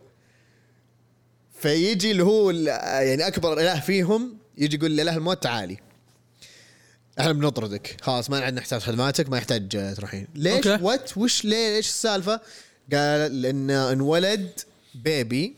فيجي 1.61 2.11
اللي 2.11 2.23
هو 2.23 2.51
يعني 2.51 3.27
أكبر 3.27 3.53
إله 3.53 3.81
فيهم 3.81 4.39
يجي 4.59 4.77
يقول 4.77 4.97
لاله 4.97 5.17
الموت 5.17 5.43
تعالي. 5.43 5.79
إحنا 7.21 7.33
بنطردك. 7.33 7.97
خلاص 8.03 8.31
ما 8.31 8.41
عندنا 8.41 8.61
نحتاج 8.61 8.81
خدماتك 8.81 9.29
ما 9.29 9.39
يحتاج 9.39 9.77
آه، 9.77 9.95
تروحين. 9.95 10.27
ليش؟ 10.35 10.67
okay. 10.67 10.85
What 10.85 11.19
وش 11.19 11.45
ليه؟ 11.45 11.77
إيش 11.77 11.87
السالفة؟ 11.89 12.41
قال 12.93 13.43
لأن 13.43 13.71
انولد 13.71 14.51
baby 14.95 15.55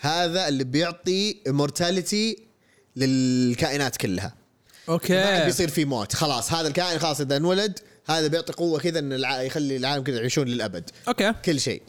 هذا 0.00 0.48
اللي 0.48 0.64
بيعطي 0.64 1.36
immortality 1.48 2.40
للكائنات 2.96 3.96
كلها. 3.96 4.34
ما 4.88 4.94
عاد 4.94 5.12
okay 5.12 5.44
بيصير 5.44 5.68
في 5.68 5.84
موت. 5.84 6.14
خلاص 6.14 6.52
هذا 6.52 6.68
الكائن 6.68 6.98
خلاص 6.98 7.20
إذا 7.20 7.36
انولد 7.36 7.78
هذا 8.06 8.26
بيعطي 8.26 8.52
قوة 8.52 8.80
كذا 8.80 8.98
إن 8.98 9.12
الع... 9.12 9.42
يخلي 9.42 9.76
العالم 9.76 10.04
كذا 10.04 10.16
يعيشون 10.16 10.48
للأبد. 10.48 10.90
okay. 11.08 11.32
كل 11.44 11.60
شيء. 11.60 11.82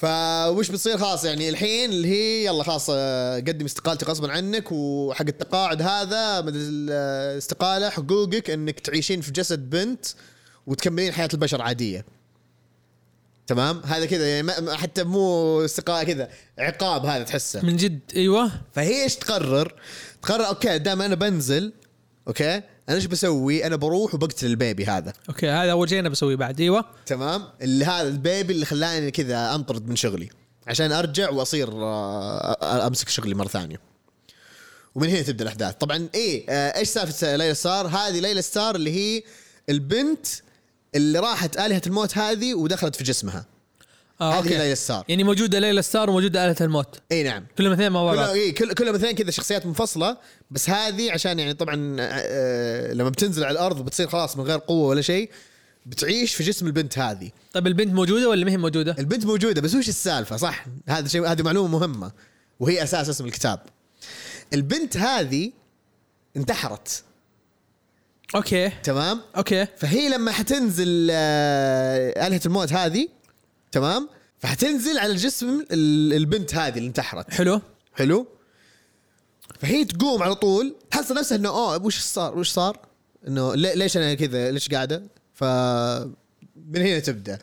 فوش 0.00 0.70
بتصير؟ 0.70 0.98
خلاص 0.98 1.24
يعني 1.24 1.48
الحين 1.48 1.90
اللي 1.90 2.08
هي 2.08 2.44
يلا 2.44 2.62
خلاص 2.64 2.86
آه، 2.90 3.36
قدم 3.36 3.64
استقالتي 3.64 4.04
غصبا 4.04 4.32
عنك 4.32 4.72
وحق 4.72 5.26
التقاعد 5.28 5.82
هذا 5.82 6.44
الاستقاله 6.48 7.90
حقوقك 7.90 8.50
إنك 8.50 8.80
تعيشين 8.80 9.20
في 9.20 9.32
جسد 9.32 9.70
بنت 9.70 10.06
وتكملين 10.66 11.12
حياة 11.12 11.28
البشر 11.34 11.62
عادية. 11.62 12.04
تمام؟ 13.46 13.82
هذا 13.84 14.06
كذا 14.06 14.28
يعني 14.28 14.76
حتى 14.76 15.04
مو 15.04 15.64
استقالة 15.64 16.12
كذا 16.12 16.28
عقاب 16.58 17.06
هذا 17.06 17.24
تحسه. 17.24 17.62
من 17.62 17.76
جد 17.76 18.00
أيوه. 18.16 18.50
فهي 18.72 19.02
إيش 19.02 19.16
تقرر؟ 19.16 19.74
تقرر 20.22 20.46
okay 20.46 20.78
دام 20.78 21.02
أنا 21.02 21.14
بنزل 21.14 21.72
okay 22.28 22.62
أنا 22.88 22.96
إيش 22.96 23.06
بسوي؟ 23.06 23.66
أنا 23.66 23.76
بروح 23.76 24.14
وبقتل 24.14 24.46
ال 24.46 24.54
baby 24.54 24.84
هذا. 24.84 25.12
okay 25.28 25.48
هذا 25.48 25.72
أول 25.72 25.88
شيء 25.88 25.98
أنا 25.98 26.08
بسويه 26.08 26.36
بعد 26.36 26.60
أيوه. 26.60 26.84
تمام؟ 27.06 27.44
اللي 27.62 27.84
هذا 27.84 28.08
ال 28.08 28.17
baby 28.17 28.52
اللي 28.52 28.66
خلاني 28.66 29.10
كذا 29.10 29.54
أنطرد 29.54 29.88
من 29.88 29.96
شغلي 29.96 30.28
عشان 30.66 30.92
أرجع 30.92 31.30
وأصير 31.30 31.68
آه، 31.72 32.86
أمسك 32.86 33.08
شغلي 33.08 33.34
مرة 33.34 33.48
ثانية. 33.48 33.80
ومن 34.94 35.08
هنا 35.08 35.22
تبدأ 35.22 35.42
الأحداث. 35.42 35.74
طبعا 35.74 36.08
إيه 36.14 36.44
آه، 36.48 36.78
إيش 36.78 36.88
سالفة 36.88 37.36
ليلى 37.36 37.54
ستار؟ 37.54 37.86
هذه 37.86 38.20
ليلى 38.20 38.42
ستار 38.42 38.76
اللي 38.76 38.90
هي 38.90 39.22
البنت 39.68 40.26
اللي 40.94 41.18
راحت 41.18 41.56
آلهة 41.56 41.82
الموت 41.86 42.18
هذه 42.18 42.54
ودخلت 42.54 42.96
في 42.96 43.04
جسمها. 43.04 43.46
آه 44.20 44.32
هذه 44.32 44.36
okay. 44.36 44.48
ليلى 44.58 44.74
ستار 44.74 45.04
يعني 45.08 45.24
موجودة 45.24 45.58
ليلى 45.58 45.82
ستار 45.82 46.10
وموجودة 46.10 46.46
آلهة 46.46 46.56
الموت. 46.60 47.00
إي 47.12 47.22
نعم. 47.22 47.46
كلهم 47.58 47.72
اثنين 47.72 47.92
مع 47.92 48.04
بعض 48.04 48.18
إيه 48.18 48.54
كل 48.54 48.72
كلهم 48.72 48.94
اثنين 48.94 49.12
كذا 49.12 49.30
شخصيات 49.30 49.66
منفصلة 49.66 50.16
بس 50.50 50.70
هذه 50.70 51.12
عشان 51.12 51.38
يعني 51.38 51.54
طبعا 51.54 51.96
آه، 52.00 52.92
لما 52.92 53.08
بتنزل 53.08 53.44
على 53.44 53.52
الأرض 53.52 53.84
بتصير 53.84 54.08
خلاص 54.08 54.36
من 54.36 54.44
غير 54.44 54.58
قوة 54.58 54.88
ولا 54.88 55.00
شيء 55.00 55.30
بتعيش 55.86 56.34
في 56.34 56.42
جسم 56.42 56.66
البنت 56.66 56.98
هذه. 56.98 57.30
طيب 57.52 57.66
البنت 57.66 57.94
موجودة 57.94 58.28
ولا 58.28 58.44
ما 58.44 58.50
هي 58.50 58.56
موجودة؟ 58.56 58.96
البنت 58.98 59.26
موجودة 59.26 59.60
بس 59.60 59.74
وش 59.74 59.88
السالفة؟ 59.88 60.36
صح 60.36 60.66
هذا 60.88 61.08
شيء 61.08 61.26
هذه 61.26 61.42
معلومة 61.42 61.78
مهمة 61.78 62.12
وهي 62.60 62.82
أساس 62.82 63.08
اسم 63.08 63.26
الكتاب. 63.26 63.60
البنت 64.54 64.96
هذه 64.96 65.52
انتحرت. 66.36 67.02
okay. 68.34 68.70
تمام؟ 68.82 69.20
okay. 69.36 69.66
فهي 69.76 70.08
لما 70.08 70.32
حتنزل 70.32 71.08
آه، 71.10 72.26
آلهة 72.26 72.40
الموت 72.46 72.72
هذه 72.72 73.08
تمام؟ 73.72 74.08
فحتنزل 74.38 74.98
على 74.98 75.14
جسم 75.14 75.64
ال- 75.70 76.12
البنت 76.12 76.54
هذه 76.54 76.76
اللي 76.78 76.88
انتحرت. 76.88 77.30
حلو. 77.34 77.60
حلو؟ 77.94 78.26
فهي 79.60 79.84
تقوم 79.84 80.22
على 80.22 80.34
طول 80.34 80.76
تحس 80.90 81.12
نفسها 81.12 81.36
إنه 81.36 81.48
اوه 81.48 81.82
وش 81.84 81.98
صار؟ 81.98 82.38
وش 82.38 82.50
صار؟ 82.50 82.78
إنه 83.28 83.54
لي- 83.54 83.74
ليش 83.74 83.96
أنا 83.96 84.14
كذا؟ 84.14 84.50
ليش 84.50 84.68
قاعدة؟ 84.68 85.02
ف 85.34 85.44
من 85.44 86.76
هنا 86.82 86.98
تبدأ. 86.98 87.38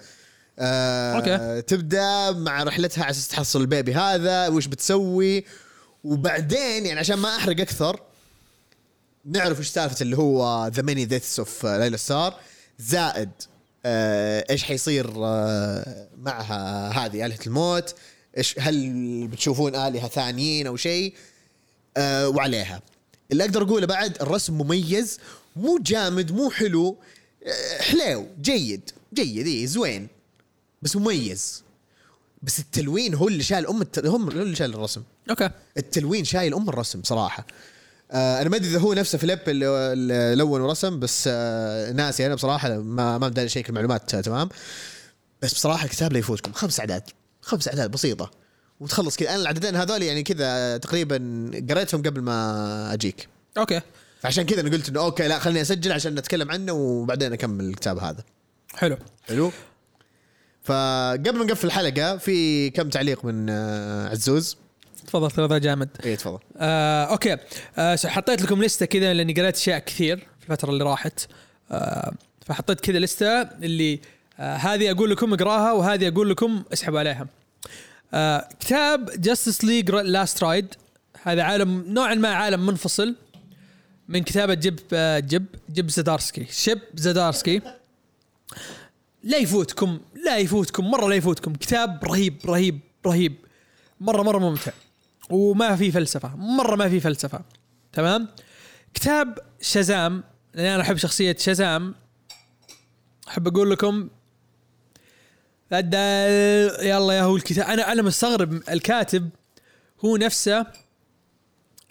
آه 0.60 1.14
okay. 1.16 1.62
تبدأ 1.62 2.32
مع 2.32 2.64
رحلتها 2.64 3.04
على 3.04 3.12
أساس 3.12 3.28
تحصل 3.28 3.62
ال 3.62 3.68
baby 3.68 3.94
هذا 3.94 4.48
وش 4.48 4.66
بتسوي؟ 4.68 5.46
وبعدين 6.04 6.86
يعني 6.86 7.00
عشان 7.00 7.16
ما 7.18 7.36
أحرق 7.36 7.60
أكثر 7.62 8.00
نعرف 9.26 9.60
وش 9.60 9.68
سالفة 9.68 9.96
اللي 10.02 10.18
هو 10.18 10.68
The 10.74 10.82
Many 10.82 11.06
Deaths 11.06 11.40
of 11.40 11.66
Laila 11.66 11.98
Starr 11.98 12.34
زائد 12.80 13.30
إيش 13.86 14.64
حيصير 14.64 15.12
آه 15.18 16.08
معها 16.18 16.90
هذه 16.90 17.26
آلهة 17.26 17.40
الموت؟ 17.48 17.96
إيش 18.38 18.60
هل 18.60 19.28
بتشوفون 19.28 19.76
آلهة 19.76 20.08
ثانيين 20.08 20.68
أو 20.68 20.76
شيء؟ 20.76 21.14
آه 21.98 22.30
وعليها. 22.30 22.82
اللي 23.32 23.44
أقدر 23.44 23.64
أقوله 23.64 23.88
بعد 23.88 24.22
الرسم 24.22 24.54
مميز 24.58 25.20
مو 25.56 25.80
جامد 25.82 26.32
مو 26.32 26.50
حلو 26.50 26.98
آه 27.48 27.82
حلو 27.82 28.28
جيد 28.42 28.90
جيد 29.14 29.48
إيه 29.48 29.66
زوين 29.66 30.08
بس 30.82 30.96
مميز. 30.96 31.64
بس 32.44 32.60
التلوين 32.60 33.14
هو 33.14 33.28
اللي 33.28 33.44
شايل 33.44 33.68
أم 33.68 33.82
الت... 33.82 34.06
هم 34.06 34.24
هو 34.24 34.42
اللي 34.42 34.56
شايل 34.56 34.74
الرسم. 34.74 35.04
okay. 35.30 35.50
التلوين 35.78 36.26
شايل 36.26 36.54
أم 36.54 36.70
الرسم 36.70 37.04
صراحة. 37.04 37.48
آه 38.12 38.42
أنا 38.42 38.50
ما 38.50 38.56
أدري 38.56 38.70
إذا 38.70 38.80
هو 38.80 38.94
نفسه 38.94 39.18
فيليب 39.18 39.40
اللي 39.48 39.94
اللي 39.94 40.36
لون 40.36 40.62
ورسم 40.62 41.00
بس 41.00 41.30
آه 41.32 41.92
ناسي. 41.92 42.26
أنا 42.26 42.36
بصراحة 42.36 42.70
ما 42.78 43.18
ما 43.18 43.28
بداني 43.28 43.48
اشيك 43.48 43.70
المعلومات 43.70 44.16
آه 44.16 44.22
تمام. 44.22 44.50
بس 45.42 45.54
بصراحة 45.54 45.86
الكتاب 45.86 46.14
لا 46.14 46.20
يفوتكم. 46.20 46.52
خمس 46.54 46.80
أعداد. 46.80 47.04
خمس 47.42 47.68
أعداد 47.68 47.92
بسيطة. 47.92 48.32
وتخلص 48.80 49.16
كذا. 49.16 49.30
أنا 49.30 49.42
العددين 49.42 49.76
هذول 49.76 50.04
يعني 50.04 50.24
كذا 50.24 50.78
تقريبا 50.78 51.52
قريتهم 51.70 52.02
قبل 52.02 52.22
ما 52.22 52.94
أجيك. 52.94 53.28
okay. 53.58 53.82
فعشان 54.22 54.46
كذا 54.46 54.62
أنا 54.62 54.70
قلت 54.70 54.90
إنه 54.90 55.00
okay 55.00 55.28
لا 55.28 55.40
خليني 55.40 55.62
أسجل 55.62 55.92
عشان 55.92 56.16
نتكلم 56.16 56.52
عنه 56.52 56.74
وبعدين 56.74 57.34
أكمل 57.34 57.66
الكتاب 57.66 57.98
هذا. 57.98 58.24
حلو. 58.76 58.98
حلو. 59.28 59.52
فقبل 60.64 61.38
ما 61.38 61.46
نقفل 61.46 61.68
الحلقة 61.68 62.18
في 62.18 62.70
كم 62.70 62.90
تعليق 62.90 63.26
من 63.26 63.50
آه 63.50 64.10
عزوز؟ 64.10 64.58
تفضل 65.08 65.32
تفضل 65.32 65.62
جامد. 65.62 65.90
اي 66.06 66.16
تفضل. 66.16 66.40
آه، 66.58 67.04
okay. 67.04 67.38
آه، 67.78 67.98
حطيت 68.06 68.42
لكم 68.42 68.64
لستة 68.64 68.86
كذا 68.86 69.14
لأني 69.14 69.34
قريت 69.34 69.56
أشياء 69.56 69.80
كثير 69.80 70.18
في 70.18 70.50
الفترة 70.50 70.70
اللي 70.70 70.84
راحت. 70.84 71.28
آه، 71.72 72.14
فحطيت 72.46 72.80
كذا 72.80 73.00
لستة 73.00 73.42
اللي 73.42 74.00
آه، 74.40 74.56
هذه 74.56 74.92
أقول 74.92 75.12
لكم 75.12 75.34
اقراها 75.34 75.72
وهذه 75.72 76.08
أقول 76.08 76.30
لكم 76.30 76.64
اسحبوا 76.74 77.00
عليها. 77.00 77.28
آه، 78.14 78.50
كتاب 78.60 79.22
Justice 79.22 79.64
League 79.64 79.92
Last 79.92 80.44
Ride 80.44 80.74
هذا 81.24 81.44
عالم 81.44 81.86
نوعا 81.88 82.14
ما 82.14 82.30
عالم 82.30 82.66
منفصل 82.66 83.16
من 84.10 84.24
كتابة 84.24 84.54
جيب 84.54 84.80
آه، 84.94 85.20
جيب 85.20 85.46
جيب 85.72 85.90
زدارسكي. 85.90 86.46
شيب 86.52 86.80
زدارسكي. 86.96 87.62
لا 89.24 89.38
يفوتكم 89.38 90.00
لا 90.26 90.38
يفوتكم 90.38 90.92
مرة 90.92 91.08
لا 91.10 91.16
يفوتكم. 91.16 91.54
كتاب 91.54 92.04
رهيب 92.04 92.36
رهيب 92.46 92.80
رهيب. 93.06 93.36
مرة 94.02 94.22
مرة 94.24 94.40
ممتع. 94.40 94.72
وما 95.30 95.76
في 95.76 95.92
فلسفة 95.92 96.36
مرة 96.36 96.76
ما 96.76 96.90
في 96.90 97.00
فلسفة 97.00 97.42
تمام؟ 97.94 98.28
كتاب 98.94 99.38
شازام 99.62 100.24
لأن 100.54 100.66
أنا 100.66 100.82
أحب 100.84 100.98
شخصية 100.98 101.36
شازام 101.40 101.96
أحب 103.28 103.48
أقول 103.48 103.72
لكم 103.72 104.10
أدى- 105.74 106.84
يلا 106.84 107.14
يا 107.14 107.22
هو 107.22 107.36
الكتاب. 107.36 107.68
أنا 107.68 107.92
أنا 107.92 108.02
مستغرب 108.02 108.54
الكاتب 108.70 109.30
هو 110.06 110.18
نفسه 110.18 110.66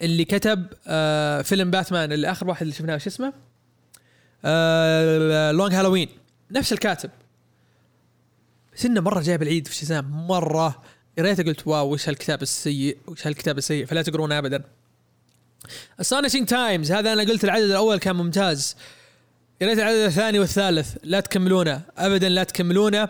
اللي 0.01 0.25
كتب 0.25 0.65
آه 0.87 1.41
فيلم 1.41 1.71
باتمان 1.71 2.11
اللي 2.11 2.31
اخر 2.31 2.47
واحد 2.47 2.61
اللي 2.61 2.73
شفناه 2.73 2.97
شو 2.97 3.09
اسمه؟ 3.09 3.33
آه 4.45 5.51
Long 5.51 5.73
Halloween 5.73 6.09
نفس 6.51 6.73
الكاتب. 6.73 7.09
بس 8.75 8.85
انه 8.85 9.01
مرة 9.01 9.21
جايب 9.21 9.41
العيد 9.43 9.67
في 9.67 9.75
شزام 9.75 10.27
مرة. 10.27 10.81
قريته 11.19 11.43
قلت 11.43 11.67
واو 11.67 11.93
وش 11.93 12.09
هالكتاب 12.09 12.41
السيء؟ 12.41 12.97
وش 13.07 13.27
هالكتاب 13.27 13.57
السيء؟ 13.57 13.85
فلا 13.85 14.01
تقرونه 14.01 14.37
ابدا. 14.37 14.63
Astonishing 16.01 16.45
Times 16.47 16.91
هذا 16.91 17.13
أنا 17.13 17.23
قلت 17.23 17.43
العدد 17.43 17.63
الأول 17.63 17.97
كان 17.97 18.15
ممتاز. 18.15 18.75
قريت 19.61 19.77
العدد 19.79 19.97
الثاني 19.97 20.39
والثالث 20.39 20.97
لا 21.03 21.19
تكملونه. 21.19 21.81
ابدا 21.97 22.29
لا 22.29 22.43
تكملونه. 22.43 23.09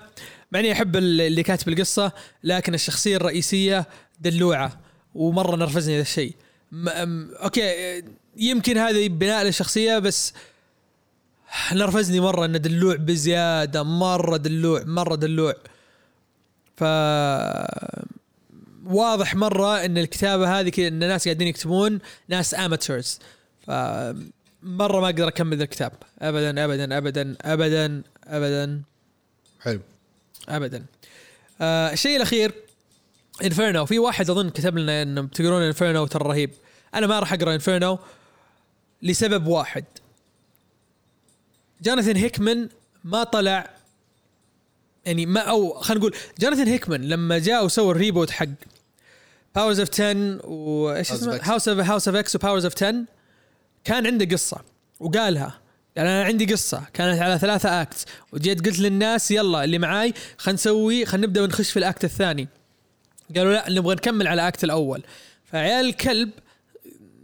مع 0.52 0.60
اني 0.60 0.72
أحب 0.72 0.96
ال- 0.96 1.22
اللي 1.22 1.44
كاتب 1.44 1.70
القصة 1.70 2.12
لكن 2.44 2.74
الشخصية 2.74 3.16
الرئيسية 3.16 3.88
دلوعة 4.20 4.80
ومرة 5.16 5.56
نرفزني 5.56 5.96
هذا 5.96 6.02
الشيء. 6.02 6.34
okay 7.44 8.04
يمكن 8.38 8.78
هذا 8.78 9.08
بناء 9.08 9.44
للشخصية 9.44 10.00
بس 10.00 10.34
نرفزني 11.74 12.20
مرة 12.20 12.46
إنه 12.46 12.58
دلوع 12.58 12.96
بزيادة 12.96 13.84
مرة 13.84 14.38
دلوع 14.38 14.84
مرة 14.86 15.16
دلوع. 15.16 15.56
ف 16.78 16.84
واضح 18.86 19.36
مرة 19.36 19.86
إن 19.86 19.98
الكتابة 19.98 20.60
هذه 20.60 20.70
كذا 20.70 20.88
إن 20.88 21.04
الناس 21.04 21.26
قاعدين 21.26 21.48
يكتبون 21.48 22.00
ناس 22.28 22.56
amateurs 22.56 23.20
ف 23.68 23.72
مرة 24.64 25.00
ما 25.00 25.06
أقدر 25.06 25.28
أكمل 25.28 25.62
الكتاب. 25.62 25.92
ابدا 26.20 26.66
ابدا 26.66 26.98
ابدا 26.98 27.36
ابدا 27.42 28.04
ابدا. 28.24 28.82
حلو. 29.62 29.80
ابدا. 30.50 30.86
آه 31.62 31.94
الشيء 31.94 32.16
الأخير 32.16 32.52
Inferno 33.44 33.86
في 33.86 34.00
واحد 34.00 34.30
أظن 34.30 34.50
كتب 34.50 34.78
لنا 34.78 35.02
انه 35.02 35.22
بتقرون 35.22 35.62
Inferno 35.62 36.06
ترى 36.06 36.30
رهيب. 36.30 36.52
أنا 36.96 37.08
ما 37.08 37.20
راح 37.20 37.34
أقرأ 37.34 37.54
Inferno 37.54 38.00
لسبب 39.02 39.48
واحد. 39.48 39.86
جوناثان 41.82 42.16
هيكمان 42.16 42.70
ما 43.04 43.24
طلع 43.24 43.75
يعني 45.06 45.26
ما 45.26 45.40
أو 45.40 45.74
خلينا 45.74 46.00
نقول 46.00 46.16
جوناثان 46.40 46.68
هيكمان 46.68 47.02
لما 47.02 47.40
جاء 47.40 47.66
وسوى 47.66 47.92
ال 47.92 47.97
reboot 47.97 48.30
حق 48.32 48.46
Powers 49.56 49.80
of 49.80 49.90
10 49.94 50.46
وايش 50.46 51.12
اسمه. 51.12 51.40
House 51.44 51.68
of 51.68 51.80
House 51.80 52.08
of 52.08 52.18
X 52.18 52.36
و 52.36 52.40
Powers 52.40 52.66
of 52.66 52.74
10 52.76 52.96
كان 53.84 54.08
عنده 54.08 54.26
قصة 54.26 54.58
وقالها. 55.00 55.60
يعني 55.96 56.10
أنا 56.10 56.24
عندي 56.24 56.46
قصة 56.46 56.84
كانت 56.94 57.22
على 57.22 57.40
ثلاثة 57.40 57.82
act 57.82 58.06
وجيت 58.34 58.66
قلت 58.66 58.80
للناس 58.80 59.32
يلا 59.32 59.64
اللي 59.64 59.78
معاي 59.78 60.14
خلينا 60.38 60.56
نسوي 60.56 61.06
خلينا 61.06 61.28
نبدأ 61.28 61.42
ونخش 61.42 61.72
في 61.72 61.80
ال 61.80 61.86
act 61.86 62.04
الثاني. 62.04 62.48
قالوا 63.36 63.54
لا 63.54 63.70
نبغى 63.70 63.96
نكمل 63.96 64.28
على 64.28 64.42
ال 64.42 64.47
act 64.47 64.64
الأول. 64.64 65.04
فعيال 65.46 65.86
الكلب 65.86 66.30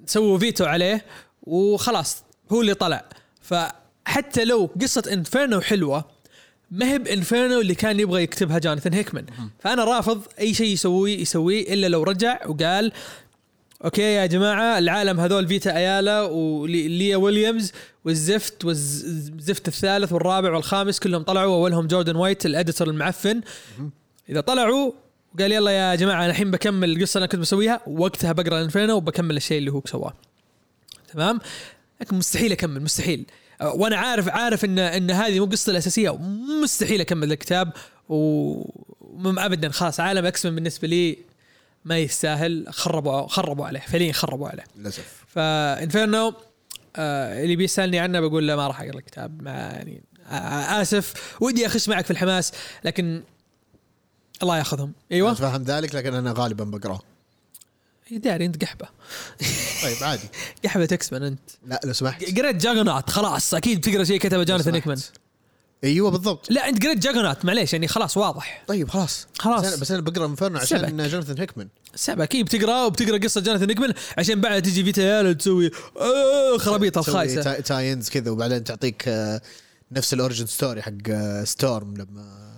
سووا 0.05 0.39
فيتو 0.39 0.65
عليه 0.65 1.05
وخلاص 1.43 2.23
هو 2.51 2.61
اللي 2.61 2.73
طلع. 2.73 3.05
فحتى 3.41 4.45
لو 4.45 4.69
قصة 4.81 5.03
Inferno 5.13 5.61
حلوة 5.61 6.05
ما 6.71 6.91
هي 6.91 6.99
ب 6.99 7.07
Inferno 7.07 7.61
اللي 7.61 7.75
كان 7.75 7.99
يبغى 7.99 8.23
يكتبها 8.23 8.59
جوناثان 8.59 8.93
هيكمان. 8.93 9.25
فأنا 9.59 9.83
رافض 9.83 10.21
أي 10.39 10.53
شيء 10.53 10.73
يسويه 10.73 11.19
يسويه 11.19 11.73
إلا 11.73 11.87
لو 11.87 12.03
رجع 12.03 12.47
وقال 12.47 12.91
okay 13.85 14.01
يا 14.01 14.25
جماعة 14.25 14.77
العالم 14.77 15.19
هذول 15.19 15.47
فيتا 15.47 15.77
أيالا 15.77 16.21
وليا 16.21 17.17
ويليامز 17.17 17.71
والزفت 18.05 18.65
والزفت 18.65 19.67
الثالث 19.67 20.13
والرابع 20.13 20.53
والخامس 20.53 20.99
كلهم 20.99 21.23
طلعوا 21.23 21.55
اولهم 21.55 21.87
جوردن 21.87 22.15
وايت 22.15 22.45
ال 22.45 22.51
editor 22.51 22.87
المعفن. 22.89 23.41
إذا 24.29 24.41
طلعوا 24.41 24.91
وقال 25.35 25.51
يلا 25.51 25.71
يا 25.71 25.95
جماعة 25.95 26.17
أنا 26.17 26.29
الحين 26.29 26.51
بكمل 26.51 26.91
القصة 26.91 27.17
اللي 27.17 27.25
أنا 27.25 27.31
كنت 27.31 27.41
بسويها 27.41 27.81
وقتها 27.87 28.31
بقرأ 28.31 28.61
Inferno 28.61 28.95
وبكمل 28.95 29.37
الشيء 29.37 29.57
اللي 29.57 29.71
هو 29.71 29.81
سواه. 29.85 30.13
تمام؟ 31.13 31.39
لكن 32.01 32.15
مستحيل 32.15 32.51
أكمل 32.51 32.81
مستحيل. 32.81 33.25
وأنا 33.61 33.97
عارف 33.97 34.29
عارف 34.29 34.65
ان 34.65 34.79
إن 34.79 35.11
هذه 35.11 35.39
مو 35.39 35.45
قصتي 35.45 35.71
الأساسية. 35.71 36.17
مستحيل 36.63 37.01
أكمل 37.01 37.31
الكتاب 37.31 37.73
و 38.09 38.63
ابدا. 39.25 39.69
خلاص 39.69 39.99
عالم 39.99 40.25
X-Men 40.25 40.55
بالنسبة 40.55 40.87
لي 40.87 41.17
ما 41.85 41.97
يستاهل. 41.97 42.65
خربوا 42.69 43.27
خربوا 43.27 43.65
عليه. 43.65 43.79
فعليا 43.79 44.13
خربوا 44.13 44.49
عليه. 44.49 44.63
للأسف. 44.77 45.25
ف 45.27 45.40
Inferno 45.40 46.33
آه 46.95 47.43
اللي 47.43 47.55
بيسألني 47.55 47.99
عنه 47.99 48.19
بقول 48.19 48.47
له 48.47 48.55
ما 48.55 48.67
راح 48.67 48.81
أقرأ 48.81 48.97
الكتاب. 48.97 49.43
ما 49.43 49.51
يعني 49.51 50.03
آه 50.29 50.81
آسف. 50.81 51.13
ودي 51.41 51.65
أخش 51.65 51.89
معك 51.89 52.05
في 52.05 52.11
الحماس 52.11 52.51
لكن 52.83 53.23
الله 54.43 54.57
ياخذهم. 54.57 54.93
أيوه. 55.11 55.33
فاهم 55.33 55.63
ذلك 55.63 55.95
لكن 55.95 56.13
أنا 56.13 56.33
غالبا 56.37 56.63
بقرأه. 56.63 56.99
داري 58.17 58.45
انت 58.45 58.63
قحبة. 58.63 58.87
طيب 59.83 59.97
عادي. 60.01 60.23
قحبة 60.65 60.85
X-Men 60.85 61.23
انت. 61.23 61.39
لا 61.67 61.79
لو 61.85 61.93
سمحت. 61.93 62.39
قريت 62.39 62.55
Juggernaut 62.55 63.09
خلاص 63.09 63.53
أكيد 63.53 63.77
بتقرأ 63.77 64.03
شيء 64.03 64.19
كتبه 64.19 64.43
جوناثان 64.43 64.73
هيكمان 64.73 64.97
أيوه 65.83 66.11
بالضبط. 66.11 66.51
لا 66.51 66.69
انت 66.69 66.85
قريت 66.85 66.97
جاجونات 66.97 67.45
معليش 67.45 67.73
يعني 67.73 67.87
خلاص 67.87 68.17
واضح. 68.17 68.63
طيب 68.67 68.89
خلاص. 68.89 69.27
خلاص. 69.39 69.61
بس 69.61 69.67
أنا, 69.67 69.81
بس 69.81 69.91
أنا 69.91 70.01
بقرأ 70.01 70.25
انفيرنو 70.25 70.59
عشان. 70.59 71.07
جوناثان 71.07 71.39
هيكمان 71.39 71.67
سبع 71.95 72.23
أكيد 72.23 72.45
بتقرأ 72.45 72.85
وبتقرأ 72.85 73.17
قصة 73.17 73.41
جوناثان 73.41 73.69
هيكمان 73.69 73.93
عشان 74.17 74.41
بعد 74.41 74.61
تجي 74.61 74.83
فيتا 74.83 75.33
تسوي 75.33 75.71
آه 75.99 76.57
خرابيط 76.57 76.97
الخايسة. 76.97 77.41
تاي- 77.43 77.61
تاينز 77.61 78.09
كذا 78.09 78.31
وبعدين 78.31 78.63
تعطيك 78.63 79.03
آه، 79.07 79.41
نفس 79.91 80.13
الاوريجن 80.13 80.45
ستوري 80.45 80.81
حق 80.81 80.91
آه، 81.09 81.43
ستورم 81.43 81.93
لما 81.97 82.51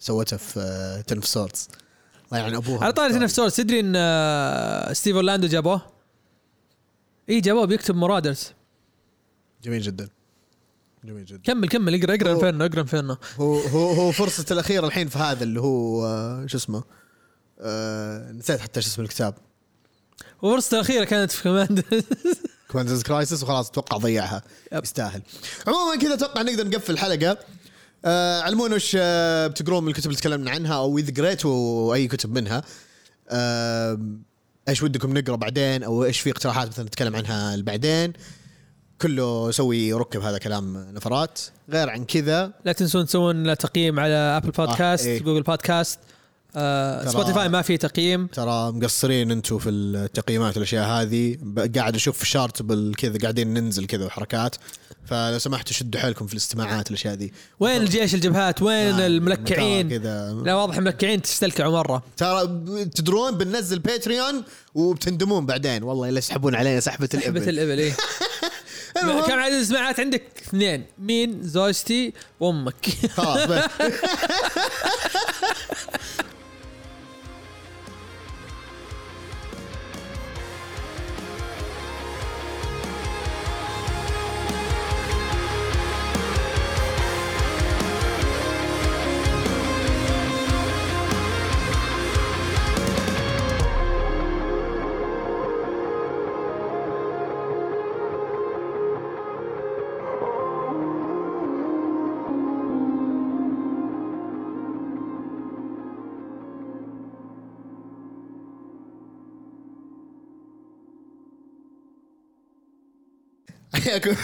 سوتها 0.00 0.36
في 0.36 1.02
تنف 1.06 1.26
سورتس 1.26 1.68
الله 2.32 2.42
يعين 2.42 2.54
أبوها. 2.54 2.84
على 2.84 2.92
طاري 2.92 3.14
نفس 3.14 3.36
سورس 3.36 3.56
تدري 3.56 3.80
إن 3.80 3.92
آه، 3.96 4.92
ستيف 4.92 5.14
أورلاندو 5.14 5.46
جابوه؟ 5.46 5.82
إي 7.28 7.40
جابوه 7.40 7.64
بيكتب 7.64 7.94
مرادرز. 7.94 8.52
جميل 9.64 9.82
جدا. 9.82 10.08
جميل 11.04 11.24
جدا. 11.24 11.40
كمل 11.44 11.68
كمل 11.68 11.94
اقرأ 11.94 12.14
اقرأ 12.14 12.32
Inferno 12.32 12.64
اقرأ 12.64 12.80
Inferno 12.80 13.16
هو 13.40 13.58
هو 13.58 13.90
هو 13.90 14.12
فرصة 14.12 14.46
الأخيرة 14.50 14.86
الحين 14.86 15.08
في 15.08 15.18
هذا 15.18 15.44
اللي 15.44 15.60
هو 15.60 16.06
آه، 16.06 16.46
شو 16.46 16.56
اسمه 16.56 16.82
آه 17.60 18.32
نسيت 18.32 18.60
حتى 18.60 18.82
شو 18.82 18.88
اسم 18.88 19.02
الكتاب. 19.02 19.34
وفرصته 20.42 20.74
الأخيرة 20.74 21.04
كانت 21.04 21.30
في 21.30 21.42
Commanders 21.42 22.04
in 22.68 23.02
Crisis 23.02 23.42
وخلاص 23.42 23.68
أتوقع 23.68 23.96
ضيعها. 23.96 24.42
يستاهل. 24.72 25.22
عموما 25.66 25.96
كذا 25.96 26.14
أتوقع 26.14 26.42
نقدر 26.42 26.68
نقفل 26.68 26.92
الحلقة. 26.92 27.38
آه 28.04 28.40
علمونا 28.40 28.74
وش 28.74 28.96
آه 29.00 29.46
بتقرون 29.46 29.82
من 29.82 29.88
الكتب 29.88 30.06
اللي 30.06 30.16
تكلمنا 30.16 30.50
عنها 30.50 30.74
أو 30.74 30.98
إذا 30.98 31.22
قريتوا 31.22 31.94
أي 31.94 32.08
كتب 32.08 32.32
منها. 32.32 32.62
آه 33.28 33.98
إيش 34.68 34.82
ودكم 34.82 35.18
نقرأ 35.18 35.36
بعدين 35.36 35.82
أو 35.82 36.04
إيش 36.04 36.20
في 36.20 36.30
اقتراحات 36.30 36.68
مثلا 36.68 36.84
نتكلم 36.84 37.16
عنها 37.16 37.56
بعدين 37.56 38.12
كله 39.02 39.50
سوي 39.50 39.92
ركب 39.92 40.20
هذا 40.20 40.38
كلام 40.38 40.76
نفرات. 40.94 41.40
غير 41.70 41.90
عن 41.90 42.04
كذا. 42.04 42.52
لا 42.64 42.72
تنسون 42.72 43.06
تسوون 43.06 43.56
تقييم 43.56 44.00
على 44.00 44.14
Apple 44.14 44.50
Podcast 44.50 45.06
إيه. 45.06 45.22
Google 45.22 45.42
Podcast 45.42 45.98
آه 46.56 47.08
Spotify 47.08 47.48
ما 47.48 47.62
في 47.62 47.76
تقييم. 47.76 48.26
ترى 48.26 48.72
مقصرين 48.72 49.30
أنتم 49.30 49.58
في 49.58 49.70
التقييمات 49.70 50.56
والأشياء 50.56 50.86
هذه. 50.88 51.36
قاعد 51.76 51.94
أشوف 51.94 52.18
في 52.18 52.26
chart 52.26 52.62
كذا 52.96 53.18
قاعدين 53.18 53.54
ننزل 53.54 53.86
كذا 53.86 54.04
وحركات 54.04 54.56
فلو 55.06 55.38
سمحتوا 55.38 55.72
شدوا 55.72 56.00
حيلكم 56.00 56.26
في 56.26 56.32
الاستماعات 56.32 56.88
الاشياء 56.88 57.14
ذي. 57.14 57.32
وين 57.60 57.82
الجيش 57.82 58.14
الجبهات؟ 58.14 58.62
وين 58.62 59.00
آه، 59.00 59.06
الملكعين؟ 59.06 59.88
كذا. 59.90 60.32
لا 60.32 60.54
واضح 60.54 60.76
الملكعين 60.76 61.22
تستلكعوا 61.22 61.72
مرة. 61.72 62.02
ترى 62.16 62.46
تدرون 62.94 63.38
بننزل 63.38 63.78
باتريون 63.78 64.44
وبتندمون 64.74 65.46
بعدين. 65.46 65.82
والله 65.82 66.08
إلا 66.08 66.18
يسحبون 66.18 66.54
علينا 66.54 66.80
سحبة 66.80 67.08
الإبل. 67.14 67.48
الإبل 67.48 67.78
إيه. 67.78 67.92
المهم. 69.02 69.26
كم 69.26 69.38
عدد 69.38 69.54
السماعات 69.54 70.00
عندك؟ 70.00 70.22
اثنين. 70.48 70.84
مين؟ 70.98 71.42
زوجتي 71.42 72.12
وأمك. 72.40 72.88
خلاص 73.14 73.48
حياكم 113.90 114.16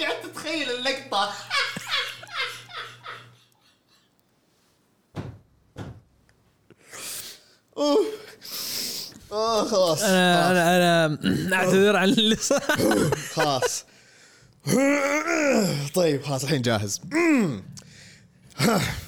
قاعد 0.00 0.20
تتخيل 0.22 0.70
اللقطة؟ 0.70 1.32
أوه. 7.76 8.04
خلاص 9.70 10.02
أنا 10.02 10.50
أنا 10.50 11.06
أنا 11.06 11.56
أعتذر 11.56 11.96
عن 11.96 12.08
اللي 12.08 12.36
صار. 12.36 12.60
خلاص. 13.34 13.84
طيب 15.94 16.22
خلاص 16.22 16.42
الحين 16.44 16.62
جاهز. 16.62 17.00